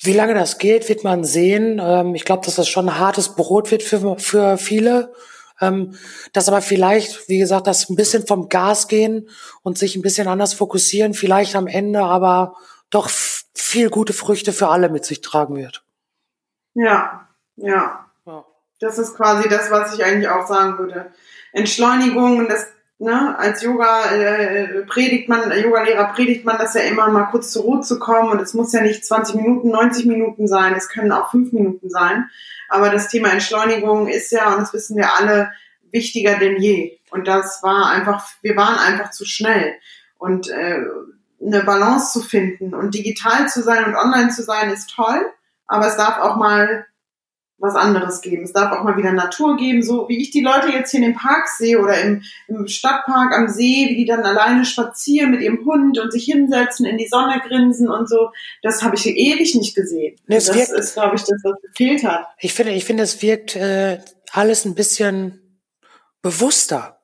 wie 0.02 0.12
lange 0.12 0.34
das 0.34 0.58
geht, 0.58 0.88
wird 0.88 1.04
man 1.04 1.24
sehen. 1.24 1.80
Ähm, 1.82 2.14
ich 2.14 2.24
glaube, 2.24 2.44
dass 2.44 2.56
das 2.56 2.68
schon 2.68 2.88
ein 2.88 2.98
hartes 2.98 3.34
Brot 3.34 3.70
wird 3.70 3.82
für, 3.82 4.18
für 4.18 4.58
viele. 4.58 5.12
Ähm, 5.60 5.96
dass 6.32 6.48
aber 6.48 6.60
vielleicht, 6.60 7.28
wie 7.28 7.38
gesagt, 7.38 7.66
das 7.66 7.88
ein 7.88 7.96
bisschen 7.96 8.26
vom 8.26 8.48
Gas 8.48 8.88
gehen 8.88 9.28
und 9.62 9.78
sich 9.78 9.96
ein 9.96 10.02
bisschen 10.02 10.28
anders 10.28 10.54
fokussieren, 10.54 11.14
vielleicht 11.14 11.56
am 11.56 11.66
Ende 11.66 12.00
aber 12.00 12.56
doch 12.90 13.08
viel 13.54 13.90
gute 13.90 14.12
Früchte 14.12 14.52
für 14.52 14.68
alle 14.68 14.88
mit 14.88 15.04
sich 15.04 15.20
tragen 15.20 15.56
wird. 15.56 15.84
Ja, 16.74 17.28
ja. 17.56 18.06
Ja. 18.26 18.44
Das 18.80 18.98
ist 18.98 19.16
quasi 19.16 19.48
das, 19.48 19.70
was 19.70 19.94
ich 19.94 20.04
eigentlich 20.04 20.28
auch 20.28 20.46
sagen 20.46 20.78
würde. 20.78 21.12
Entschleunigung 21.52 22.38
und 22.38 22.48
das, 22.50 22.66
ne, 22.98 23.38
als 23.38 23.62
Yoga 23.62 24.10
äh, 24.10 24.82
predigt 24.86 25.28
man, 25.28 25.50
Yogalehrer 25.50 26.12
predigt 26.12 26.44
man 26.44 26.58
das 26.58 26.74
ja 26.74 26.82
immer, 26.82 27.08
mal 27.08 27.24
kurz 27.24 27.52
zur 27.52 27.62
Ruhe 27.62 27.80
zu 27.80 27.98
kommen 27.98 28.30
und 28.30 28.40
es 28.40 28.54
muss 28.54 28.72
ja 28.72 28.80
nicht 28.80 29.04
20 29.04 29.36
Minuten, 29.36 29.70
90 29.70 30.06
Minuten 30.06 30.48
sein, 30.48 30.74
es 30.74 30.88
können 30.88 31.12
auch 31.12 31.30
5 31.30 31.52
Minuten 31.52 31.90
sein. 31.90 32.28
Aber 32.68 32.90
das 32.90 33.08
Thema 33.08 33.30
Entschleunigung 33.30 34.08
ist 34.08 34.32
ja, 34.32 34.52
und 34.52 34.60
das 34.60 34.72
wissen 34.72 34.96
wir 34.96 35.14
alle, 35.14 35.52
wichtiger 35.92 36.36
denn 36.38 36.56
je. 36.60 36.98
Und 37.10 37.28
das 37.28 37.62
war 37.62 37.90
einfach, 37.90 38.26
wir 38.42 38.56
waren 38.56 38.78
einfach 38.78 39.10
zu 39.10 39.24
schnell. 39.24 39.74
Und 40.18 40.50
äh, 40.50 40.80
eine 41.44 41.62
Balance 41.62 42.12
zu 42.12 42.26
finden 42.26 42.74
und 42.74 42.94
digital 42.94 43.48
zu 43.48 43.62
sein 43.62 43.84
und 43.84 43.94
online 43.94 44.30
zu 44.30 44.42
sein 44.42 44.70
ist 44.70 44.90
toll, 44.90 45.30
aber 45.66 45.86
es 45.86 45.96
darf 45.96 46.18
auch 46.18 46.36
mal 46.36 46.86
was 47.58 47.74
anderes 47.74 48.20
geben. 48.20 48.42
Es 48.44 48.52
darf 48.52 48.70
auch 48.72 48.84
mal 48.84 48.96
wieder 48.98 49.12
Natur 49.12 49.56
geben, 49.56 49.82
so 49.82 50.08
wie 50.10 50.20
ich 50.20 50.30
die 50.30 50.42
Leute 50.42 50.68
jetzt 50.68 50.90
hier 50.90 51.00
in 51.00 51.06
dem 51.12 51.14
Park 51.14 51.48
sehe 51.48 51.78
oder 51.80 51.98
im, 52.02 52.22
im 52.48 52.66
Stadtpark 52.68 53.32
am 53.32 53.48
See, 53.48 53.86
wie 53.88 53.96
die 53.96 54.04
dann 54.04 54.24
alleine 54.24 54.64
spazieren 54.66 55.30
mit 55.30 55.40
ihrem 55.40 55.64
Hund 55.64 55.98
und 55.98 56.12
sich 56.12 56.24
hinsetzen, 56.26 56.84
in 56.84 56.98
die 56.98 57.08
Sonne 57.08 57.40
grinsen 57.46 57.88
und 57.90 58.08
so. 58.08 58.30
Das 58.62 58.82
habe 58.82 58.94
ich 58.96 59.06
ewig 59.06 59.54
nicht 59.54 59.74
gesehen. 59.74 60.16
Nee, 60.26 60.34
das 60.36 60.54
wirkt- 60.54 60.70
ist, 60.72 60.94
glaube 60.94 61.16
ich, 61.16 61.22
das, 61.22 61.40
was 61.44 61.60
gefehlt 61.62 62.04
hat. 62.04 62.26
Ich 62.40 62.52
finde, 62.52 62.72
ich 62.72 62.84
finde, 62.84 63.02
es 63.04 63.22
wirkt 63.22 63.56
äh, 63.56 64.00
alles 64.32 64.64
ein 64.66 64.74
bisschen 64.74 65.60
bewusster. 66.20 67.00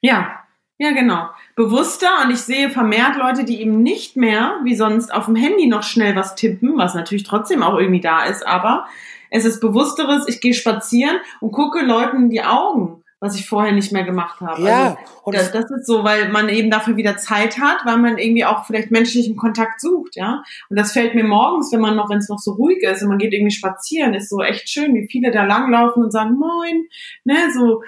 Ja, 0.00 0.41
ja, 0.82 0.90
genau. 0.90 1.28
Bewusster 1.54 2.08
und 2.24 2.32
ich 2.32 2.40
sehe 2.40 2.68
vermehrt 2.68 3.14
Leute, 3.16 3.44
die 3.44 3.60
eben 3.60 3.84
nicht 3.84 4.16
mehr 4.16 4.58
wie 4.64 4.74
sonst 4.74 5.14
auf 5.14 5.26
dem 5.26 5.36
Handy 5.36 5.68
noch 5.68 5.84
schnell 5.84 6.16
was 6.16 6.34
tippen, 6.34 6.76
was 6.76 6.96
natürlich 6.96 7.22
trotzdem 7.22 7.62
auch 7.62 7.78
irgendwie 7.78 8.00
da 8.00 8.24
ist, 8.24 8.44
aber 8.44 8.86
es 9.30 9.44
ist 9.44 9.60
bewussteres, 9.60 10.26
ich 10.26 10.40
gehe 10.40 10.54
spazieren 10.54 11.18
und 11.40 11.52
gucke 11.52 11.84
Leuten 11.84 12.24
in 12.24 12.30
die 12.30 12.42
Augen, 12.42 13.04
was 13.20 13.36
ich 13.36 13.48
vorher 13.48 13.70
nicht 13.70 13.92
mehr 13.92 14.02
gemacht 14.02 14.40
habe. 14.40 14.62
Ja, 14.62 14.84
Also, 14.86 14.98
und 15.22 15.36
das, 15.36 15.52
das 15.52 15.70
ist 15.70 15.86
so, 15.86 16.02
weil 16.02 16.30
man 16.30 16.48
eben 16.48 16.68
dafür 16.68 16.96
wieder 16.96 17.16
Zeit 17.16 17.60
hat, 17.60 17.86
weil 17.86 17.98
man 17.98 18.18
irgendwie 18.18 18.44
auch 18.44 18.66
vielleicht 18.66 18.90
menschlichen 18.90 19.36
Kontakt 19.36 19.80
sucht, 19.80 20.16
ja. 20.16 20.42
Und 20.68 20.76
das 20.76 20.90
fällt 20.90 21.14
mir 21.14 21.22
morgens, 21.22 21.72
wenn 21.72 21.80
man 21.80 21.94
noch, 21.94 22.10
wenn 22.10 22.18
es 22.18 22.28
noch 22.28 22.40
so 22.40 22.54
ruhig 22.54 22.82
ist 22.82 23.04
und 23.04 23.08
man 23.08 23.18
geht 23.18 23.32
irgendwie 23.32 23.54
spazieren, 23.54 24.14
ist 24.14 24.30
so 24.30 24.42
echt 24.42 24.68
schön, 24.68 24.96
wie 24.96 25.06
viele 25.08 25.30
da 25.30 25.44
langlaufen 25.44 26.02
und 26.02 26.10
sagen 26.10 26.34
Moin, 26.34 26.88
ne, 27.22 27.36
so 27.54 27.82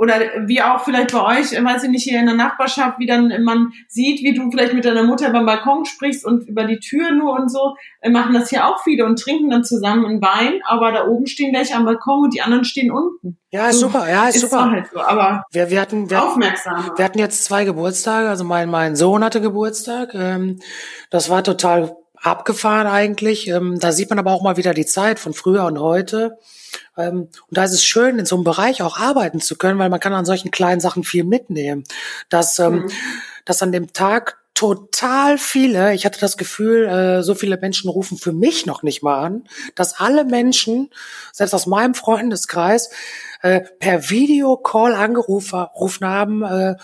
oder 0.00 0.18
wie 0.46 0.62
auch 0.62 0.80
vielleicht 0.82 1.12
bei 1.12 1.40
euch, 1.40 1.52
weiß 1.52 1.82
ich 1.82 1.90
nicht, 1.90 2.04
hier 2.04 2.20
in 2.20 2.24
der 2.24 2.34
Nachbarschaft, 2.34 2.98
wie 2.98 3.04
dann 3.04 3.44
man 3.44 3.70
sieht, 3.86 4.22
wie 4.22 4.32
du 4.32 4.50
vielleicht 4.50 4.72
mit 4.72 4.86
deiner 4.86 5.02
Mutter 5.02 5.28
beim 5.28 5.44
Balkon 5.44 5.84
sprichst 5.84 6.24
und 6.24 6.48
über 6.48 6.64
die 6.64 6.78
Tür 6.78 7.10
nur 7.10 7.34
und 7.34 7.50
so, 7.50 7.76
äh, 8.00 8.08
machen 8.08 8.32
das 8.32 8.48
hier 8.48 8.66
auch 8.66 8.82
viele 8.82 9.04
und 9.04 9.18
trinken 9.18 9.50
dann 9.50 9.62
zusammen 9.62 10.06
einen 10.06 10.22
Wein, 10.22 10.62
aber 10.64 10.90
da 10.92 11.06
oben 11.06 11.26
stehen 11.26 11.54
welche 11.54 11.74
am 11.74 11.84
Balkon 11.84 12.24
und 12.24 12.34
die 12.34 12.40
anderen 12.40 12.64
stehen 12.64 12.90
unten. 12.90 13.36
Ja, 13.50 13.68
ist 13.68 13.80
so, 13.80 13.88
super, 13.88 14.08
ja, 14.08 14.26
ist, 14.26 14.36
ist 14.36 14.50
super. 14.50 14.70
Halt 14.70 14.86
so, 14.90 15.00
aber 15.00 15.44
wir, 15.52 15.68
wir 15.68 15.78
hatten, 15.78 16.08
wir, 16.08 16.24
aufmerksam. 16.24 16.92
Wir 16.96 17.04
hatten 17.04 17.18
jetzt 17.18 17.44
zwei 17.44 17.66
Geburtstage, 17.66 18.30
also 18.30 18.44
mein, 18.44 18.70
mein 18.70 18.96
Sohn 18.96 19.22
hatte 19.22 19.42
Geburtstag, 19.42 20.14
ähm, 20.14 20.60
das 21.10 21.28
war 21.28 21.44
total 21.44 21.94
abgefahren 22.16 22.86
eigentlich. 22.86 23.48
Ähm, 23.48 23.78
da 23.78 23.92
sieht 23.92 24.08
man 24.08 24.18
aber 24.18 24.32
auch 24.32 24.42
mal 24.42 24.56
wieder 24.56 24.72
die 24.72 24.86
Zeit 24.86 25.18
von 25.18 25.34
früher 25.34 25.66
und 25.66 25.78
heute. 25.78 26.38
Ähm, 26.96 27.28
und 27.48 27.56
da 27.56 27.64
ist 27.64 27.72
es 27.72 27.84
schön, 27.84 28.18
in 28.18 28.26
so 28.26 28.36
einem 28.36 28.44
Bereich 28.44 28.82
auch 28.82 28.98
arbeiten 28.98 29.40
zu 29.40 29.56
können, 29.56 29.78
weil 29.78 29.90
man 29.90 30.00
kann 30.00 30.12
an 30.12 30.24
solchen 30.24 30.50
kleinen 30.50 30.80
Sachen 30.80 31.04
viel 31.04 31.24
mitnehmen. 31.24 31.84
Dass, 32.28 32.58
ähm, 32.58 32.74
mhm. 32.74 32.90
dass 33.44 33.62
an 33.62 33.72
dem 33.72 33.92
Tag 33.92 34.40
total 34.54 35.38
viele, 35.38 35.94
ich 35.94 36.04
hatte 36.04 36.20
das 36.20 36.36
Gefühl, 36.36 36.86
äh, 36.86 37.22
so 37.22 37.34
viele 37.34 37.56
Menschen 37.56 37.88
rufen 37.88 38.18
für 38.18 38.32
mich 38.32 38.66
noch 38.66 38.82
nicht 38.82 39.02
mal 39.02 39.18
an, 39.24 39.44
dass 39.74 39.98
alle 39.98 40.24
Menschen, 40.24 40.90
selbst 41.32 41.54
aus 41.54 41.66
meinem 41.66 41.94
Freundeskreis, 41.94 42.90
äh, 43.40 43.60
per 43.60 44.10
Videocall 44.10 44.94
angerufen 44.94 46.06
haben, 46.06 46.42
äh, 46.42 46.76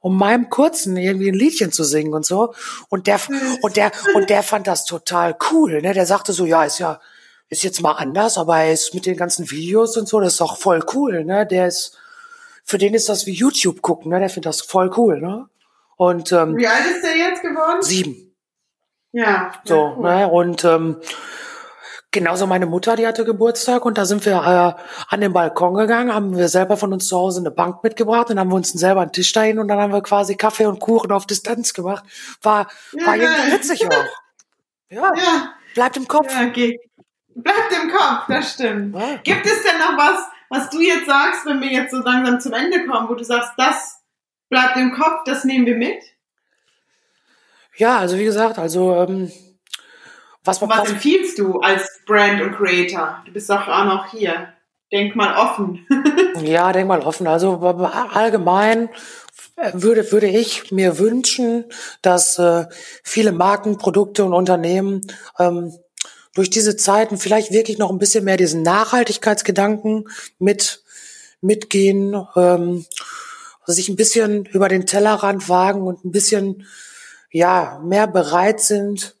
um 0.00 0.16
meinem 0.16 0.48
Kurzen 0.48 0.96
irgendwie 0.96 1.28
ein 1.28 1.34
Liedchen 1.34 1.70
zu 1.70 1.84
singen 1.84 2.14
und 2.14 2.24
so. 2.24 2.54
Und 2.88 3.06
der, 3.06 3.20
und 3.60 3.76
der, 3.76 3.92
und 4.14 4.30
der 4.30 4.42
fand 4.42 4.66
das 4.66 4.86
total 4.86 5.36
cool, 5.50 5.82
ne? 5.82 5.92
Der 5.92 6.06
sagte 6.06 6.32
so, 6.32 6.46
ja, 6.46 6.64
ist 6.64 6.78
ja, 6.78 6.98
ist 7.48 7.62
jetzt 7.62 7.80
mal 7.80 7.92
anders, 7.92 8.36
aber 8.36 8.58
er 8.58 8.72
ist 8.72 8.94
mit 8.94 9.06
den 9.06 9.16
ganzen 9.16 9.50
Videos 9.50 9.96
und 9.96 10.08
so, 10.08 10.20
das 10.20 10.34
ist 10.34 10.40
doch 10.40 10.58
voll 10.58 10.84
cool, 10.94 11.24
ne? 11.24 11.46
Der 11.46 11.66
ist, 11.66 11.96
für 12.64 12.78
den 12.78 12.94
ist 12.94 13.08
das 13.08 13.26
wie 13.26 13.32
YouTube 13.32 13.80
gucken, 13.80 14.10
ne? 14.10 14.20
Der 14.20 14.28
findet 14.28 14.50
das 14.50 14.60
voll 14.60 14.90
cool, 14.96 15.20
ne? 15.20 15.48
Und 15.96 16.30
ähm, 16.32 16.56
wie 16.56 16.66
alt 16.66 16.86
ist 16.86 17.02
der 17.02 17.16
jetzt 17.16 17.42
geworden? 17.42 17.82
Sieben. 17.82 18.36
Ja. 19.12 19.52
So, 19.64 19.94
cool. 19.96 20.02
ne? 20.02 20.28
Und 20.28 20.64
ähm, 20.64 21.00
genauso 22.10 22.46
meine 22.46 22.66
Mutter, 22.66 22.96
die 22.96 23.06
hatte 23.06 23.24
Geburtstag 23.24 23.84
und 23.84 23.98
da 23.98 24.04
sind 24.04 24.24
wir 24.24 24.34
äh, 24.34 24.82
an 25.08 25.20
den 25.20 25.32
Balkon 25.32 25.74
gegangen, 25.74 26.14
haben 26.14 26.36
wir 26.36 26.48
selber 26.48 26.76
von 26.76 26.92
uns 26.92 27.08
zu 27.08 27.16
Hause 27.16 27.40
eine 27.40 27.50
Bank 27.50 27.82
mitgebracht 27.82 28.30
und 28.30 28.38
haben 28.38 28.50
wir 28.50 28.56
uns 28.56 28.70
selber 28.70 29.00
einen 29.00 29.12
Tisch 29.12 29.32
dahin 29.32 29.58
und 29.58 29.68
dann 29.68 29.78
haben 29.78 29.92
wir 29.92 30.02
quasi 30.02 30.36
Kaffee 30.36 30.66
und 30.66 30.80
Kuchen 30.80 31.12
auf 31.12 31.26
Distanz 31.26 31.72
gemacht. 31.72 32.04
War, 32.42 32.68
ja, 32.92 33.06
war 33.06 33.16
irgendwie 33.16 33.52
witzig 33.52 33.86
auch. 33.86 33.92
Ja. 34.90 35.12
ja. 35.14 35.52
Bleibt 35.74 35.98
im 35.98 36.08
Kopf. 36.08 36.32
Ja, 36.32 36.46
okay. 36.48 36.80
Bleibt 37.40 37.72
im 37.72 37.90
Kopf, 37.90 38.26
das 38.28 38.52
stimmt. 38.54 38.96
Gibt 39.22 39.46
es 39.46 39.62
denn 39.62 39.78
noch 39.78 39.96
was, 39.96 40.24
was 40.48 40.70
du 40.70 40.80
jetzt 40.80 41.06
sagst, 41.06 41.46
wenn 41.46 41.60
wir 41.60 41.68
jetzt 41.68 41.92
so 41.92 41.98
langsam 41.98 42.40
zum 42.40 42.52
Ende 42.52 42.84
kommen, 42.84 43.08
wo 43.08 43.14
du 43.14 43.22
sagst, 43.22 43.52
das 43.56 44.00
bleibt 44.48 44.76
im 44.76 44.92
Kopf, 44.92 45.22
das 45.24 45.44
nehmen 45.44 45.64
wir 45.64 45.76
mit? 45.76 46.02
Ja, 47.76 47.98
also 47.98 48.18
wie 48.18 48.24
gesagt, 48.24 48.58
also 48.58 48.92
ähm, 48.96 49.30
was, 50.42 50.60
was, 50.60 50.68
was 50.68 50.90
empfiehlst 50.90 51.38
du 51.38 51.60
als 51.60 52.00
Brand 52.06 52.42
und 52.42 52.56
Creator? 52.56 53.22
Du 53.24 53.32
bist 53.32 53.48
doch 53.48 53.68
auch 53.68 53.84
noch 53.84 54.10
hier. 54.10 54.52
Denk 54.90 55.14
mal 55.14 55.36
offen. 55.36 55.86
ja, 56.42 56.72
denk 56.72 56.88
mal 56.88 57.02
offen. 57.02 57.28
Also 57.28 57.60
allgemein 57.60 58.88
würde, 59.74 60.10
würde 60.10 60.26
ich 60.26 60.72
mir 60.72 60.98
wünschen, 60.98 61.66
dass 62.02 62.38
äh, 62.38 62.64
viele 63.04 63.30
Marken, 63.30 63.78
Produkte 63.78 64.24
und 64.24 64.32
Unternehmen 64.32 65.06
ähm, 65.38 65.72
durch 66.34 66.50
diese 66.50 66.76
Zeiten 66.76 67.18
vielleicht 67.18 67.52
wirklich 67.52 67.78
noch 67.78 67.90
ein 67.90 67.98
bisschen 67.98 68.24
mehr 68.24 68.36
diesen 68.36 68.62
Nachhaltigkeitsgedanken 68.62 70.08
mit 70.38 70.82
mitgehen, 71.40 72.26
ähm, 72.36 72.84
sich 73.66 73.88
ein 73.88 73.96
bisschen 73.96 74.46
über 74.46 74.68
den 74.68 74.86
Tellerrand 74.86 75.48
wagen 75.48 75.82
und 75.82 76.04
ein 76.04 76.12
bisschen 76.12 76.66
ja 77.30 77.80
mehr 77.84 78.06
bereit 78.06 78.60
sind, 78.60 79.14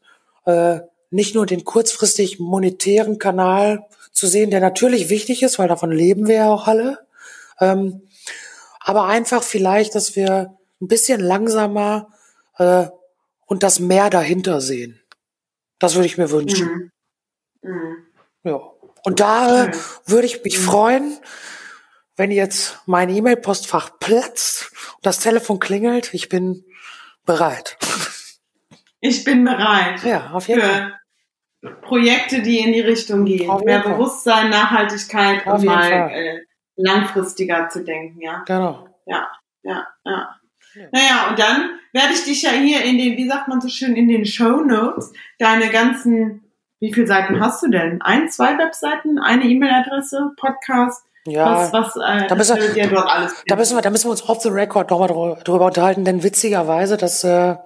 äh, 0.46 0.80
nicht 1.10 1.34
nur 1.34 1.46
den 1.46 1.64
kurzfristig 1.64 2.38
monetären 2.38 3.18
Kanal 3.18 3.86
zu 4.12 4.26
sehen, 4.26 4.50
der 4.50 4.60
natürlich 4.60 5.10
wichtig 5.10 5.42
ist, 5.42 5.58
weil 5.58 5.68
davon 5.68 5.90
leben 5.90 6.26
wir 6.26 6.36
ja 6.36 6.50
auch 6.50 6.66
alle, 6.66 6.98
ähm, 7.60 8.02
aber 8.80 9.06
einfach 9.06 9.42
vielleicht, 9.42 9.94
dass 9.94 10.16
wir 10.16 10.56
ein 10.80 10.88
bisschen 10.88 11.20
langsamer 11.20 12.08
äh, 12.58 12.86
und 13.46 13.62
das 13.62 13.80
Meer 13.80 14.10
dahinter 14.10 14.60
sehen. 14.60 15.00
Das 15.78 15.94
würde 15.94 16.06
ich 16.06 16.18
mir 16.18 16.30
wünschen. 16.30 16.66
Mhm. 16.66 16.90
Mhm. 17.62 18.06
Ja. 18.44 18.60
Und 19.04 19.20
da 19.20 19.64
äh, 19.64 19.72
würde 20.06 20.26
ich 20.26 20.42
mich 20.44 20.58
freuen, 20.58 21.18
wenn 22.16 22.30
jetzt 22.30 22.80
mein 22.86 23.08
E-Mail-Postfach 23.08 23.98
platzt 23.98 24.72
und 24.96 25.06
das 25.06 25.20
Telefon 25.20 25.60
klingelt. 25.60 26.12
Ich 26.14 26.28
bin 26.28 26.64
bereit. 27.24 27.78
Ich 29.00 29.24
bin 29.24 29.44
bereit. 29.44 30.02
Ja, 30.02 30.30
auf 30.32 30.48
jeden 30.48 30.62
Fall. 30.62 30.98
Projekte, 31.82 32.42
die 32.42 32.58
in 32.58 32.72
die 32.72 32.80
Richtung 32.80 33.24
gehen. 33.24 33.50
Auf 33.50 33.62
Mehr 33.62 33.80
Bewusstsein, 33.80 34.50
Nachhaltigkeit 34.50 35.46
auf 35.46 35.60
und 35.60 35.66
mal 35.66 36.10
äh, 36.12 36.40
langfristiger 36.76 37.68
zu 37.68 37.84
denken, 37.84 38.20
ja. 38.20 38.42
Genau. 38.46 38.88
Ja, 39.06 39.28
ja, 39.62 39.86
ja. 40.04 40.38
Ja. 40.74 40.88
Naja, 40.92 41.30
und 41.30 41.38
dann 41.38 41.78
werde 41.92 42.12
ich 42.12 42.24
dich 42.24 42.42
ja 42.42 42.50
hier 42.50 42.84
in 42.84 42.98
den, 42.98 43.16
wie 43.16 43.26
sagt 43.26 43.48
man 43.48 43.60
so 43.60 43.68
schön, 43.68 43.96
in 43.96 44.08
den 44.08 44.26
Show 44.26 44.60
Notes, 44.60 45.12
deine 45.38 45.70
ganzen, 45.70 46.47
wie 46.80 46.92
viele 46.92 47.06
Seiten 47.06 47.40
hast 47.40 47.62
du 47.62 47.68
denn? 47.68 48.00
Ein, 48.02 48.28
zwei 48.28 48.56
Webseiten, 48.58 49.18
eine 49.18 49.44
E-Mail-Adresse, 49.44 50.32
Podcast, 50.36 51.02
ja, 51.26 51.70
was, 51.72 51.72
was 51.72 51.96
äh, 51.96 52.26
da, 52.26 52.34
müssen 52.34 52.56
wir, 52.56 52.86
dort 52.86 53.06
alles 53.06 53.34
da 53.46 53.56
müssen 53.56 53.76
wir, 53.76 53.82
da 53.82 53.90
müssen 53.90 54.06
wir 54.06 54.12
uns 54.12 54.26
off 54.28 54.40
the 54.40 54.48
record 54.48 54.90
nochmal 54.90 55.36
drüber 55.44 55.66
unterhalten, 55.66 56.04
denn 56.04 56.22
witzigerweise, 56.22 56.96
das 56.96 57.22
äh, 57.24 57.56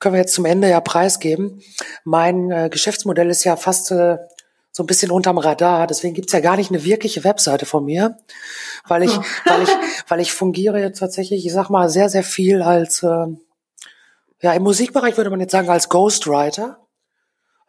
können 0.00 0.14
wir 0.14 0.20
jetzt 0.20 0.34
zum 0.34 0.46
Ende 0.46 0.68
ja 0.68 0.80
preisgeben. 0.80 1.62
Mein 2.04 2.50
äh, 2.50 2.68
Geschäftsmodell 2.70 3.30
ist 3.30 3.44
ja 3.44 3.56
fast 3.56 3.92
äh, 3.92 4.18
so 4.72 4.82
ein 4.82 4.86
bisschen 4.86 5.12
unterm 5.12 5.38
Radar, 5.38 5.86
deswegen 5.86 6.14
gibt's 6.14 6.32
ja 6.32 6.40
gar 6.40 6.56
nicht 6.56 6.70
eine 6.70 6.82
wirkliche 6.82 7.22
Webseite 7.22 7.66
von 7.66 7.84
mir, 7.84 8.16
weil 8.88 9.04
ich, 9.04 9.16
weil 9.46 9.62
ich, 9.62 9.70
weil 10.08 10.20
ich 10.20 10.32
fungiere 10.32 10.80
jetzt 10.80 10.98
tatsächlich, 10.98 11.46
ich 11.46 11.52
sag 11.52 11.70
mal, 11.70 11.88
sehr, 11.88 12.08
sehr 12.08 12.24
viel 12.24 12.62
als 12.62 13.02
äh, 13.04 13.26
ja, 14.40 14.52
im 14.52 14.62
Musikbereich 14.62 15.16
würde 15.16 15.30
man 15.30 15.40
jetzt 15.40 15.52
sagen, 15.52 15.70
als 15.70 15.88
Ghostwriter. 15.88 16.83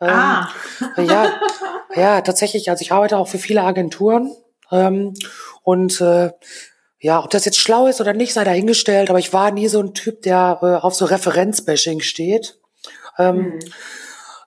Ähm, 0.05 0.13
ah. 0.13 0.49
ja, 0.97 1.39
ja, 1.95 2.21
tatsächlich. 2.21 2.69
Also 2.69 2.81
ich 2.81 2.91
arbeite 2.91 3.17
auch 3.17 3.27
für 3.27 3.37
viele 3.37 3.63
Agenturen 3.63 4.35
ähm, 4.71 5.13
und 5.63 6.01
äh, 6.01 6.31
ja, 6.99 7.23
ob 7.23 7.29
das 7.29 7.45
jetzt 7.45 7.59
schlau 7.59 7.87
ist 7.87 8.01
oder 8.01 8.13
nicht, 8.13 8.33
sei 8.33 8.43
dahingestellt, 8.43 9.09
aber 9.09 9.19
ich 9.19 9.31
war 9.31 9.51
nie 9.51 9.67
so 9.67 9.79
ein 9.79 9.93
Typ, 9.93 10.23
der 10.23 10.59
äh, 10.61 10.83
auf 10.83 10.95
so 10.95 11.05
Referenzbashing 11.05 12.01
steht. 12.01 12.59
Ähm, 13.17 13.37
mhm. 13.37 13.59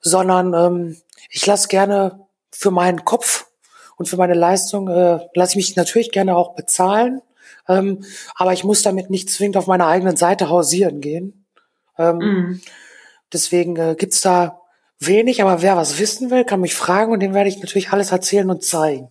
Sondern 0.01 0.55
ähm, 0.55 0.97
ich 1.31 1.45
lasse 1.47 1.69
gerne 1.69 2.27
für 2.51 2.71
meinen 2.71 3.05
Kopf 3.05 3.47
und 3.97 4.09
für 4.09 4.17
meine 4.17 4.35
Leistung, 4.35 4.89
äh, 4.89 5.21
lasse 5.35 5.53
ich 5.53 5.57
mich 5.69 5.77
natürlich 5.77 6.11
gerne 6.11 6.37
auch 6.37 6.55
bezahlen. 6.55 7.21
Ähm, 7.69 8.05
aber 8.35 8.53
ich 8.53 8.65
muss 8.65 8.83
damit 8.83 9.11
nicht 9.11 9.31
zwingend 9.31 9.57
auf 9.57 9.67
meiner 9.67 9.87
eigenen 9.87 10.17
Seite 10.17 10.49
hausieren 10.49 11.01
gehen. 11.01 11.47
Ähm, 11.99 12.17
mhm. 12.19 12.61
Deswegen 13.33 13.77
äh, 13.77 13.95
gibt's 13.99 14.21
da 14.21 14.61
wenig, 15.01 15.43
aber 15.43 15.63
wer 15.63 15.77
was 15.77 15.99
wissen 15.99 16.31
will, 16.31 16.45
kann 16.45 16.61
mich 16.61 16.75
fragen 16.75 17.13
und 17.13 17.21
dem 17.21 17.35
werde 17.35 17.49
ich 17.49 17.59
natürlich 17.59 17.93
alles 17.93 18.13
erzählen 18.13 18.51
und 18.51 18.65
zeigen. 18.65 19.11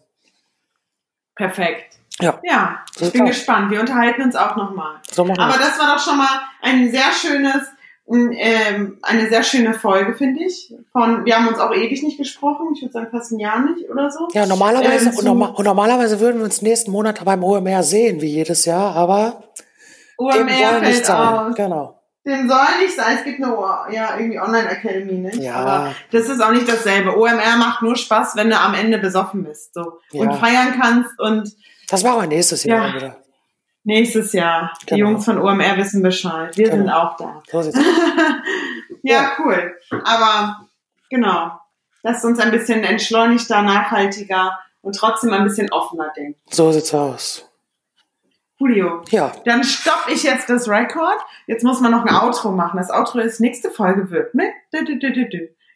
Perfekt. 1.36 1.98
Ja. 2.20 2.40
Ja, 2.44 2.80
ich 3.00 3.12
bin 3.12 3.26
gespannt. 3.26 3.70
Wir 3.70 3.80
unterhalten 3.80 4.24
uns 4.24 4.36
auch 4.36 4.56
nochmal. 4.56 4.96
So 5.12 5.24
Aber 5.24 5.58
das 5.58 5.80
war 5.80 5.96
doch 5.96 6.04
schon 6.04 6.18
mal 6.18 6.42
ein 6.62 6.90
sehr 6.90 7.12
schönes, 7.14 7.68
ähm, 8.10 8.98
eine 9.04 9.30
sehr 9.30 9.44
schöne 9.44 9.76
Folge, 9.76 10.16
finde 10.16 10.44
ich. 10.44 10.74
Von, 10.92 11.26
wir 11.26 11.36
haben 11.36 11.48
uns 11.48 11.60
auch 11.60 11.72
ewig 11.72 12.02
nicht 12.02 12.18
gesprochen. 12.18 12.70
Ich 12.74 12.82
würde 12.82 12.94
sagen 12.94 13.08
fast 13.12 13.32
ein 13.32 13.40
Jahr 13.40 13.60
nicht 13.60 13.88
oder 13.90 14.10
so. 14.10 14.30
Ja, 14.34 14.48
normalerweise, 14.48 15.10
ähm, 15.10 15.18
und, 15.18 15.26
norma 15.26 15.48
und, 15.50 15.64
normalerweise 15.64 16.20
würden 16.20 16.38
wir 16.40 16.46
uns 16.46 16.64
nächsten 16.64 16.90
Monat 16.92 17.24
beim 17.24 17.44
OMR 17.44 17.84
sehen, 17.84 18.20
wie 18.20 18.34
jedes 18.34 18.66
Jahr, 18.66 18.96
aber 18.96 19.44
OMR 20.18 20.80
fällt 20.82 21.10
aus. 21.12 21.56
Genau. 21.56 21.97
Dem 22.28 22.50
soll 22.50 22.80
nicht 22.82 22.94
sein. 22.94 23.18
Es 23.18 23.24
gibt 23.24 23.42
eine 23.42 23.56
ja, 23.90 24.18
irgendwie 24.18 24.38
Online-Academy, 24.38 25.14
ne? 25.14 25.36
Ja. 25.36 25.56
Aber 25.56 25.96
das 26.12 26.28
ist 26.28 26.42
auch 26.42 26.52
nicht 26.52 26.68
dasselbe. 26.68 27.18
OMR 27.18 27.56
macht 27.58 27.82
nur 27.82 27.96
Spaß, 27.96 28.36
wenn 28.36 28.50
du 28.50 28.60
am 28.60 28.74
Ende 28.74 28.98
besoffen 28.98 29.46
bist. 29.46 29.74
So. 29.74 30.00
Ja. 30.12 30.24
Und 30.24 30.34
feiern 30.34 30.78
kannst 30.78 31.18
und. 31.22 31.50
Das 31.88 32.04
machen 32.04 32.24
wir 32.24 32.28
nächstes 32.28 32.66
Jahr 32.66 32.90
ja. 32.90 32.96
wieder. 32.96 33.18
Nächstes 33.86 34.34
Jahr. 34.34 34.74
Genau. 34.86 34.96
Die 34.96 35.00
Jungs 35.00 35.24
von 35.24 35.38
OMR 35.40 35.78
wissen 35.78 36.04
Bescheid. 36.04 36.58
Wir 36.58 36.70
genau. 36.70 36.78
sind 36.78 36.90
auch 36.90 37.16
da. 37.16 37.44
So 37.50 37.62
sieht's 37.62 37.78
aus. 37.80 37.86
ja, 39.04 39.22
ja, 39.22 39.32
cool. 39.40 39.78
Aber 40.04 40.68
genau. 41.10 41.52
Lasst 42.04 42.26
uns 42.26 42.40
ein 42.40 42.52
bisschen 42.52 42.84
entschleunigter, 42.84 43.62
nachhaltiger 43.62 44.60
und 44.82 44.98
trotzdem 44.98 45.32
ein 45.32 45.46
bisschen 45.46 45.72
offener 45.72 46.12
denken. 46.16 46.38
So 46.50 46.74
sieht's 46.74 46.94
aus. 46.94 47.47
Julio. 48.60 49.04
Ja. 49.10 49.32
Dann 49.46 49.64
stopp 49.64 50.08
ich 50.10 50.24
jetzt 50.24 50.50
das 50.50 50.68
Record. 50.68 51.20
Jetzt 51.46 51.64
muss 51.64 51.80
man 51.80 51.92
noch 51.92 52.06
ein 52.06 52.16
Outro 52.16 52.52
machen. 52.52 52.78
Das 52.78 52.90
Outro 52.90 53.20
ist 53.20 53.40
nächste 53.40 53.70
Folge 53.70 54.10
wird 54.10 54.34
mit. 54.34 54.50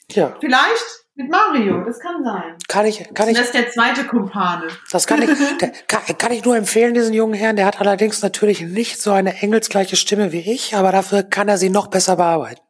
Ja. 0.10 0.36
Vielleicht 0.40 1.02
Mit 1.16 1.30
Mario, 1.30 1.84
das 1.84 2.00
kann 2.00 2.24
sein. 2.24 2.56
Kann 2.68 2.86
ich, 2.86 3.14
kann 3.14 3.30
ich. 3.30 3.38
Das 3.38 3.48
ist 3.48 3.54
der 3.54 3.70
zweite 3.70 4.06
Kumpane. 4.06 4.68
Das 4.92 5.06
kann 5.06 5.22
ich, 5.22 5.30
der, 5.62 5.72
kann, 5.88 6.02
kann 6.18 6.32
ich 6.32 6.44
nur 6.44 6.56
empfehlen, 6.56 6.94
diesen 6.94 7.14
jungen 7.14 7.34
Herrn. 7.34 7.58
Der 7.58 7.66
hat 7.66 7.80
allerdings 7.80 8.22
natürlich 8.22 8.62
nicht 8.62 9.02
so 9.02 9.12
eine 9.12 9.42
engelsgleiche 9.42 9.96
Stimme 9.96 10.32
wie 10.32 10.40
ich, 10.40 10.76
aber 10.76 10.92
dafür 10.92 11.24
kann 11.24 11.50
er 11.50 11.58
sie 11.58 11.70
noch 11.70 11.88
besser 11.88 12.16
bearbeiten. 12.16 12.62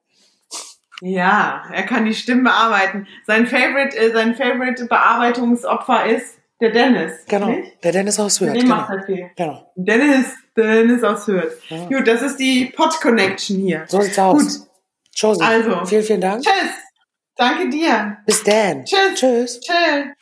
Ja, 1.02 1.64
er 1.72 1.84
kann 1.84 2.06
die 2.06 2.14
Stimmen 2.14 2.44
bearbeiten. 2.44 3.08
Sein 3.26 3.48
Favorite, 3.48 3.98
äh, 3.98 4.12
sein 4.12 4.36
Favorite 4.36 4.86
Bearbeitungsopfer 4.86 6.06
ist 6.06 6.38
der 6.62 6.70
Dennis. 6.72 7.14
Genau. 7.28 7.48
Nicht? 7.48 7.84
Der 7.84 7.92
Dennis 7.92 8.20
aus 8.20 8.40
Hürth. 8.40 8.54
Den 8.54 8.62
Genau. 8.64 8.76
macht 8.76 8.92
er 8.92 9.04
viel. 9.04 9.30
genau. 9.36 9.72
Dennis, 9.76 10.28
Dennis 10.56 11.04
aus 11.04 11.28
Hürth. 11.28 11.54
Ja. 11.70 11.86
Gut, 11.86 12.08
das 12.08 12.22
ist 12.22 12.38
die 12.38 12.72
Pod 12.76 12.94
Connection 13.02 13.58
hier. 13.58 13.84
So 13.88 14.00
sieht's 14.02 14.20
aus. 14.20 14.60
Gut. 14.60 14.68
Josie, 15.16 15.44
Also. 15.44 15.86
vielen, 15.86 16.04
vielen 16.04 16.22
Dank. 16.22 16.44
Tschüss. 16.44 16.72
Danke 17.36 17.70
dir. 17.70 18.18
Bis 18.26 18.44
dann. 18.44 18.86
Tschüss. 18.86 19.16
Tschüss. 19.16 19.60
Tschüss. 19.60 20.16